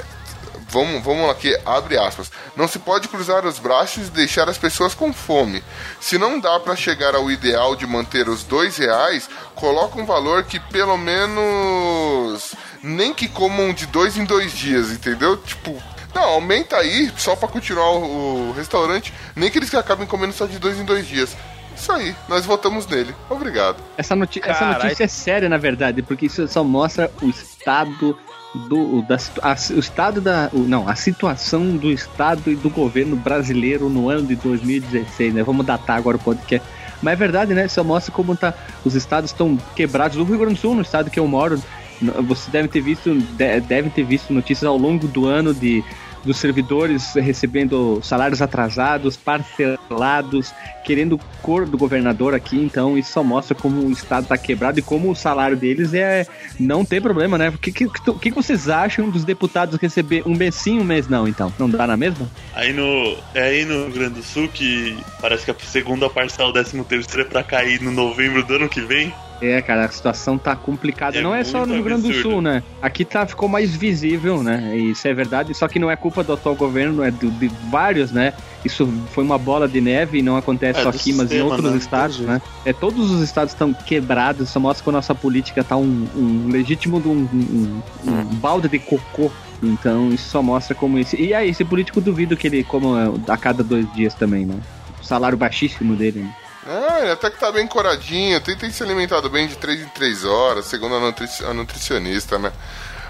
[0.70, 2.32] vamos, vamos aqui, abre aspas.
[2.56, 5.64] Não se pode cruzar os braços e deixar as pessoas com fome.
[6.00, 10.44] Se não dá para chegar ao ideal de manter os dois reais, coloca um valor
[10.44, 15.38] que pelo menos nem que comam de dois em dois dias, entendeu?
[15.38, 15.82] Tipo,
[16.14, 20.46] não, aumenta aí só para continuar o, o restaurante, nem que eles acabem comendo só
[20.46, 21.36] de dois em dois dias.
[21.76, 23.14] Isso aí, nós votamos nele.
[23.30, 23.78] Obrigado.
[23.96, 28.18] Essa, noti essa notícia é séria, na verdade, porque isso só mostra o estado
[28.58, 33.90] do da, a, o estado da não a situação do estado e do governo brasileiro
[33.90, 35.44] no ano de 2016 né?
[35.44, 36.68] Vamos datar agora o podcast
[37.02, 37.68] mas é verdade né?
[37.68, 38.54] Só mostra como tá
[38.84, 40.18] os estados estão quebrados.
[40.18, 41.62] O Rio Grande do Sul no estado que eu moro
[42.28, 45.84] você deve ter visto de- deve ter visto notícias ao longo do ano de
[46.28, 50.54] dos servidores recebendo salários atrasados, parcelados,
[50.84, 54.82] querendo cor do governador aqui, então isso só mostra como o estado tá quebrado e
[54.82, 56.28] como o salário deles é
[56.60, 57.50] não tem problema, né?
[57.50, 61.28] O que, que, que, vocês acham dos deputados receber um mês sim, um mês não,
[61.28, 61.52] então?
[61.58, 62.30] Não dá na mesma?
[62.54, 66.50] Aí no, é aí no Rio Grande do Sul que parece que a segunda parcela,
[66.50, 69.14] o 13 terceiro é pra cair no novembro do ano que vem.
[69.42, 71.18] É, cara, a situação tá complicada.
[71.18, 72.14] É não é só no Rio Grande do.
[72.14, 72.64] Sul, né?
[72.82, 74.76] Aqui tá, ficou mais visível, né?
[74.76, 78.12] Isso é verdade, só que não é culpa do atual governo, é do- de vários,
[78.12, 78.34] né?
[78.66, 81.44] Isso foi uma bola de neve e não acontece É, só aqui, mas em sistema,
[81.46, 81.78] outros né?
[81.78, 82.42] estados, né?
[82.66, 86.50] É, todos os estados estão quebrados, só mostra que a nossa política tá um, um
[86.52, 89.32] legítimo de um, um- um balde de cocô.
[89.62, 91.20] Então isso só mostra como esse.
[91.22, 94.56] E aí, esse político duvido que ele coma a cada dois dias também, né?
[95.02, 96.30] O salário baixíssimo dele, né?
[96.68, 99.88] Ah, ele até que tá bem coradinho, tem, tem se alimentado bem de 3 em
[99.90, 102.52] 3 horas, segundo a, nutri- a nutricionista, né?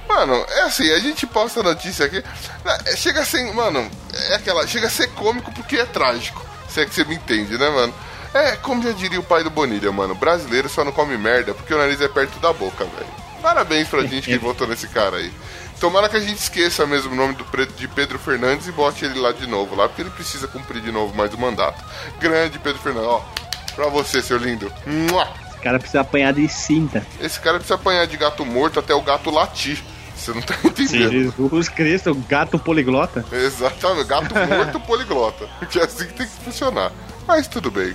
[0.07, 2.23] Mano, é assim, a gente posta a notícia aqui,
[2.63, 3.89] né, chega a ser, mano,
[4.29, 7.57] é aquela, chega a ser cômico porque é trágico, se é que você me entende,
[7.57, 7.93] né, mano?
[8.33, 11.73] É, como já diria o pai do Bonilha, mano, brasileiro só não come merda porque
[11.73, 13.27] o nariz é perto da boca, velho.
[13.41, 15.31] Parabéns pra gente que votou nesse cara aí.
[15.79, 19.19] Tomara que a gente esqueça mesmo o nome do de Pedro Fernandes e bote ele
[19.19, 21.83] lá de novo, lá, porque ele precisa cumprir de novo mais o mandato.
[22.19, 23.25] Grande Pedro Fernandes, ó,
[23.77, 24.73] pra você, seu lindo.
[24.85, 25.27] Mua!
[25.51, 27.05] Esse cara precisa apanhar de cinta.
[27.21, 29.81] Esse cara precisa apanhar de gato morto até o gato latir.
[30.15, 31.11] Você não tá entendendo.
[31.11, 33.23] Jesus Cristo, o gato poliglota.
[33.31, 35.47] Exatamente, gato morto poliglota.
[35.69, 36.91] Que é assim que tem que funcionar.
[37.27, 37.93] Mas tudo bem.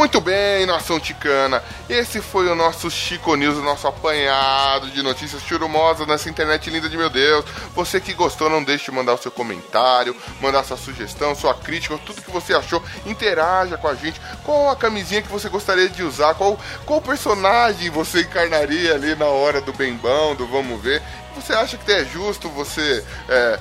[0.00, 1.62] Muito bem, nação ticana.
[1.86, 6.88] Esse foi o nosso Chico News, o nosso apanhado de notícias churumosas nessa internet linda
[6.88, 7.44] de meu Deus.
[7.74, 12.00] Você que gostou, não deixe de mandar o seu comentário, mandar sua sugestão, sua crítica,
[12.06, 12.82] tudo que você achou.
[13.04, 14.18] Interaja com a gente.
[14.42, 16.32] Qual a camisinha que você gostaria de usar?
[16.32, 21.02] Qual, qual personagem você encarnaria ali na hora do bembão, do vamos ver?
[21.36, 23.60] Você acha que é justo você é,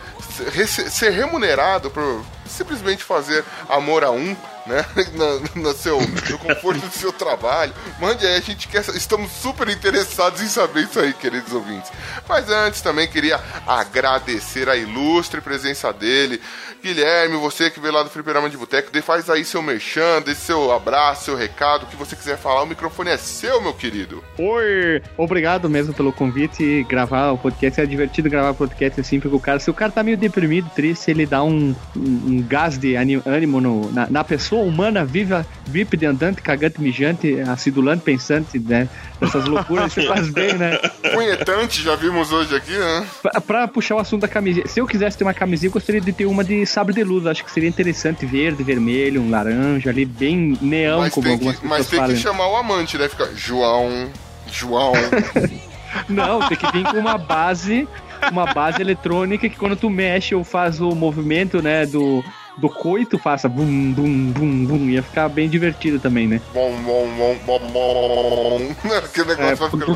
[0.90, 4.36] ser- remunerado por simplesmente fazer amor a um,
[4.70, 4.86] né?
[5.14, 7.74] No, no seu, no conforto do seu trabalho.
[8.00, 8.82] Mande aí, a gente quer.
[8.96, 11.92] Estamos super interessados em saber isso aí, queridos ouvintes.
[12.28, 16.40] Mas antes também queria agradecer a ilustre presença dele.
[16.82, 20.72] Guilherme, você que veio lá do Fliperama de Boteco, faz aí seu merchan, dê seu
[20.72, 24.24] abraço, seu recado, o que você quiser falar, o microfone é seu, meu querido.
[24.38, 25.02] Oi!
[25.18, 27.82] Obrigado mesmo pelo convite gravar o podcast.
[27.82, 31.12] É divertido gravar podcast assim, porque o cara, se o cara tá meio deprimido, triste,
[31.12, 36.42] ele dá um, um, gás de ânimo no- na, na pessoa humana, viva, bípede, andante,
[36.42, 38.88] cagante, mijante, acidulante, pensante, né?
[39.22, 40.78] Essas loucuras, isso faz bem, né?
[41.14, 43.06] Punhetante, já vimos hoje aqui, né?
[43.22, 46.02] Pra, pra puxar o assunto da camisinha, se eu quisesse ter uma camisinha, eu gostaria
[46.02, 47.26] de ter uma de sabre de luz.
[47.26, 51.68] Acho que seria interessante, verde, vermelho, um laranja ali, bem neão, Mas como algumas que,
[51.68, 52.16] mas pessoas tem falam.
[52.16, 53.08] que chamar o amante, né?
[53.10, 54.10] Fica João,
[54.52, 54.94] João.
[56.08, 57.88] Não, tem que vir com uma base,
[58.32, 62.24] uma base eletrônica que quando tu mexe ou faz o movimento, né, do,
[62.60, 64.90] do coito, faça bum, bum, bum, bum.
[64.90, 66.42] Ia ficar bem divertido também, né?
[66.54, 68.76] bom, bom, bom, bom, bom.
[68.98, 69.88] Aquele negócio vai ficar.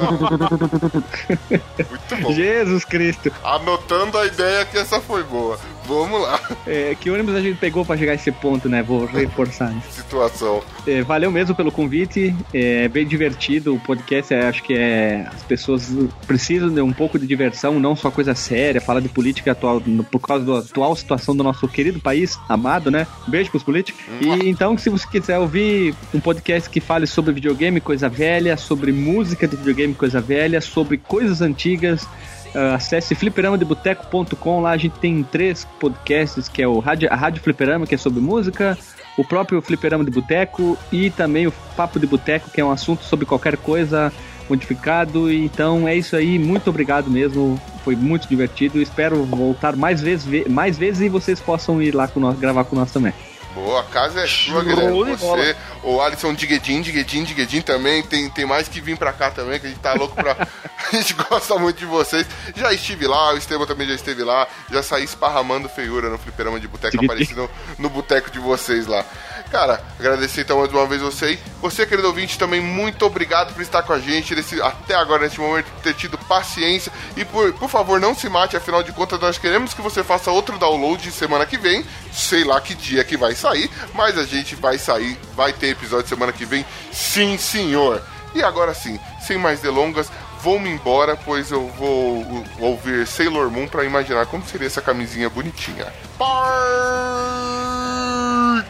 [1.90, 2.34] Muito bom.
[2.34, 3.32] Jesus Cristo.
[3.44, 5.60] Anotando a ideia que essa foi boa.
[5.86, 6.40] Vamos lá.
[6.66, 8.82] É, que ônibus a gente pegou pra chegar a esse ponto, né?
[8.82, 10.02] Vou reforçar isso.
[10.02, 10.62] Situação.
[10.88, 15.44] É, valeu mesmo pelo convite, é bem divertido o podcast, é, acho que é as
[15.44, 15.92] pessoas
[16.28, 19.82] precisam de um pouco de diversão, não só coisa séria, falar de política atual
[20.12, 23.08] por causa da atual situação do nosso querido país, amado, né?
[23.28, 24.02] Beijo pros políticos.
[24.22, 28.92] E então, se você quiser ouvir um podcast que fale sobre videogame, coisa velha, sobre
[28.92, 32.08] música de videogame, coisa velha, sobre coisas antigas,
[32.56, 37.42] Uh, acesse fliperamadeboteco.com, lá a gente tem três podcasts, que é o Rádio, a Rádio
[37.42, 38.78] Fliperama, que é sobre música,
[39.18, 43.04] o próprio Fliperama de Boteco e também o Papo de Boteco, que é um assunto
[43.04, 44.14] sobre qualquer coisa
[44.50, 45.32] modificado.
[45.32, 48.82] Então é isso aí, muito obrigado mesmo, foi muito divertido.
[48.82, 52.66] Espero voltar mais vezes, ve- mais vezes e vocês possam ir lá com nós, gravar
[52.66, 53.14] com nós também.
[53.54, 55.16] Boa, a casa é sua, Guilherme.
[55.16, 58.02] Você, o Alisson Diguedin, Diguedin, Diguedin também.
[58.02, 60.36] Tem, tem mais que vir pra cá também, que a gente tá louco pra.
[60.92, 62.26] a gente gosta muito de vocês.
[62.56, 64.48] Já estive lá, o Estevam também já esteve lá.
[64.72, 69.06] Já saí esparramando feiura no fliperama de boteco, no, no boteco de vocês lá.
[69.54, 71.38] Cara, agradecer então mais uma vez você.
[71.62, 75.40] Você, querido ouvinte, também muito obrigado por estar com a gente nesse, até agora, nesse
[75.40, 76.92] momento, por ter tido paciência.
[77.16, 80.32] E por, por favor, não se mate, afinal de contas, nós queremos que você faça
[80.32, 81.86] outro download semana que vem.
[82.12, 86.10] Sei lá que dia que vai sair, mas a gente vai sair, vai ter episódio
[86.10, 88.02] semana que vem, sim, senhor.
[88.34, 90.10] E agora sim, sem mais delongas,
[90.42, 95.94] vou-me embora, pois eu vou ouvir Sailor Moon pra imaginar como seria essa camisinha bonitinha.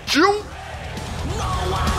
[0.03, 0.43] Partiu!
[1.43, 1.92] No one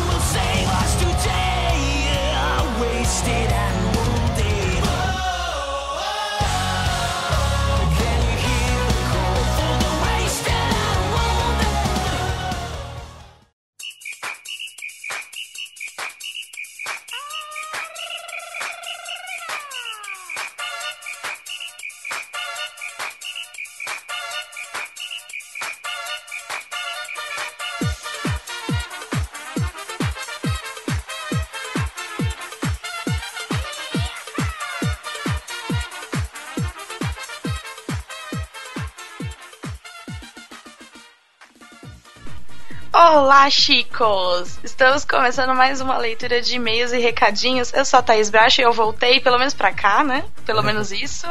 [43.24, 44.58] Olá, chicos!
[44.62, 47.72] Estamos começando mais uma leitura de e-mails e recadinhos.
[47.72, 50.26] Eu sou a Thaís Bracho e eu voltei, pelo menos pra cá, né?
[50.44, 51.26] Pelo menos isso.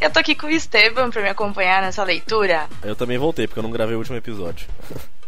[0.00, 2.68] Eu tô aqui com o Esteban pra me acompanhar nessa leitura.
[2.84, 4.68] Eu também voltei, porque eu não gravei o último episódio.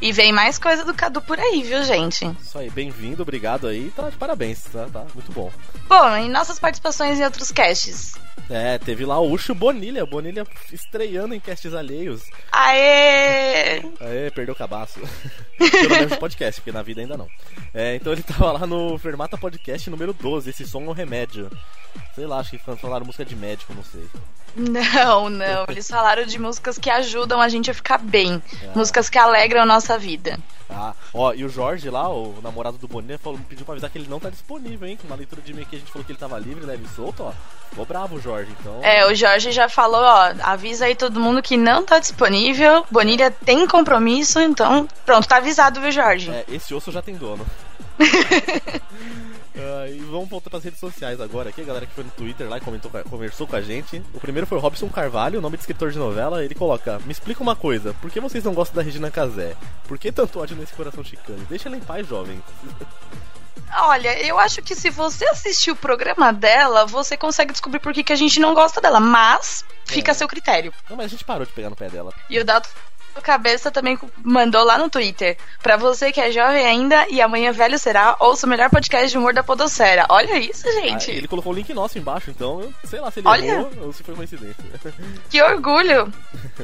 [0.01, 2.25] E vem mais coisa do Cadu por aí, viu, gente?
[2.41, 5.53] Isso aí, bem-vindo, obrigado aí, tá de parabéns, tá, tá muito bom.
[5.87, 8.15] Bom, e nossas participações em outros casts.
[8.49, 12.23] É, teve lá o Ucho Bonilha, Bonilha estreando em castes alheios.
[12.51, 13.83] Aê!
[14.01, 15.01] Aê, perdeu o cabaço.
[15.59, 17.29] Pelo menos no podcast, porque na vida ainda não.
[17.75, 21.51] É, então ele tava lá no Fermata Podcast número 12, esse som é um remédio.
[22.15, 24.09] Sei lá, acho que falaram música de médico, não sei.
[24.57, 25.65] Não, não.
[25.69, 28.43] Eles falaram de músicas que ajudam a gente a ficar bem.
[28.75, 29.67] Músicas que alegram a
[29.97, 30.39] vida.
[30.69, 33.99] Ah, ó, e o Jorge lá, o namorado do Bonilha, falou, pediu pra avisar que
[33.99, 34.99] ele não tá disponível, hein?
[35.09, 37.25] Na leitura de e-mail que a gente falou que ele tava livre, leve e solto,
[37.25, 37.33] ó.
[37.71, 38.81] Ficou bravo o Jorge, então.
[38.83, 42.85] É, o Jorge já falou, ó, avisa aí todo mundo que não tá disponível.
[42.91, 46.31] Bonilha tem compromisso, então pronto, tá avisado, viu, Jorge?
[46.31, 47.45] É, esse osso já tem dono.
[49.57, 52.49] Ah, e vamos voltar pras redes sociais agora aqui, a galera que foi no Twitter
[52.49, 54.03] lá e comentou, conversou com a gente.
[54.15, 56.45] O primeiro foi o Robson Carvalho, nome de escritor de novela.
[56.45, 59.57] Ele coloca: Me explica uma coisa, por que vocês não gostam da Regina Casé?
[59.89, 61.45] Por que tanto ódio nesse coração chicano?
[61.49, 62.41] Deixa ela em paz, jovem.
[63.83, 68.03] Olha, eu acho que se você assistir o programa dela, você consegue descobrir por que,
[68.03, 70.13] que a gente não gosta dela, mas fica É.
[70.13, 70.73] a seu critério.
[70.89, 72.13] Não, mas a gente parou de pegar no pé dela.
[72.29, 72.69] E o Dalton
[73.23, 75.37] Cabeça também mandou lá no Twitter.
[75.63, 79.19] Pra você que é jovem ainda e amanhã velho será, ouça o melhor podcast de
[79.19, 80.07] humor da Podosfera.
[80.09, 81.11] Olha isso, Ah, gente.
[81.11, 83.45] ele colocou o link nosso embaixo, então eu sei lá se ele Olha.
[83.47, 84.65] errou ou se foi coincidência.
[85.29, 86.13] Que orgulho.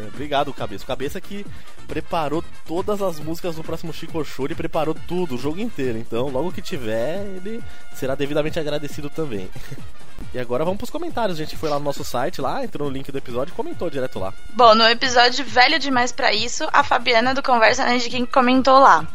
[0.08, 0.84] Obrigado, Cabeça.
[0.84, 1.46] O Cabeça que
[1.86, 5.98] preparou todas as músicas do próximo Chico Show e preparou tudo, o jogo inteiro.
[5.98, 7.62] Então, logo que tiver, ele
[7.94, 9.48] será devidamente agradecido também.
[10.34, 11.38] E agora vamos pros comentários.
[11.38, 13.88] A gente foi lá no nosso site, lá, entrou no link do episódio e comentou
[13.88, 14.32] direto lá.
[14.54, 18.78] Bom, no episódio Velho Demais Pra Isso, a Fabiana do Conversa Né de Quem comentou
[18.78, 19.06] lá.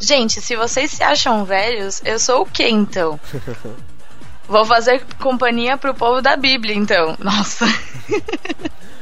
[0.00, 3.18] Gente, se vocês se acham velhos, eu sou o quê então?
[4.48, 7.16] Vou fazer companhia pro povo da Bíblia, então.
[7.18, 7.66] Nossa.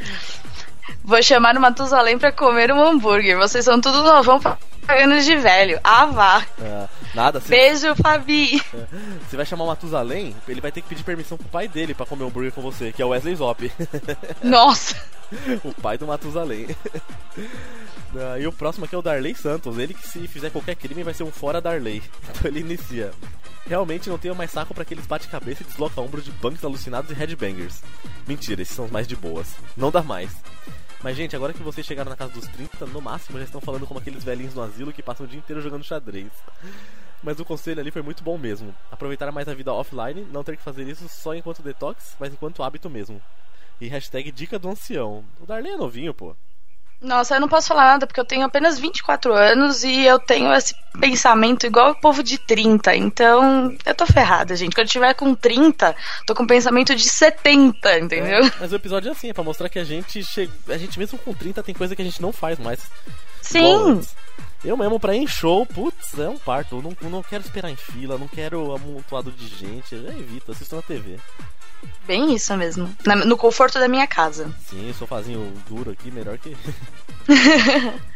[1.07, 3.39] Vou chamar o Matusalém pra comer um hambúrguer.
[3.39, 4.41] Vocês são tudo novão
[4.87, 5.81] pagando de velho.
[5.83, 6.47] Ah, vá.
[6.61, 8.61] Ah, nada, se Beijo, Fabi.
[9.29, 12.05] você vai chamar o Matusalém, ele vai ter que pedir permissão pro pai dele pra
[12.07, 13.73] comer um hambúrguer com você, que é o Wesley Zop.
[14.43, 14.97] Nossa.
[15.65, 16.67] o pai do Matusalém.
[18.19, 19.77] Ah, E o próximo aqui é o Darley Santos.
[19.79, 22.03] Ele que se fizer qualquer crime vai ser um fora Darley.
[22.31, 23.11] Então ele inicia.
[23.69, 27.15] Realmente não tenho mais saco pra aqueles bate-cabeça e desloca ombros de punks alucinados e
[27.15, 27.83] headbangers.
[28.27, 29.49] Mentira, esses são os mais de boas.
[29.77, 30.31] Não dá mais.
[31.03, 33.87] Mas, gente, agora que vocês chegaram na casa dos 30, no máximo já estão falando
[33.87, 36.33] como aqueles velhinhos no asilo que passam o dia inteiro jogando xadrez.
[37.23, 38.75] Mas o conselho ali foi muito bom mesmo.
[38.91, 42.63] Aproveitar mais a vida offline, não ter que fazer isso só enquanto detox, mas enquanto
[42.63, 43.21] hábito mesmo.
[43.81, 45.25] E hashtag dica do ancião.
[45.41, 46.35] O Darley é novinho, pô.
[47.01, 50.53] Nossa, eu não posso falar nada porque eu tenho apenas 24 anos e eu tenho
[50.53, 52.97] esse pensamento igual o povo de 30.
[52.97, 54.75] Então, eu tô ferrada, gente.
[54.75, 55.95] Quando eu tiver com 30,
[56.27, 58.45] tô com pensamento de 70, entendeu?
[58.45, 60.53] É, mas o episódio é assim, é pra mostrar que a gente chega.
[60.69, 62.81] A gente mesmo com 30 tem coisa que a gente não faz mais.
[63.43, 64.01] Sim.
[64.65, 66.77] Eu mesmo pra ir em show, putz, é um parto.
[66.77, 69.95] Eu não, eu não quero esperar em fila, não quero amontoado de gente.
[69.95, 71.19] Eu já evito, assisto na TV.
[72.07, 72.95] Bem isso mesmo.
[73.05, 74.53] Na- no conforto da minha casa.
[74.69, 76.57] Sim, sofazinho duro aqui, melhor que.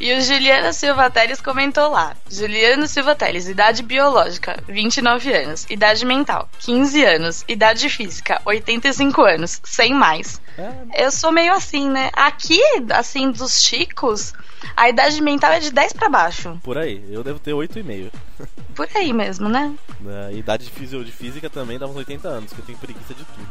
[0.00, 2.16] E o Juliano Silva Teles comentou lá.
[2.30, 5.66] Juliano Silva Teles, idade biológica, 29 anos.
[5.68, 7.44] Idade mental, 15 anos.
[7.46, 9.60] Idade física, 85 anos.
[9.62, 10.40] Sem mais.
[10.56, 12.10] É, Eu sou meio assim, né?
[12.14, 12.58] Aqui,
[12.90, 14.32] assim, dos chicos,
[14.74, 16.58] a idade mental é de 10 pra baixo.
[16.62, 18.10] por aí, eu devo ter 8,5.
[18.74, 19.74] Por aí mesmo, né?
[20.00, 23.48] Na idade de física também dá uns 80 anos, que eu tenho preguiça de tudo.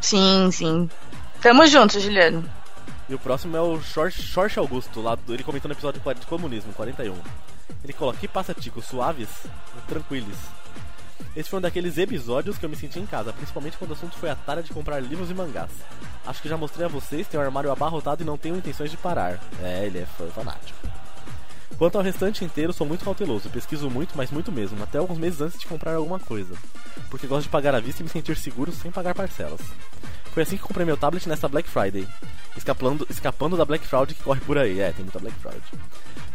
[0.00, 0.88] Sim, sim.
[1.40, 2.48] Tamo junto, Juliano.
[3.08, 6.72] E o próximo é o Jorge, Augusto, lá do- ele comentou no episódio de comunismo,
[6.74, 7.14] 41.
[7.82, 8.82] Ele coloca, que passa, Tico?
[8.82, 9.28] Suaves?
[9.86, 10.36] Tranquiles.
[11.34, 14.16] Esse foi um daqueles episódios que eu me senti em casa, principalmente quando o assunto
[14.16, 15.70] foi a tara de comprar livros e mangás.
[16.26, 18.96] Acho que já mostrei a vocês, tem um armário abarrotado e não tenho intenções de
[18.96, 19.38] parar.
[19.62, 20.78] É, ele é fanático.
[21.78, 25.40] Quanto ao restante inteiro, sou muito cauteloso, pesquiso muito, mas muito mesmo, até alguns meses
[25.40, 26.54] antes de comprar alguma coisa.
[27.08, 29.60] Porque gosto de pagar à vista e me sentir seguro sem pagar parcelas.
[30.38, 32.06] Foi assim que comprei meu tablet nessa Black Friday,
[32.56, 34.80] escapando, escapando da Black Fraud que corre por aí.
[34.80, 35.60] É, tem muita Black Fraud.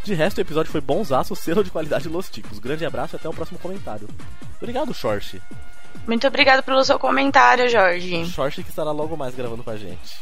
[0.03, 2.59] De resto, o episódio foi bonzaço, selo de qualidade Los Ticos.
[2.59, 4.09] Grande abraço e até o próximo comentário.
[4.57, 5.41] Obrigado, Short.
[6.05, 8.25] Muito obrigado pelo seu comentário, Jorge.
[8.25, 10.17] Short que estará logo mais gravando com a gente.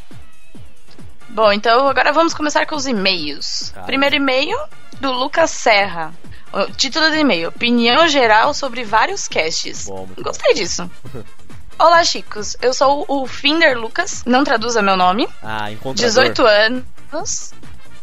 [1.30, 3.72] Bom, então agora vamos começar com os e-mails.
[3.74, 3.88] Cara.
[3.88, 4.60] Primeiro e-mail
[5.00, 6.14] do Lucas Serra.
[6.54, 9.88] O título do e-mail: Opinião geral sobre vários casts.
[9.88, 10.88] Bom, Gostei disso.
[11.82, 12.56] Olá, chicos.
[12.62, 15.28] Eu sou o Finder Lucas, não traduza meu nome.
[15.42, 16.26] Ah, encontrador.
[16.34, 17.54] 18 anos.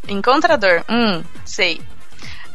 [0.09, 0.85] Encontrador.
[0.89, 1.81] Hum, sei.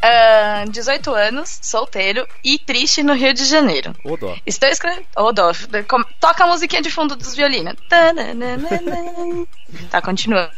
[0.01, 3.95] Ah, 18 anos, solteiro e triste no Rio de Janeiro.
[4.03, 4.35] Ô, dó.
[4.45, 5.05] Estou escrevendo.
[5.15, 5.53] Ô, Dó,
[5.87, 7.75] com- toca a musiquinha de fundo dos violinos.
[9.89, 10.51] Tá, continuando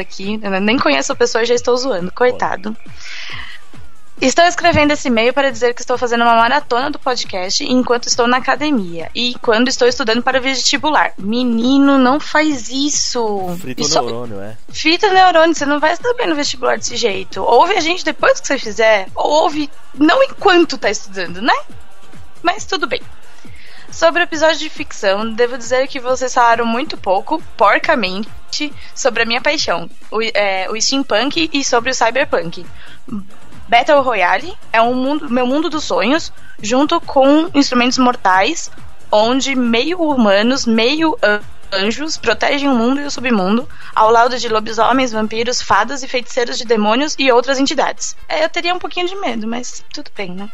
[0.00, 0.40] aqui.
[0.42, 2.10] Eu nem conheço a pessoa já estou zoando.
[2.12, 2.74] Coitado.
[4.22, 8.28] Estou escrevendo esse e-mail para dizer que estou fazendo uma maratona do podcast enquanto estou
[8.28, 11.12] na academia e quando estou estudando para vestibular.
[11.18, 13.56] Menino, não faz isso.
[13.60, 14.56] Frito Isso- neurônio, é.
[14.72, 17.42] Fita neurônio, você não vai estar bem no vestibular desse jeito.
[17.42, 21.54] Ouve a gente depois que você fizer, ou ouve não enquanto tá estudando, né?
[22.40, 23.02] Mas tudo bem.
[23.90, 29.26] Sobre o episódio de ficção, devo dizer que vocês falaram muito pouco, porcamente, sobre a
[29.26, 32.64] minha paixão, o, é, o steampunk e sobre o cyberpunk.
[33.72, 36.30] Battle Royale é um mundo, meu mundo dos sonhos,
[36.60, 38.70] junto com instrumentos mortais,
[39.10, 41.40] onde meio humanos, meio an-
[41.72, 46.58] anjos protegem o mundo e o submundo, ao lado de lobisomens, vampiros, fadas e feiticeiros
[46.58, 48.14] de demônios e outras entidades.
[48.28, 50.50] É, eu teria um pouquinho de medo, mas tudo bem, né?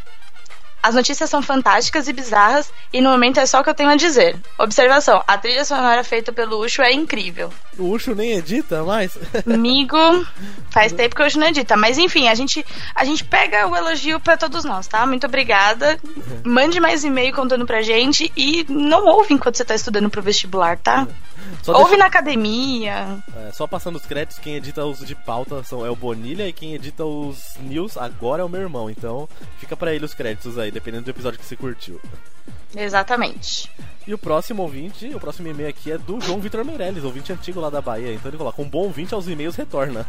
[0.83, 3.91] As notícias são fantásticas e bizarras, e no momento é só o que eu tenho
[3.91, 4.37] a dizer.
[4.59, 7.53] Observação: a trilha sonora feita pelo Ucho é incrível.
[7.79, 9.19] O Ucho nem edita mais.
[9.47, 9.97] Amigo,
[10.71, 11.77] faz tempo que o Ucho não edita.
[11.77, 12.65] Mas enfim, a gente,
[12.95, 15.07] a gente pega o elogio pra todos nós, tá?
[15.07, 15.99] Muito obrigada.
[16.45, 20.79] Mande mais e-mail contando pra gente e não ouve enquanto você tá estudando pro vestibular,
[20.79, 21.07] tá?
[21.63, 23.19] Só, Ouve deixa- na academia.
[23.37, 26.53] é, só passando os créditos, quem edita os de pauta são, é o Bonilha e
[26.53, 28.89] quem edita os news agora é o meu irmão.
[28.89, 29.29] Então
[29.59, 32.01] fica pra ele os créditos aí, dependendo do episódio que você curtiu.
[32.75, 33.71] Exatamente.
[34.07, 37.61] E o próximo ouvinte, o próximo e-mail aqui é do João Vitor Meirelles, ouvinte antigo
[37.61, 38.13] lá da Bahia.
[38.15, 40.07] Então ele coloca: um bom ouvinte aos e-mails retorna.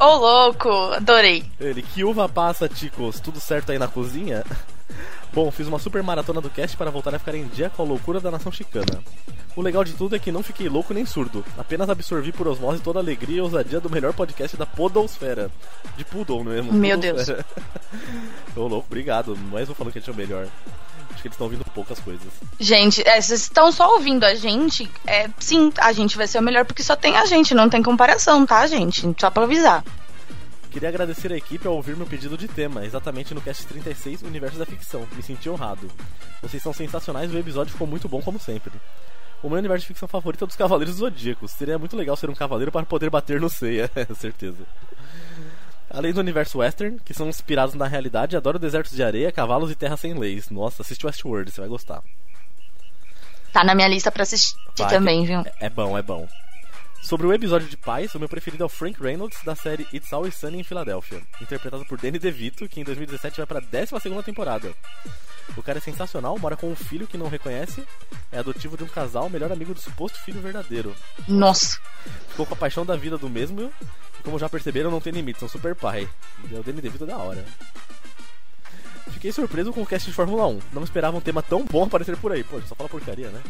[0.00, 1.44] Ô, louco, adorei.
[1.60, 3.20] Ele, que uva passa, ticos?
[3.20, 4.44] Tudo certo aí na cozinha?
[5.36, 7.84] Bom, fiz uma super maratona do cast para voltar a ficar em dia com a
[7.84, 9.02] loucura da nação chicana.
[9.54, 12.80] O legal de tudo é que não fiquei louco nem surdo, apenas absorvi por osmose
[12.80, 15.50] toda a alegria e ousadia do melhor podcast da Podosfera.
[15.94, 16.72] De Poodle mesmo.
[16.72, 17.44] Meu Podosfera.
[18.56, 19.36] Ô louco, obrigado.
[19.52, 20.48] Mas vou falando que a gente é o melhor.
[21.10, 22.32] Acho que eles estão ouvindo poucas coisas.
[22.58, 24.90] Gente, é, vocês estão só ouvindo a gente?
[25.06, 27.82] É, sim, a gente vai ser o melhor porque só tem a gente, não tem
[27.82, 29.14] comparação, tá, gente?
[29.20, 29.84] Só pra avisar.
[30.76, 34.58] Queria agradecer a equipe ao ouvir meu pedido de tema, exatamente no cast 36, Universo
[34.58, 35.08] da Ficção.
[35.16, 35.90] Me senti honrado.
[36.42, 38.72] Vocês são sensacionais e o episódio ficou muito bom como sempre.
[39.42, 41.52] O meu universo de ficção favorito é o dos Cavaleiros Zodíacos.
[41.52, 43.90] Seria muito legal ser um cavaleiro para poder bater no Seiya,
[44.20, 44.66] certeza.
[45.88, 49.74] Além do universo western, que são inspirados na realidade, adoro desertos de areia, cavalos e
[49.74, 50.50] terra sem leis.
[50.50, 52.02] Nossa, assiste Westworld, você vai gostar.
[53.50, 55.40] Tá na minha lista pra assistir Vai, também, viu?
[55.40, 56.28] É, é bom, é bom.
[57.06, 60.12] Sobre o episódio de Paz, o meu preferido é o Frank Reynolds da série It's
[60.12, 64.74] Always Sunny em Filadélfia, interpretado por Danny DeVito, que em 2017 vai pra 12 temporada.
[65.56, 67.84] O cara é sensacional, mora com um filho que não reconhece,
[68.32, 70.96] é adotivo de um casal, melhor amigo do suposto filho verdadeiro.
[71.28, 71.78] Nossa.
[72.30, 73.72] Ficou com a paixão da vida do mesmo,
[74.18, 76.08] e como já perceberam, não tem limites, são super pai.
[76.50, 77.44] E o Danny DeVito é da hora.
[79.12, 80.60] Fiquei surpreso com o cast de Fórmula 1.
[80.72, 82.42] Não esperava um tema tão bom aparecer por aí.
[82.42, 83.40] Pô, só fala porcaria, né?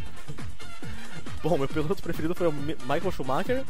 [1.49, 3.63] Bom, meu piloto preferido foi o Mi- Michael Schumacher.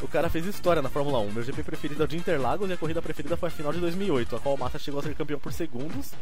[0.00, 1.32] O cara fez história na Fórmula 1.
[1.32, 3.80] Meu GP preferido é o de Interlagos e a corrida preferida foi a final de
[3.80, 6.12] 2008, a qual o Massa chegou a ser campeão por segundos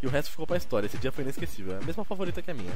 [0.00, 0.86] e o resto ficou pra história.
[0.86, 1.74] Esse dia foi inesquecível.
[1.74, 2.70] É a mesma favorita que a minha.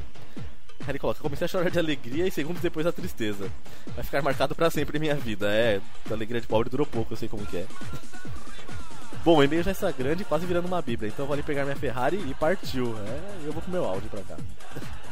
[0.80, 3.48] Aí ele coloca: Comecei a chorar de alegria e segundos depois a tristeza.
[3.94, 5.46] Vai ficar marcado pra sempre em minha vida.
[5.48, 5.80] É,
[6.10, 7.66] a alegria de pobre durou pouco, eu sei como que é.
[9.24, 11.64] Bom, o e-mail já está grande, quase virando uma bíblia, então eu vou ali pegar
[11.64, 12.96] minha Ferrari e partiu.
[12.98, 14.36] É, eu vou com meu áudio pra cá.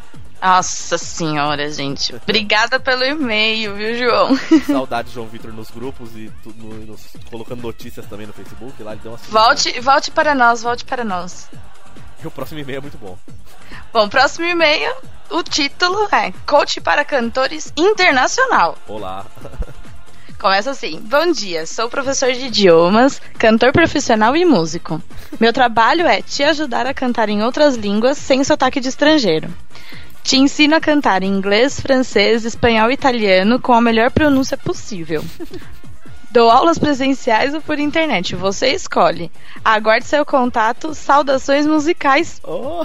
[0.44, 2.14] Nossa senhora, gente.
[2.14, 4.36] Obrigada pelo e-mail, viu, João?
[4.66, 7.00] Saudade João Vitor nos grupos e tudo, nos-
[7.30, 8.82] colocando notícias também no Facebook.
[8.82, 11.48] Lá ele deu uma Volte, volte para nós, volte para nós.
[12.22, 13.16] E o próximo e-mail é muito bom.
[13.90, 14.94] Bom, próximo e-mail,
[15.30, 18.76] o título é Coach para Cantores Internacional.
[18.86, 19.24] Olá.
[20.38, 25.02] Começa assim: Bom dia, sou professor de idiomas, cantor profissional e músico.
[25.40, 29.48] Meu trabalho é te ajudar a cantar em outras línguas sem sotaque de estrangeiro.
[30.24, 35.22] Te ensino a cantar em inglês, francês, espanhol e italiano com a melhor pronúncia possível.
[36.34, 39.30] Dou aulas presenciais ou por internet, você escolhe.
[39.64, 42.40] Aguarde seu contato, saudações musicais.
[42.42, 42.82] Oh,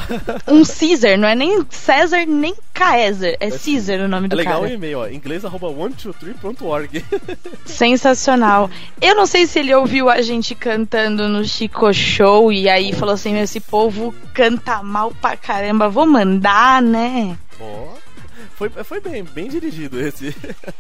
[0.48, 4.60] Um Caesar, não é nem César nem Caesar, é Caesar o nome é do legal
[4.60, 4.74] o cara.
[4.76, 5.08] e-mail, ó.
[5.08, 7.04] Inglês arroba 123.org.
[7.66, 8.70] Sensacional.
[9.02, 13.16] Eu não sei se ele ouviu a gente cantando no Chico Show e aí falou
[13.16, 17.36] assim: esse povo canta mal pra caramba, vou mandar, né?
[17.60, 17.88] Ó.
[18.60, 20.36] Foi, foi bem, bem dirigido esse.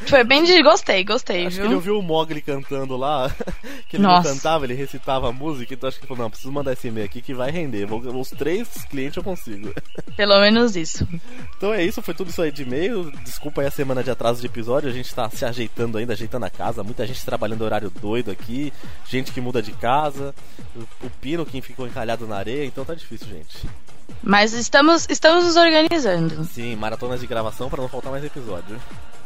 [0.06, 0.62] Foi bem de.
[0.62, 1.78] Gostei, gostei, Acho que ele viu?
[1.78, 3.34] ouviu o Mogli cantando lá,
[3.88, 4.28] que ele Nossa.
[4.28, 6.90] não cantava, ele recitava a música, então acho que ele falou, não, preciso mandar esse
[6.90, 7.86] e-mail aqui que vai render.
[7.86, 9.74] Vou, os três clientes eu consigo.
[10.18, 11.08] Pelo menos isso.
[11.56, 13.10] Então é isso, foi tudo isso aí de e-mail.
[13.24, 16.46] Desculpa aí a semana de atraso de episódio, a gente tá se ajeitando ainda, ajeitando
[16.46, 18.74] a casa, muita gente trabalhando horário doido aqui,
[19.08, 20.36] gente que muda de casa,
[20.76, 23.66] o, o Pino que ficou encalhado na areia, então tá difícil, gente.
[24.23, 26.44] Mas estamos, estamos nos organizando.
[26.45, 28.80] Sim, maratonas de gravação pra não faltar mais episódio.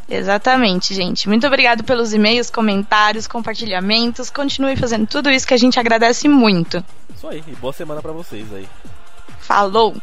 [0.10, 1.27] Exatamente, gente.
[1.27, 4.30] Muito obrigado pelos e-mails, comentários, compartilhamentos.
[4.30, 6.84] Continue fazendo tudo isso que a gente agradece muito.
[7.15, 8.68] Isso aí, e boa semana pra vocês aí.
[9.39, 9.95] Falou!